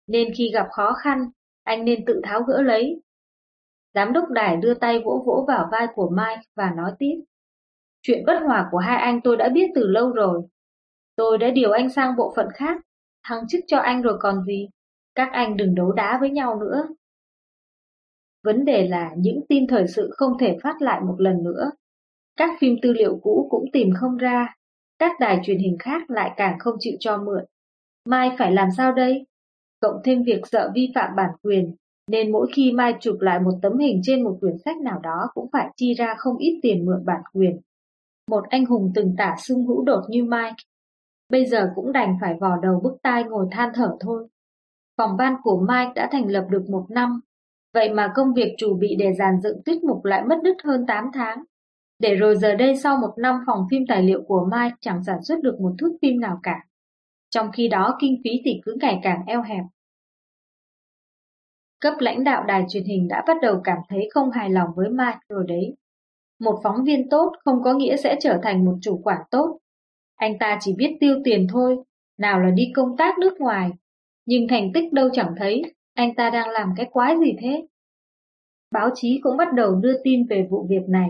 nên 0.06 0.34
khi 0.34 0.50
gặp 0.54 0.66
khó 0.70 0.92
khăn, 0.92 1.30
anh 1.64 1.84
nên 1.84 2.04
tự 2.04 2.20
tháo 2.24 2.42
gỡ 2.42 2.62
lấy. 2.62 3.02
Giám 3.94 4.12
đốc 4.12 4.28
đài 4.28 4.56
đưa 4.56 4.74
tay 4.74 5.02
vỗ 5.04 5.22
vỗ 5.26 5.44
vào 5.48 5.68
vai 5.72 5.86
của 5.94 6.10
Mike 6.10 6.42
và 6.56 6.72
nói 6.76 6.92
tiếp. 6.98 7.24
Chuyện 8.08 8.24
bất 8.26 8.40
hòa 8.44 8.68
của 8.70 8.78
hai 8.78 8.96
anh 8.96 9.20
tôi 9.24 9.36
đã 9.36 9.48
biết 9.48 9.70
từ 9.74 9.86
lâu 9.86 10.12
rồi. 10.12 10.42
Tôi 11.16 11.38
đã 11.38 11.50
điều 11.50 11.70
anh 11.70 11.90
sang 11.90 12.16
bộ 12.16 12.32
phận 12.36 12.46
khác, 12.54 12.80
thăng 13.24 13.48
chức 13.48 13.60
cho 13.66 13.78
anh 13.78 14.02
rồi 14.02 14.18
còn 14.20 14.44
gì. 14.44 14.68
Các 15.14 15.28
anh 15.32 15.56
đừng 15.56 15.74
đấu 15.74 15.92
đá 15.92 16.18
với 16.20 16.30
nhau 16.30 16.60
nữa. 16.60 16.88
Vấn 18.44 18.64
đề 18.64 18.88
là 18.88 19.10
những 19.16 19.40
tin 19.48 19.66
thời 19.66 19.88
sự 19.88 20.10
không 20.16 20.32
thể 20.38 20.56
phát 20.62 20.82
lại 20.82 21.00
một 21.00 21.14
lần 21.18 21.42
nữa. 21.42 21.70
Các 22.36 22.50
phim 22.60 22.76
tư 22.82 22.92
liệu 22.92 23.18
cũ 23.22 23.48
cũng 23.50 23.64
tìm 23.72 23.90
không 24.00 24.16
ra, 24.16 24.54
các 24.98 25.20
đài 25.20 25.40
truyền 25.44 25.58
hình 25.58 25.76
khác 25.78 26.10
lại 26.10 26.30
càng 26.36 26.58
không 26.58 26.74
chịu 26.78 26.94
cho 27.00 27.16
mượn. 27.16 27.44
Mai 28.04 28.30
phải 28.38 28.52
làm 28.52 28.68
sao 28.76 28.92
đây? 28.92 29.26
Cộng 29.80 30.00
thêm 30.04 30.22
việc 30.22 30.40
sợ 30.52 30.70
vi 30.74 30.92
phạm 30.94 31.16
bản 31.16 31.30
quyền, 31.42 31.74
nên 32.10 32.32
mỗi 32.32 32.46
khi 32.52 32.72
Mai 32.72 32.94
chụp 33.00 33.16
lại 33.20 33.40
một 33.40 33.58
tấm 33.62 33.78
hình 33.78 34.00
trên 34.02 34.24
một 34.24 34.36
quyển 34.40 34.54
sách 34.64 34.76
nào 34.76 35.00
đó 35.02 35.30
cũng 35.34 35.50
phải 35.52 35.68
chi 35.76 35.94
ra 35.94 36.14
không 36.18 36.36
ít 36.36 36.60
tiền 36.62 36.86
mượn 36.86 37.04
bản 37.04 37.20
quyền. 37.32 37.60
Một 38.28 38.44
anh 38.48 38.64
hùng 38.64 38.92
từng 38.94 39.14
tả 39.18 39.34
xưng 39.38 39.66
hữu 39.66 39.84
đột 39.84 40.02
như 40.08 40.24
Mike, 40.24 40.56
bây 41.28 41.46
giờ 41.46 41.70
cũng 41.74 41.92
đành 41.92 42.16
phải 42.20 42.34
vò 42.40 42.56
đầu 42.62 42.80
bức 42.84 42.96
tai 43.02 43.24
ngồi 43.24 43.46
than 43.50 43.70
thở 43.74 43.96
thôi. 44.00 44.28
Phòng 44.96 45.16
ban 45.16 45.34
của 45.42 45.66
Mike 45.68 45.92
đã 45.94 46.08
thành 46.12 46.30
lập 46.30 46.46
được 46.50 46.64
một 46.70 46.86
năm, 46.88 47.20
vậy 47.74 47.94
mà 47.94 48.12
công 48.14 48.34
việc 48.34 48.54
chủ 48.58 48.76
bị 48.80 48.96
để 48.98 49.12
dàn 49.18 49.40
dựng 49.42 49.62
tiết 49.64 49.84
mục 49.84 50.04
lại 50.04 50.24
mất 50.24 50.36
đứt 50.44 50.56
hơn 50.64 50.86
8 50.86 51.04
tháng. 51.14 51.44
Để 51.98 52.14
rồi 52.14 52.36
giờ 52.36 52.54
đây 52.54 52.76
sau 52.76 52.96
một 52.96 53.14
năm 53.18 53.40
phòng 53.46 53.66
phim 53.70 53.82
tài 53.88 54.02
liệu 54.02 54.22
của 54.22 54.48
Mike 54.52 54.76
chẳng 54.80 55.04
sản 55.04 55.22
xuất 55.22 55.40
được 55.42 55.60
một 55.60 55.72
thước 55.78 55.96
phim 56.02 56.20
nào 56.20 56.40
cả. 56.42 56.60
Trong 57.30 57.52
khi 57.52 57.68
đó 57.68 57.96
kinh 58.00 58.20
phí 58.24 58.30
thì 58.44 58.60
cứ 58.64 58.76
ngày 58.80 59.00
càng 59.02 59.22
eo 59.26 59.42
hẹp. 59.42 59.64
Cấp 61.80 61.94
lãnh 61.98 62.24
đạo 62.24 62.44
đài 62.44 62.64
truyền 62.68 62.84
hình 62.84 63.08
đã 63.08 63.24
bắt 63.26 63.36
đầu 63.42 63.60
cảm 63.64 63.78
thấy 63.88 64.08
không 64.14 64.30
hài 64.30 64.50
lòng 64.50 64.68
với 64.76 64.88
Mike 64.88 65.18
rồi 65.28 65.44
đấy. 65.48 65.76
Một 66.40 66.60
phóng 66.62 66.84
viên 66.84 67.08
tốt 67.08 67.32
không 67.44 67.62
có 67.62 67.74
nghĩa 67.74 67.96
sẽ 67.96 68.16
trở 68.20 68.40
thành 68.42 68.64
một 68.64 68.74
chủ 68.80 69.00
quản 69.04 69.22
tốt. 69.30 69.58
Anh 70.16 70.38
ta 70.38 70.58
chỉ 70.60 70.74
biết 70.78 70.96
tiêu 71.00 71.16
tiền 71.24 71.46
thôi, 71.52 71.76
nào 72.18 72.40
là 72.40 72.50
đi 72.50 72.72
công 72.74 72.96
tác 72.96 73.18
nước 73.18 73.40
ngoài. 73.40 73.70
Nhưng 74.26 74.48
thành 74.48 74.70
tích 74.74 74.92
đâu 74.92 75.08
chẳng 75.12 75.34
thấy, 75.38 75.62
anh 75.94 76.14
ta 76.14 76.30
đang 76.30 76.50
làm 76.50 76.74
cái 76.76 76.86
quái 76.92 77.16
gì 77.18 77.36
thế? 77.40 77.66
Báo 78.70 78.90
chí 78.94 79.20
cũng 79.22 79.36
bắt 79.36 79.48
đầu 79.54 79.74
đưa 79.74 80.02
tin 80.04 80.26
về 80.26 80.46
vụ 80.50 80.66
việc 80.68 80.88
này. 80.88 81.08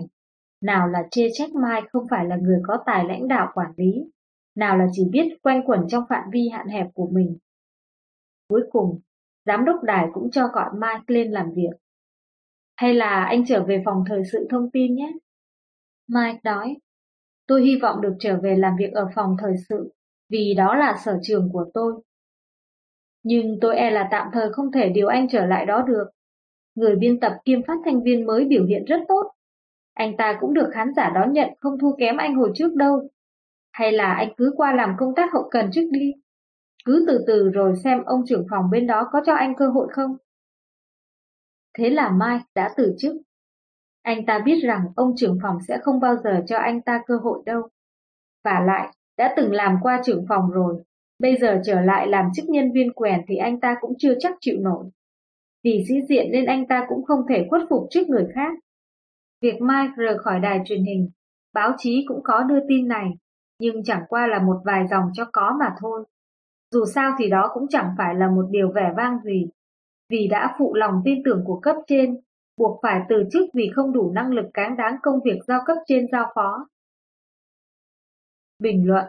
Nào 0.61 0.89
là 0.89 1.03
chê 1.11 1.29
trách 1.33 1.55
Mai 1.55 1.83
không 1.93 2.07
phải 2.11 2.24
là 2.24 2.37
người 2.37 2.61
có 2.66 2.79
tài 2.87 3.05
lãnh 3.05 3.29
đạo 3.29 3.51
quản 3.55 3.72
lý, 3.76 4.05
nào 4.55 4.79
là 4.79 4.87
chỉ 4.93 5.05
biết 5.11 5.37
quanh 5.43 5.62
quẩn 5.66 5.81
trong 5.89 6.05
phạm 6.09 6.24
vi 6.33 6.49
hạn 6.49 6.68
hẹp 6.68 6.87
của 6.95 7.09
mình. 7.12 7.37
Cuối 8.49 8.62
cùng, 8.70 9.01
giám 9.47 9.64
đốc 9.64 9.83
đài 9.83 10.07
cũng 10.12 10.31
cho 10.31 10.49
gọi 10.49 10.70
Mai 10.74 10.97
lên 11.07 11.31
làm 11.31 11.51
việc. 11.55 11.70
Hay 12.79 12.95
là 12.95 13.24
anh 13.24 13.45
trở 13.47 13.64
về 13.64 13.83
phòng 13.85 14.05
thời 14.09 14.22
sự 14.33 14.47
thông 14.51 14.70
tin 14.70 14.95
nhé? 14.95 15.12
Mike 16.09 16.41
nói, 16.45 16.76
tôi 17.47 17.62
hy 17.62 17.79
vọng 17.83 18.01
được 18.01 18.16
trở 18.20 18.39
về 18.43 18.57
làm 18.57 18.76
việc 18.79 18.93
ở 18.93 19.09
phòng 19.14 19.37
thời 19.39 19.55
sự, 19.68 19.93
vì 20.31 20.55
đó 20.57 20.74
là 20.74 20.97
sở 21.05 21.18
trường 21.22 21.49
của 21.53 21.64
tôi. 21.74 22.03
Nhưng 23.22 23.59
tôi 23.61 23.76
e 23.76 23.91
là 23.91 24.09
tạm 24.11 24.29
thời 24.33 24.53
không 24.53 24.72
thể 24.72 24.89
điều 24.89 25.07
anh 25.07 25.29
trở 25.29 25.47
lại 25.47 25.66
đó 25.66 25.83
được. 25.83 26.05
Người 26.74 26.97
biên 26.97 27.20
tập 27.20 27.33
kiêm 27.45 27.62
phát 27.62 27.76
thanh 27.85 28.03
viên 28.03 28.26
mới 28.26 28.45
biểu 28.45 28.64
hiện 28.64 28.85
rất 28.85 29.01
tốt. 29.09 29.33
Anh 29.95 30.16
ta 30.16 30.39
cũng 30.41 30.55
được 30.55 30.68
khán 30.72 30.95
giả 30.97 31.11
đón 31.14 31.33
nhận 31.33 31.49
không 31.61 31.79
thua 31.79 31.97
kém 31.97 32.16
anh 32.16 32.35
hồi 32.35 32.51
trước 32.55 32.74
đâu. 32.74 33.09
Hay 33.72 33.93
là 33.93 34.14
anh 34.14 34.33
cứ 34.37 34.53
qua 34.57 34.74
làm 34.74 34.95
công 34.99 35.14
tác 35.14 35.33
hậu 35.33 35.49
cần 35.51 35.70
trước 35.72 35.89
đi. 35.91 36.12
Cứ 36.85 37.05
từ 37.09 37.24
từ 37.26 37.49
rồi 37.49 37.76
xem 37.85 38.05
ông 38.05 38.22
trưởng 38.26 38.47
phòng 38.51 38.70
bên 38.70 38.87
đó 38.87 39.09
có 39.12 39.20
cho 39.26 39.35
anh 39.35 39.55
cơ 39.57 39.68
hội 39.68 39.89
không. 39.91 40.16
Thế 41.79 41.91
là 41.91 42.11
Mai 42.11 42.41
đã 42.55 42.71
từ 42.77 42.95
chức. 42.99 43.16
Anh 44.03 44.27
ta 44.27 44.39
biết 44.45 44.61
rằng 44.64 44.81
ông 44.97 45.12
trưởng 45.16 45.39
phòng 45.43 45.59
sẽ 45.69 45.79
không 45.83 46.01
bao 46.01 46.16
giờ 46.16 46.43
cho 46.47 46.59
anh 46.59 46.83
ta 46.83 47.03
cơ 47.07 47.14
hội 47.23 47.43
đâu. 47.47 47.62
Và 48.45 48.61
lại, 48.66 48.95
đã 49.19 49.35
từng 49.37 49.53
làm 49.53 49.77
qua 49.83 50.01
trưởng 50.05 50.27
phòng 50.29 50.51
rồi, 50.51 50.83
bây 51.19 51.37
giờ 51.37 51.61
trở 51.64 51.81
lại 51.81 52.09
làm 52.09 52.29
chức 52.35 52.49
nhân 52.49 52.73
viên 52.73 52.93
quèn 52.93 53.21
thì 53.29 53.37
anh 53.37 53.61
ta 53.61 53.77
cũng 53.81 53.93
chưa 53.99 54.14
chắc 54.19 54.35
chịu 54.41 54.57
nổi. 54.61 54.85
Vì 55.64 55.85
sĩ 55.89 55.95
diện 56.09 56.27
nên 56.33 56.47
anh 56.47 56.66
ta 56.66 56.87
cũng 56.89 57.05
không 57.05 57.21
thể 57.29 57.47
khuất 57.51 57.62
phục 57.71 57.87
trước 57.91 58.09
người 58.09 58.27
khác. 58.35 58.53
Việc 59.43 59.61
Mai 59.61 59.89
rời 59.97 60.19
khỏi 60.19 60.41
đài 60.41 60.61
truyền 60.64 60.85
hình, 60.85 61.11
báo 61.55 61.73
chí 61.79 62.05
cũng 62.09 62.21
có 62.25 62.43
đưa 62.43 62.59
tin 62.69 62.89
này, 62.89 63.11
nhưng 63.61 63.85
chẳng 63.85 64.03
qua 64.09 64.27
là 64.27 64.43
một 64.43 64.61
vài 64.64 64.87
dòng 64.91 65.05
cho 65.12 65.25
có 65.33 65.57
mà 65.61 65.75
thôi. 65.81 66.05
Dù 66.71 66.85
sao 66.95 67.12
thì 67.19 67.31
đó 67.31 67.51
cũng 67.55 67.69
chẳng 67.69 67.95
phải 67.99 68.14
là 68.14 68.31
một 68.31 68.47
điều 68.51 68.73
vẻ 68.73 68.93
vang 68.97 69.19
gì, 69.25 69.47
vì 70.09 70.29
đã 70.31 70.55
phụ 70.59 70.75
lòng 70.75 71.03
tin 71.05 71.23
tưởng 71.25 71.43
của 71.47 71.61
cấp 71.61 71.77
trên, 71.87 72.21
buộc 72.57 72.81
phải 72.83 73.01
từ 73.09 73.25
chức 73.33 73.49
vì 73.55 73.71
không 73.75 73.93
đủ 73.93 74.13
năng 74.15 74.33
lực 74.33 74.47
cáng 74.55 74.77
đáng 74.77 74.97
công 75.03 75.21
việc 75.25 75.39
giao 75.47 75.61
cấp 75.67 75.77
trên 75.87 76.07
giao 76.13 76.33
phó. 76.35 76.69
Bình 78.59 78.89
luận 78.89 79.05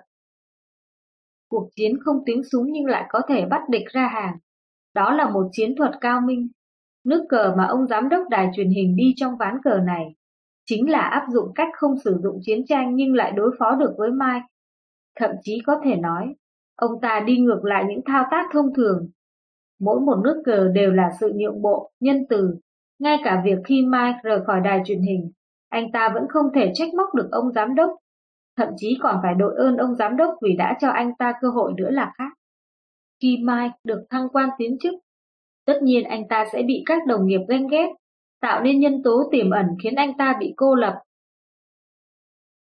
Cuộc 1.49 1.69
chiến 1.75 1.97
không 2.01 2.23
tiếng 2.25 2.43
súng 2.43 2.71
nhưng 2.71 2.85
lại 2.85 3.05
có 3.09 3.21
thể 3.27 3.45
bắt 3.45 3.61
địch 3.69 3.87
ra 3.91 4.07
hàng. 4.07 4.37
Đó 4.93 5.13
là 5.13 5.29
một 5.29 5.49
chiến 5.51 5.75
thuật 5.75 5.91
cao 6.01 6.21
minh. 6.21 6.47
Nước 7.03 7.25
cờ 7.29 7.53
mà 7.57 7.65
ông 7.65 7.87
giám 7.87 8.09
đốc 8.09 8.29
đài 8.29 8.49
truyền 8.55 8.69
hình 8.69 8.95
đi 8.95 9.13
trong 9.15 9.37
ván 9.37 9.57
cờ 9.63 9.79
này 9.79 10.15
chính 10.65 10.89
là 10.89 10.99
áp 10.99 11.25
dụng 11.29 11.51
cách 11.55 11.67
không 11.73 11.99
sử 12.03 12.19
dụng 12.23 12.39
chiến 12.41 12.65
tranh 12.65 12.95
nhưng 12.95 13.13
lại 13.13 13.31
đối 13.31 13.55
phó 13.59 13.75
được 13.75 13.93
với 13.97 14.11
Mike. 14.11 14.45
Thậm 15.15 15.31
chí 15.41 15.59
có 15.65 15.81
thể 15.83 15.95
nói, 15.95 16.35
ông 16.75 17.01
ta 17.01 17.23
đi 17.25 17.37
ngược 17.37 17.61
lại 17.63 17.85
những 17.87 18.01
thao 18.05 18.25
tác 18.31 18.49
thông 18.53 18.73
thường. 18.73 19.09
Mỗi 19.79 19.99
một 19.99 20.21
nước 20.23 20.41
cờ 20.45 20.67
đều 20.67 20.91
là 20.91 21.09
sự 21.19 21.33
nhượng 21.35 21.61
bộ, 21.61 21.91
nhân 21.99 22.25
từ. 22.29 22.55
Ngay 22.99 23.17
cả 23.23 23.41
việc 23.45 23.57
khi 23.65 23.85
Mike 23.85 24.19
rời 24.23 24.39
khỏi 24.45 24.59
đài 24.59 24.81
truyền 24.85 25.01
hình, 25.01 25.31
anh 25.69 25.91
ta 25.91 26.09
vẫn 26.13 26.23
không 26.29 26.45
thể 26.55 26.71
trách 26.73 26.93
móc 26.93 27.13
được 27.15 27.27
ông 27.31 27.51
giám 27.51 27.75
đốc. 27.75 27.89
Thậm 28.57 28.69
chí 28.77 28.97
còn 29.01 29.19
phải 29.23 29.35
đội 29.35 29.55
ơn 29.57 29.77
ông 29.77 29.95
giám 29.95 30.17
đốc 30.17 30.33
vì 30.41 30.55
đã 30.55 30.77
cho 30.81 30.89
anh 30.89 31.11
ta 31.19 31.33
cơ 31.41 31.49
hội 31.49 31.73
nữa 31.77 31.89
là 31.89 32.13
khác. 32.17 32.33
Khi 33.21 33.37
Mike 33.43 33.77
được 33.83 34.05
thăng 34.09 34.29
quan 34.29 34.49
tiến 34.57 34.77
chức, 34.79 34.93
tất 35.65 35.79
nhiên 35.83 36.03
anh 36.03 36.27
ta 36.27 36.45
sẽ 36.53 36.63
bị 36.63 36.83
các 36.85 37.01
đồng 37.07 37.25
nghiệp 37.25 37.41
ganh 37.47 37.67
ghét 37.67 37.87
tạo 38.41 38.63
nên 38.63 38.79
nhân 38.79 39.03
tố 39.03 39.29
tiềm 39.31 39.49
ẩn 39.49 39.65
khiến 39.83 39.95
anh 39.95 40.17
ta 40.17 40.37
bị 40.39 40.53
cô 40.57 40.75
lập. 40.75 40.93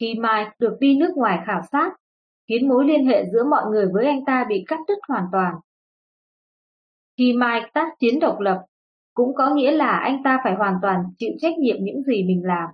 Khi 0.00 0.14
Mike 0.14 0.50
được 0.58 0.76
đi 0.80 0.96
nước 0.96 1.12
ngoài 1.16 1.38
khảo 1.46 1.60
sát, 1.72 1.92
khiến 2.48 2.68
mối 2.68 2.84
liên 2.84 3.06
hệ 3.06 3.24
giữa 3.32 3.44
mọi 3.44 3.64
người 3.70 3.86
với 3.92 4.06
anh 4.06 4.24
ta 4.24 4.46
bị 4.48 4.64
cắt 4.68 4.78
đứt 4.88 4.98
hoàn 5.08 5.24
toàn. 5.32 5.54
Khi 7.18 7.32
Mike 7.32 7.70
tác 7.74 7.88
chiến 7.98 8.20
độc 8.20 8.40
lập, 8.40 8.64
cũng 9.14 9.34
có 9.34 9.54
nghĩa 9.54 9.70
là 9.70 9.90
anh 9.90 10.22
ta 10.24 10.40
phải 10.44 10.54
hoàn 10.54 10.74
toàn 10.82 11.04
chịu 11.18 11.30
trách 11.38 11.58
nhiệm 11.58 11.76
những 11.80 12.02
gì 12.02 12.24
mình 12.24 12.42
làm. 12.46 12.68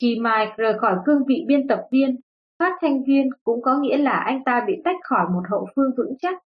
Khi 0.00 0.18
Mike 0.20 0.54
rời 0.56 0.78
khỏi 0.78 0.96
cương 1.06 1.24
vị 1.26 1.44
biên 1.46 1.68
tập 1.68 1.82
viên, 1.90 2.20
phát 2.58 2.72
thanh 2.80 3.04
viên 3.04 3.30
cũng 3.44 3.62
có 3.62 3.78
nghĩa 3.78 3.96
là 3.96 4.12
anh 4.12 4.44
ta 4.44 4.64
bị 4.66 4.74
tách 4.84 4.96
khỏi 5.02 5.26
một 5.32 5.42
hậu 5.50 5.66
phương 5.76 5.90
vững 5.96 6.14
chắc. 6.18 6.38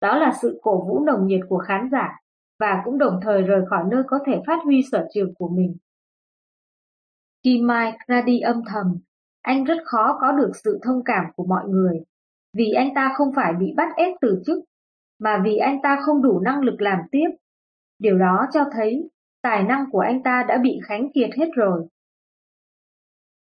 Đó 0.00 0.18
là 0.18 0.32
sự 0.42 0.60
cổ 0.62 0.84
vũ 0.88 1.04
nồng 1.04 1.26
nhiệt 1.26 1.40
của 1.48 1.58
khán 1.58 1.88
giả 1.92 2.20
và 2.60 2.82
cũng 2.84 2.98
đồng 2.98 3.20
thời 3.22 3.42
rời 3.42 3.62
khỏi 3.70 3.84
nơi 3.90 4.02
có 4.06 4.18
thể 4.26 4.40
phát 4.46 4.58
huy 4.64 4.82
sở 4.92 5.06
trường 5.14 5.34
của 5.34 5.48
mình. 5.48 5.76
Khi 7.44 7.62
Mike 7.62 7.98
ra 8.06 8.22
đi 8.22 8.40
âm 8.40 8.62
thầm, 8.66 8.98
anh 9.42 9.64
rất 9.64 9.78
khó 9.84 10.18
có 10.20 10.32
được 10.32 10.50
sự 10.64 10.78
thông 10.82 11.04
cảm 11.04 11.24
của 11.36 11.44
mọi 11.44 11.68
người, 11.68 12.00
vì 12.52 12.72
anh 12.72 12.94
ta 12.94 13.12
không 13.16 13.32
phải 13.36 13.52
bị 13.52 13.72
bắt 13.76 13.88
ép 13.96 14.14
từ 14.20 14.42
chức, 14.46 14.58
mà 15.18 15.40
vì 15.44 15.56
anh 15.56 15.82
ta 15.82 15.98
không 16.02 16.22
đủ 16.22 16.40
năng 16.40 16.60
lực 16.60 16.80
làm 16.80 16.98
tiếp. 17.10 17.28
Điều 17.98 18.18
đó 18.18 18.46
cho 18.52 18.64
thấy 18.72 19.10
tài 19.42 19.62
năng 19.62 19.90
của 19.90 20.00
anh 20.00 20.22
ta 20.22 20.44
đã 20.48 20.58
bị 20.58 20.80
khánh 20.84 21.12
kiệt 21.14 21.30
hết 21.36 21.48
rồi. 21.54 21.86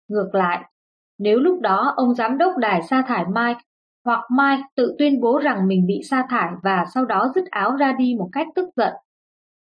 Ngược 0.08 0.30
lại, 0.36 0.70
nếu 1.18 1.40
lúc 1.40 1.62
đó 1.62 1.94
ông 1.96 2.16
giám 2.16 2.38
đốc 2.38 2.58
đài 2.58 2.82
sa 2.82 3.04
thải 3.08 3.26
Mike 3.26 3.60
hoặc 4.06 4.26
Mike 4.32 4.64
tự 4.76 4.96
tuyên 5.00 5.22
bố 5.22 5.38
rằng 5.38 5.68
mình 5.68 5.88
bị 5.88 6.02
sa 6.04 6.26
thải 6.30 6.50
và 6.64 6.86
sau 6.94 7.06
đó 7.06 7.32
dứt 7.36 7.46
áo 7.52 7.76
ra 7.76 7.92
đi 7.98 8.16
một 8.20 8.30
cách 8.32 8.48
tức 8.56 8.70
giận, 8.76 8.94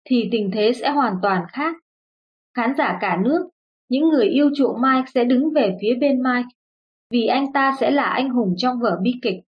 thì 0.10 0.30
tình 0.32 0.52
thế 0.54 0.72
sẽ 0.74 0.90
hoàn 0.90 1.16
toàn 1.22 1.46
khác. 1.50 1.76
Khán 2.56 2.74
giả 2.78 2.98
cả 3.02 3.18
nước, 3.24 3.50
những 3.90 4.10
người 4.10 4.26
yêu 4.26 4.50
chuộng 4.56 4.82
Mike 4.82 5.12
sẽ 5.14 5.24
đứng 5.24 5.54
về 5.54 5.78
phía 5.82 5.96
bên 6.00 6.24
Mike, 6.24 6.50
vì 7.12 7.28
anh 7.28 7.54
ta 7.54 7.76
sẽ 7.80 7.92
là 7.92 8.04
anh 8.04 8.30
hùng 8.30 8.54
trong 8.58 8.80
vở 8.80 9.00
bi 9.02 9.12
kịch. 9.22 9.44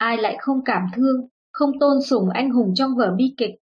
Ai 0.00 0.16
lại 0.18 0.36
không 0.40 0.64
cảm 0.64 0.82
thương, 0.96 1.28
không 1.52 1.70
tôn 1.80 2.02
sùng 2.02 2.28
anh 2.30 2.50
hùng 2.50 2.74
trong 2.74 2.96
vở 2.96 3.14
bi 3.16 3.34
kịch? 3.36 3.54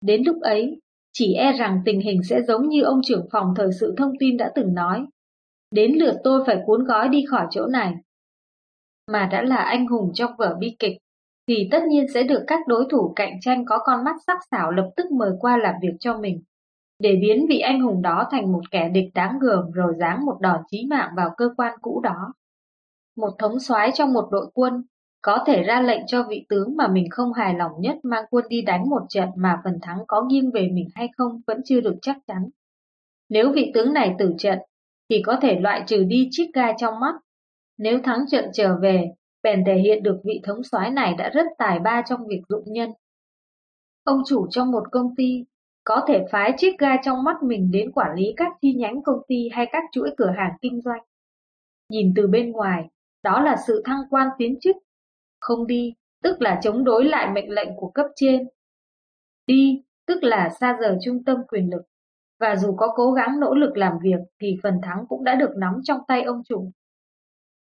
Đến 0.00 0.22
lúc 0.26 0.36
ấy, 0.40 0.80
chỉ 1.12 1.34
e 1.34 1.52
rằng 1.52 1.82
tình 1.84 2.00
hình 2.00 2.22
sẽ 2.22 2.42
giống 2.42 2.68
như 2.68 2.82
ông 2.82 3.00
trưởng 3.04 3.26
phòng 3.32 3.54
thời 3.56 3.68
sự 3.80 3.94
thông 3.98 4.12
tin 4.20 4.36
đã 4.36 4.52
từng 4.54 4.74
nói, 4.74 5.06
Đến 5.72 5.92
lượt 5.92 6.14
tôi 6.24 6.44
phải 6.46 6.62
cuốn 6.66 6.84
gói 6.84 7.08
đi 7.08 7.24
khỏi 7.30 7.46
chỗ 7.50 7.66
này. 7.66 7.94
Mà 9.12 9.28
đã 9.32 9.42
là 9.42 9.56
anh 9.56 9.86
hùng 9.86 10.10
trong 10.14 10.32
vở 10.38 10.56
bi 10.60 10.76
kịch, 10.78 10.96
thì 11.48 11.68
tất 11.70 11.82
nhiên 11.88 12.06
sẽ 12.14 12.22
được 12.22 12.44
các 12.46 12.60
đối 12.66 12.86
thủ 12.90 13.12
cạnh 13.16 13.32
tranh 13.40 13.64
có 13.64 13.78
con 13.78 14.04
mắt 14.04 14.16
sắc 14.26 14.38
sảo 14.50 14.70
lập 14.70 14.90
tức 14.96 15.10
mời 15.12 15.30
qua 15.40 15.56
làm 15.56 15.74
việc 15.82 15.96
cho 16.00 16.18
mình, 16.18 16.42
để 16.98 17.16
biến 17.22 17.46
vị 17.48 17.58
anh 17.58 17.80
hùng 17.80 18.02
đó 18.02 18.28
thành 18.30 18.52
một 18.52 18.60
kẻ 18.70 18.88
địch 18.88 19.10
đáng 19.14 19.38
gờm 19.38 19.70
rồi 19.70 19.94
giáng 19.98 20.26
một 20.26 20.36
đòn 20.40 20.60
chí 20.70 20.86
mạng 20.90 21.10
vào 21.16 21.34
cơ 21.36 21.48
quan 21.56 21.78
cũ 21.82 22.00
đó. 22.00 22.34
Một 23.16 23.30
thống 23.38 23.60
soái 23.60 23.90
trong 23.94 24.12
một 24.12 24.28
đội 24.30 24.50
quân 24.54 24.82
có 25.22 25.44
thể 25.46 25.62
ra 25.62 25.80
lệnh 25.80 26.06
cho 26.06 26.26
vị 26.28 26.46
tướng 26.48 26.76
mà 26.76 26.88
mình 26.88 27.10
không 27.10 27.32
hài 27.32 27.54
lòng 27.54 27.72
nhất 27.78 27.96
mang 28.02 28.24
quân 28.30 28.44
đi 28.48 28.62
đánh 28.62 28.88
một 28.88 29.02
trận 29.08 29.28
mà 29.36 29.60
phần 29.64 29.78
thắng 29.82 29.98
có 30.08 30.22
nghiêng 30.22 30.50
về 30.50 30.68
mình 30.72 30.88
hay 30.94 31.08
không 31.16 31.40
vẫn 31.46 31.60
chưa 31.64 31.80
được 31.80 31.94
chắc 32.02 32.16
chắn. 32.26 32.48
Nếu 33.28 33.52
vị 33.52 33.70
tướng 33.74 33.92
này 33.92 34.14
tử 34.18 34.34
trận 34.38 34.58
thì 35.10 35.22
có 35.26 35.38
thể 35.42 35.60
loại 35.60 35.84
trừ 35.86 36.04
đi 36.04 36.28
chiếc 36.30 36.50
gai 36.54 36.74
trong 36.78 37.00
mắt. 37.00 37.14
Nếu 37.78 38.00
thắng 38.04 38.24
trận 38.30 38.50
trở 38.52 38.76
về, 38.82 39.12
bèn 39.42 39.64
thể 39.66 39.74
hiện 39.74 40.02
được 40.02 40.20
vị 40.24 40.40
thống 40.44 40.62
soái 40.62 40.90
này 40.90 41.14
đã 41.18 41.28
rất 41.28 41.46
tài 41.58 41.78
ba 41.78 42.02
trong 42.08 42.26
việc 42.26 42.42
dụng 42.48 42.64
nhân. 42.66 42.90
Ông 44.04 44.22
chủ 44.26 44.46
trong 44.50 44.72
một 44.72 44.82
công 44.92 45.14
ty 45.16 45.44
có 45.84 46.04
thể 46.08 46.24
phái 46.30 46.52
chiếc 46.56 46.78
gai 46.78 46.98
trong 47.04 47.24
mắt 47.24 47.42
mình 47.42 47.70
đến 47.72 47.92
quản 47.92 48.16
lý 48.16 48.34
các 48.36 48.52
chi 48.62 48.74
nhánh 48.74 49.02
công 49.02 49.18
ty 49.28 49.48
hay 49.52 49.66
các 49.72 49.82
chuỗi 49.92 50.10
cửa 50.16 50.30
hàng 50.36 50.52
kinh 50.60 50.80
doanh. 50.80 51.00
Nhìn 51.88 52.12
từ 52.16 52.26
bên 52.26 52.52
ngoài, 52.52 52.84
đó 53.22 53.42
là 53.42 53.56
sự 53.66 53.82
thăng 53.84 54.00
quan 54.10 54.28
tiến 54.38 54.58
chức. 54.60 54.76
Không 55.42 55.66
đi, 55.66 55.94
tức 56.22 56.40
là 56.40 56.60
chống 56.62 56.84
đối 56.84 57.04
lại 57.04 57.32
mệnh 57.34 57.50
lệnh 57.50 57.68
của 57.76 57.90
cấp 57.90 58.06
trên. 58.16 58.48
Đi, 59.46 59.82
tức 60.06 60.22
là 60.22 60.50
xa 60.60 60.76
rời 60.80 60.96
trung 61.04 61.24
tâm 61.24 61.36
quyền 61.48 61.70
lực 61.70 61.82
và 62.40 62.56
dù 62.56 62.74
có 62.76 62.92
cố 62.96 63.12
gắng 63.12 63.40
nỗ 63.40 63.54
lực 63.54 63.76
làm 63.76 63.92
việc 64.02 64.20
thì 64.40 64.56
phần 64.62 64.74
thắng 64.82 65.04
cũng 65.08 65.24
đã 65.24 65.34
được 65.34 65.50
nắm 65.56 65.74
trong 65.84 66.00
tay 66.08 66.22
ông 66.22 66.42
chủ. 66.48 66.70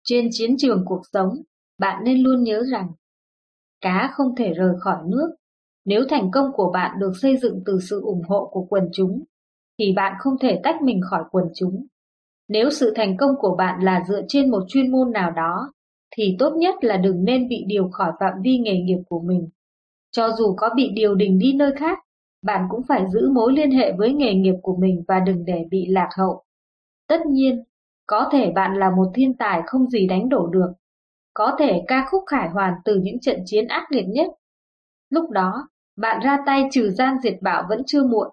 Trên 0.04 0.28
chiến 0.32 0.56
trường 0.58 0.84
cuộc 0.86 1.02
sống, 1.14 1.30
bạn 1.78 2.04
nên 2.04 2.24
luôn 2.24 2.44
nhớ 2.44 2.64
rằng 2.72 2.92
cá 3.82 4.10
không 4.14 4.36
thể 4.36 4.54
rời 4.54 4.74
khỏi 4.80 4.98
nước. 5.06 5.36
Nếu 5.86 6.02
thành 6.10 6.32
công 6.32 6.52
của 6.54 6.72
bạn 6.74 7.00
được 7.00 7.12
xây 7.22 7.38
dựng 7.38 7.62
từ 7.66 7.80
sự 7.90 8.02
ủng 8.02 8.22
hộ 8.28 8.50
của 8.52 8.66
quần 8.70 8.90
chúng, 8.94 9.24
thì 9.80 9.94
bạn 9.96 10.14
không 10.20 10.40
thể 10.40 10.60
tách 10.64 10.82
mình 10.82 11.02
khỏi 11.10 11.24
quần 11.32 11.46
chúng. 11.56 11.86
Nếu 12.48 12.70
sự 12.70 12.94
thành 12.96 13.18
công 13.18 13.36
của 13.40 13.56
bạn 13.56 13.84
là 13.84 14.04
dựa 14.08 14.22
trên 14.28 14.52
một 14.52 14.64
chuyên 14.68 14.92
môn 14.92 15.12
nào 15.12 15.32
đó, 15.32 15.72
thì 16.12 16.36
tốt 16.40 16.54
nhất 16.58 16.76
là 16.82 16.98
đừng 16.98 17.26
nên 17.26 17.48
bị 17.48 17.64
điều 17.68 17.90
khỏi 17.90 18.12
phạm 18.20 18.34
vi 18.44 18.58
nghề 18.58 18.80
nghiệp 18.82 19.00
của 19.10 19.20
mình. 19.20 19.50
Cho 20.12 20.32
dù 20.38 20.56
có 20.58 20.70
bị 20.76 20.90
điều 20.94 21.16
đình 21.16 21.40
đi 21.40 21.54
nơi 21.54 21.72
khác, 21.78 22.00
bạn 22.42 22.68
cũng 22.70 22.82
phải 22.88 23.06
giữ 23.14 23.30
mối 23.30 23.54
liên 23.54 23.72
hệ 23.72 23.92
với 23.98 24.14
nghề 24.14 24.34
nghiệp 24.34 24.56
của 24.62 24.76
mình 24.76 25.04
và 25.08 25.20
đừng 25.20 25.46
để 25.46 25.66
bị 25.72 25.86
lạc 25.90 26.10
hậu. 26.18 26.44
Tất 27.08 27.26
nhiên, 27.26 27.64
có 28.08 28.30
thể 28.32 28.52
bạn 28.52 28.80
là 28.80 28.92
một 28.92 29.12
thiên 29.14 29.34
tài 29.34 29.62
không 29.66 29.88
gì 29.88 30.08
đánh 30.08 30.30
đổ 30.30 30.48
được, 30.48 30.74
có 31.34 31.56
thể 31.60 31.84
ca 31.88 32.08
khúc 32.12 32.24
khải 32.28 32.50
hoàn 32.50 32.74
từ 32.86 33.00
những 33.04 33.20
trận 33.20 33.40
chiến 33.46 33.68
ác 33.68 33.92
liệt 33.92 34.06
nhất. 34.08 34.28
Lúc 35.10 35.30
đó, 35.30 35.70
bạn 35.96 36.20
ra 36.24 36.38
tay 36.46 36.64
trừ 36.72 36.90
gian 36.90 37.16
diệt 37.24 37.38
bạo 37.42 37.66
vẫn 37.70 37.82
chưa 37.88 38.04
muộn. 38.04 38.28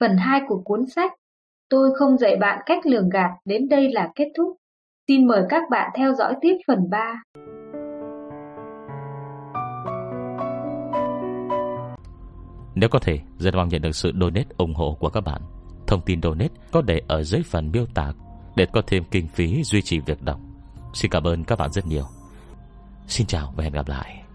Phần 0.00 0.16
2 0.16 0.40
của 0.48 0.62
cuốn 0.64 0.86
sách 0.86 1.12
Tôi 1.70 1.90
không 1.98 2.18
dạy 2.18 2.36
bạn 2.40 2.62
cách 2.66 2.86
lường 2.86 3.08
gạt 3.08 3.30
đến 3.44 3.68
đây 3.68 3.92
là 3.92 4.08
kết 4.14 4.28
thúc. 4.36 4.56
Xin 5.08 5.26
mời 5.26 5.42
các 5.48 5.62
bạn 5.70 5.90
theo 5.96 6.14
dõi 6.14 6.34
tiếp 6.40 6.54
phần 6.66 6.90
3. 6.90 7.22
Nếu 12.74 12.88
có 12.88 12.98
thể, 12.98 13.20
rất 13.38 13.54
mong 13.54 13.68
nhận 13.68 13.82
được 13.82 13.92
sự 13.92 14.12
donate 14.20 14.48
ủng 14.56 14.74
hộ 14.74 14.96
của 15.00 15.08
các 15.08 15.20
bạn. 15.20 15.40
Thông 15.86 16.00
tin 16.06 16.22
donate 16.22 16.54
có 16.72 16.82
để 16.82 17.02
ở 17.08 17.22
dưới 17.22 17.42
phần 17.42 17.70
miêu 17.72 17.86
tả 17.94 18.12
để 18.56 18.66
có 18.72 18.82
thêm 18.86 19.04
kinh 19.10 19.28
phí 19.28 19.62
duy 19.62 19.82
trì 19.82 20.00
việc 20.00 20.22
đọc. 20.22 20.40
Xin 20.94 21.10
cảm 21.10 21.24
ơn 21.24 21.44
các 21.44 21.58
bạn 21.58 21.72
rất 21.72 21.86
nhiều. 21.86 22.04
Xin 23.06 23.26
chào 23.26 23.52
và 23.56 23.64
hẹn 23.64 23.72
gặp 23.72 23.88
lại. 23.88 24.27